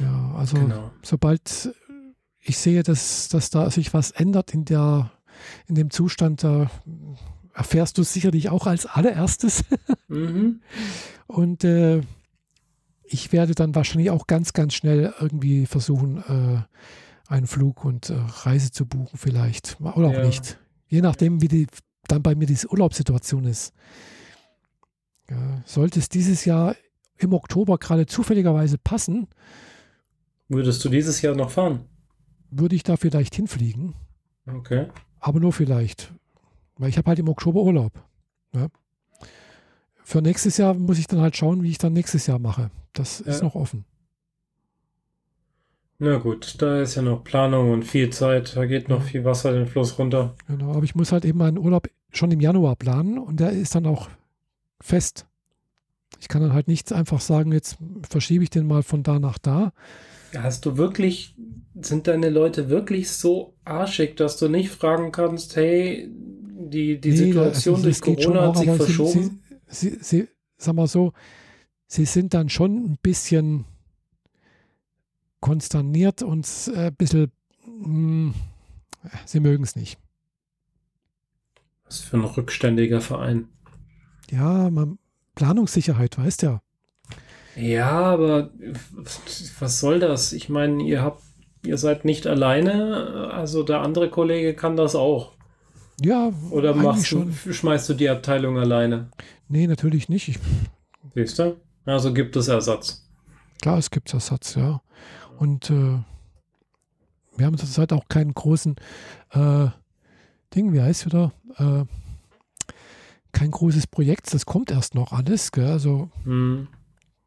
Ja, 0.00 0.34
also 0.36 0.56
genau. 0.56 0.90
sobald 1.02 1.72
ich 2.40 2.58
sehe, 2.58 2.82
dass, 2.82 3.28
dass 3.28 3.50
da 3.50 3.70
sich 3.70 3.94
was 3.94 4.10
ändert 4.10 4.54
in, 4.54 4.64
der, 4.64 5.12
in 5.68 5.76
dem 5.76 5.90
Zustand, 5.90 6.42
da 6.44 6.70
erfährst 7.54 7.98
du 7.98 8.02
sicherlich 8.02 8.50
auch 8.50 8.66
als 8.66 8.86
allererstes. 8.86 9.64
mhm. 10.08 10.60
Und 11.26 11.64
äh, 11.64 12.02
ich 13.08 13.32
werde 13.32 13.54
dann 13.54 13.74
wahrscheinlich 13.74 14.10
auch 14.10 14.26
ganz, 14.26 14.52
ganz 14.52 14.74
schnell 14.74 15.14
irgendwie 15.20 15.66
versuchen, 15.66 16.18
äh, 16.18 17.32
einen 17.32 17.46
Flug 17.46 17.84
und 17.84 18.10
äh, 18.10 18.14
Reise 18.16 18.70
zu 18.70 18.86
buchen, 18.86 19.18
vielleicht. 19.18 19.78
Oder 19.80 20.08
auch 20.08 20.12
ja. 20.12 20.26
nicht. 20.26 20.58
Je 20.88 21.00
nachdem, 21.00 21.42
wie 21.42 21.48
die, 21.48 21.66
dann 22.08 22.22
bei 22.22 22.34
mir 22.34 22.46
diese 22.46 22.70
Urlaubssituation 22.70 23.44
ist. 23.44 23.72
Ja, 25.28 25.62
sollte 25.64 25.98
es 25.98 26.08
dieses 26.08 26.44
Jahr 26.44 26.76
im 27.18 27.32
Oktober 27.32 27.78
gerade 27.78 28.06
zufälligerweise 28.06 28.78
passen. 28.78 29.26
Würdest 30.48 30.84
du 30.84 30.88
dieses 30.88 31.20
Jahr 31.22 31.34
noch 31.34 31.50
fahren? 31.50 31.80
Würde 32.50 32.76
ich 32.76 32.84
da 32.84 32.96
vielleicht 32.96 33.34
hinfliegen. 33.34 33.94
Okay. 34.46 34.86
Aber 35.18 35.40
nur 35.40 35.52
vielleicht. 35.52 36.12
Weil 36.76 36.90
ich 36.90 36.98
habe 36.98 37.08
halt 37.08 37.18
im 37.18 37.28
Oktober 37.28 37.62
Urlaub. 37.62 38.04
Ja. 38.54 38.68
Für 40.08 40.22
nächstes 40.22 40.56
Jahr 40.56 40.74
muss 40.74 41.00
ich 41.00 41.08
dann 41.08 41.20
halt 41.20 41.36
schauen, 41.36 41.64
wie 41.64 41.70
ich 41.70 41.78
dann 41.78 41.92
nächstes 41.92 42.28
Jahr 42.28 42.38
mache. 42.38 42.70
Das 42.92 43.24
ja. 43.26 43.32
ist 43.32 43.42
noch 43.42 43.56
offen. 43.56 43.84
Na 45.98 46.18
gut, 46.18 46.62
da 46.62 46.80
ist 46.80 46.94
ja 46.94 47.02
noch 47.02 47.24
Planung 47.24 47.72
und 47.72 47.82
viel 47.82 48.10
Zeit. 48.10 48.54
Da 48.54 48.66
geht 48.66 48.88
noch 48.88 49.02
viel 49.02 49.24
Wasser 49.24 49.52
den 49.52 49.66
Fluss 49.66 49.98
runter. 49.98 50.36
Genau, 50.46 50.70
aber 50.70 50.84
ich 50.84 50.94
muss 50.94 51.10
halt 51.10 51.24
eben 51.24 51.40
meinen 51.40 51.58
Urlaub 51.58 51.88
schon 52.12 52.30
im 52.30 52.38
Januar 52.38 52.76
planen 52.76 53.18
und 53.18 53.40
der 53.40 53.50
ist 53.50 53.74
dann 53.74 53.84
auch 53.84 54.08
fest. 54.80 55.26
Ich 56.20 56.28
kann 56.28 56.40
dann 56.40 56.52
halt 56.52 56.68
nicht 56.68 56.92
einfach 56.92 57.20
sagen, 57.20 57.50
jetzt 57.50 57.76
verschiebe 58.08 58.44
ich 58.44 58.50
den 58.50 58.68
mal 58.68 58.84
von 58.84 59.02
da 59.02 59.18
nach 59.18 59.38
da. 59.38 59.72
Hast 60.36 60.66
du 60.66 60.76
wirklich, 60.76 61.34
sind 61.80 62.06
deine 62.06 62.30
Leute 62.30 62.68
wirklich 62.68 63.10
so 63.10 63.54
arschig, 63.64 64.16
dass 64.16 64.36
du 64.36 64.46
nicht 64.46 64.70
fragen 64.70 65.10
kannst, 65.10 65.56
hey, 65.56 66.08
die, 66.12 67.00
die 67.00 67.10
nee, 67.10 67.16
Situation 67.16 67.74
also 67.74 67.86
durch 67.86 68.00
Corona 68.00 68.46
auch, 68.46 68.54
hat 68.54 68.58
sich 68.58 68.70
verschoben? 68.70 69.22
Sie, 69.22 69.45
sie, 69.66 69.98
sie, 70.00 70.28
sag 70.56 70.74
mal 70.74 70.86
so, 70.86 71.12
sie 71.86 72.04
sind 72.04 72.34
dann 72.34 72.48
schon 72.48 72.84
ein 72.84 72.98
bisschen 73.02 73.64
konsterniert 75.40 76.22
und 76.22 76.46
äh, 76.74 76.86
ein 76.86 76.96
bisschen, 76.96 77.32
mh, 77.64 77.84
hm, 77.84 78.34
sie 79.24 79.40
mögen 79.40 79.64
es 79.64 79.76
nicht. 79.76 79.98
Was 81.84 82.00
für 82.00 82.16
ein 82.16 82.24
rückständiger 82.24 83.00
Verein. 83.00 83.48
Ja, 84.30 84.70
man, 84.70 84.98
Planungssicherheit, 85.36 86.18
weißt 86.18 86.42
ja. 86.42 86.62
Ja, 87.54 87.90
aber 87.90 88.50
was 89.58 89.80
soll 89.80 90.00
das? 90.00 90.32
Ich 90.32 90.48
meine, 90.48 90.82
ihr 90.82 91.02
habt, 91.02 91.22
ihr 91.64 91.78
seid 91.78 92.04
nicht 92.04 92.26
alleine, 92.26 93.30
also 93.32 93.62
der 93.62 93.80
andere 93.80 94.10
Kollege 94.10 94.54
kann 94.54 94.76
das 94.76 94.94
auch. 94.94 95.35
Ja, 96.00 96.32
oder 96.50 96.74
machst 96.74 97.10
du, 97.10 97.32
schmeißt 97.32 97.88
du 97.88 97.94
die 97.94 98.08
Abteilung 98.08 98.58
alleine? 98.58 99.08
Nee, 99.48 99.66
natürlich 99.66 100.08
nicht. 100.08 100.28
Ich, 100.28 100.38
Siehst 101.14 101.38
du? 101.38 101.56
Also 101.86 102.12
gibt 102.12 102.36
es 102.36 102.48
Ersatz. 102.48 103.08
Klar, 103.62 103.78
es 103.78 103.90
gibt 103.90 104.12
Ersatz, 104.12 104.54
ja. 104.56 104.82
Und 105.38 105.70
äh, 105.70 105.98
wir 107.36 107.46
haben 107.46 107.56
zurzeit 107.56 107.92
auch 107.92 108.08
keinen 108.08 108.34
großen 108.34 108.76
äh, 109.30 109.68
Ding, 110.54 110.72
wie 110.72 110.80
heißt 110.80 111.06
wieder? 111.06 111.32
Äh, 111.56 111.84
kein 113.32 113.50
großes 113.50 113.86
Projekt, 113.86 114.32
das 114.32 114.46
kommt 114.46 114.70
erst 114.70 114.94
noch 114.94 115.12
alles. 115.12 115.52
Gell? 115.52 115.66
Also 115.66 116.10
mhm. 116.24 116.68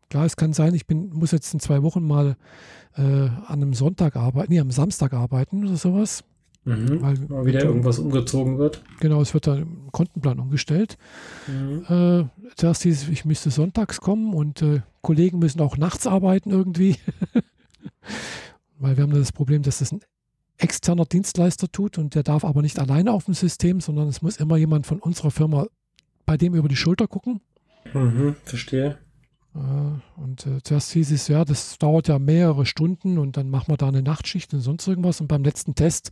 klar, 0.09 0.25
es 0.25 0.35
kann 0.35 0.53
sein, 0.53 0.73
ich 0.73 0.87
bin, 0.87 1.09
muss 1.13 1.31
jetzt 1.31 1.53
in 1.53 1.59
zwei 1.59 1.83
Wochen 1.83 2.05
mal 2.05 2.35
äh, 2.95 3.01
an 3.01 3.61
einem 3.61 3.73
Sonntag 3.73 4.15
arbeiten, 4.15 4.51
nee, 4.51 4.59
am 4.59 4.71
Samstag 4.71 5.13
arbeiten 5.13 5.63
oder 5.65 5.77
sowas. 5.77 6.23
Mhm. 6.65 7.01
Weil 7.01 7.17
mal 7.29 7.45
wieder 7.45 7.63
irgendwas 7.63 7.99
umgezogen 7.99 8.57
wird. 8.57 8.83
Genau, 8.99 9.21
es 9.21 9.33
wird 9.33 9.47
dann 9.47 9.61
im 9.61 9.91
Kontenplan 9.91 10.39
umgestellt. 10.39 10.97
Mhm. 11.47 11.85
Äh, 11.87 12.25
zuerst 12.55 12.83
hieß 12.83 13.03
es, 13.03 13.09
ich 13.09 13.25
müsste 13.25 13.49
sonntags 13.49 14.01
kommen 14.01 14.33
und 14.33 14.61
äh, 14.61 14.81
Kollegen 15.01 15.39
müssen 15.39 15.61
auch 15.61 15.77
nachts 15.77 16.05
arbeiten 16.05 16.51
irgendwie. 16.51 16.97
Weil 18.79 18.97
wir 18.97 19.03
haben 19.03 19.13
das 19.13 19.31
Problem, 19.31 19.61
dass 19.61 19.79
das 19.79 19.91
ein 19.91 20.01
externer 20.57 21.05
Dienstleister 21.05 21.71
tut 21.71 21.97
und 21.97 22.15
der 22.15 22.23
darf 22.23 22.43
aber 22.43 22.61
nicht 22.61 22.79
alleine 22.79 23.13
auf 23.13 23.25
dem 23.25 23.33
System, 23.33 23.79
sondern 23.79 24.07
es 24.09 24.21
muss 24.21 24.37
immer 24.37 24.57
jemand 24.57 24.85
von 24.85 24.99
unserer 24.99 25.31
Firma 25.31 25.67
bei 26.25 26.37
dem 26.37 26.53
über 26.53 26.67
die 26.67 26.75
Schulter 26.75 27.07
gucken. 27.07 27.41
Mhm, 27.93 28.35
verstehe. 28.43 28.99
Und 29.53 30.45
äh, 30.45 30.61
zuerst 30.63 30.91
hieß 30.91 31.11
es, 31.11 31.27
ja, 31.27 31.43
das 31.43 31.77
dauert 31.77 32.07
ja 32.07 32.19
mehrere 32.19 32.65
Stunden 32.65 33.17
und 33.17 33.35
dann 33.35 33.49
machen 33.49 33.69
wir 33.69 33.77
da 33.77 33.87
eine 33.87 34.03
Nachtschicht 34.03 34.53
und 34.53 34.61
sonst 34.61 34.87
irgendwas. 34.87 35.21
Und 35.21 35.27
beim 35.27 35.43
letzten 35.43 35.75
Test 35.75 36.11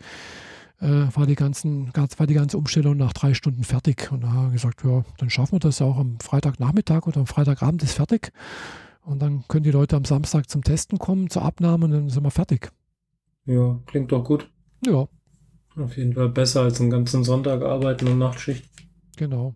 äh, 0.80 0.88
war, 1.14 1.26
die 1.26 1.35
ganzen, 1.35 1.91
war 1.93 2.27
die 2.27 2.34
ganze 2.34 2.57
Umstellung 2.57 2.97
nach 2.97 3.14
drei 3.14 3.34
Stunden 3.34 3.64
fertig. 3.64 4.11
Und 4.11 4.22
da 4.22 4.31
haben 4.31 4.47
wir 4.47 4.53
gesagt, 4.53 4.84
ja, 4.84 5.03
dann 5.18 5.30
schaffen 5.30 5.53
wir 5.53 5.59
das 5.59 5.81
auch 5.81 5.97
am 5.97 6.19
Freitagnachmittag 6.19 7.05
oder 7.05 7.19
am 7.19 7.27
Freitagabend 7.27 7.84
ist 7.84 7.93
fertig. 7.93 8.31
Und 9.03 9.22
dann 9.22 9.45
können 9.47 9.64
die 9.64 9.72
Leute 9.72 9.95
am 9.95 10.05
Samstag 10.05 10.49
zum 10.49 10.64
Testen 10.64 10.97
kommen, 10.97 11.30
zur 11.30 11.43
Abnahme 11.43 11.85
und 11.85 11.91
dann 11.91 12.09
sind 12.09 12.23
wir 12.23 12.31
fertig. 12.31 12.72
Ja, 13.45 13.80
klingt 13.85 14.11
doch 14.11 14.23
gut. 14.23 14.49
Ja. 14.85 15.07
Auf 15.77 15.95
jeden 15.95 16.14
Fall 16.14 16.30
besser 16.30 16.64
als 16.64 16.81
einen 16.81 16.89
ganzen 16.89 17.23
Sonntag 17.23 17.61
arbeiten 17.61 18.07
und 18.07 18.18
Nachtschicht. 18.18 18.65
Genau. 19.15 19.55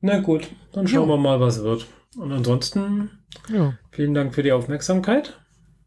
Na 0.00 0.20
gut, 0.20 0.50
dann 0.72 0.86
schauen 0.86 1.08
ja. 1.08 1.14
wir 1.14 1.18
mal, 1.18 1.40
was 1.40 1.62
wird. 1.62 1.86
Und 2.16 2.32
ansonsten, 2.32 3.10
ja. 3.48 3.74
vielen 3.90 4.14
Dank 4.14 4.34
für 4.34 4.42
die 4.42 4.52
Aufmerksamkeit. 4.52 5.38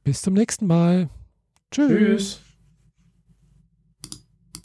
Bis 0.04 0.22
zum 0.22 0.34
nächsten 0.34 0.68
Mal. 0.68 1.10
Tschüss. 1.72 1.88
Tschüss. 1.90 2.42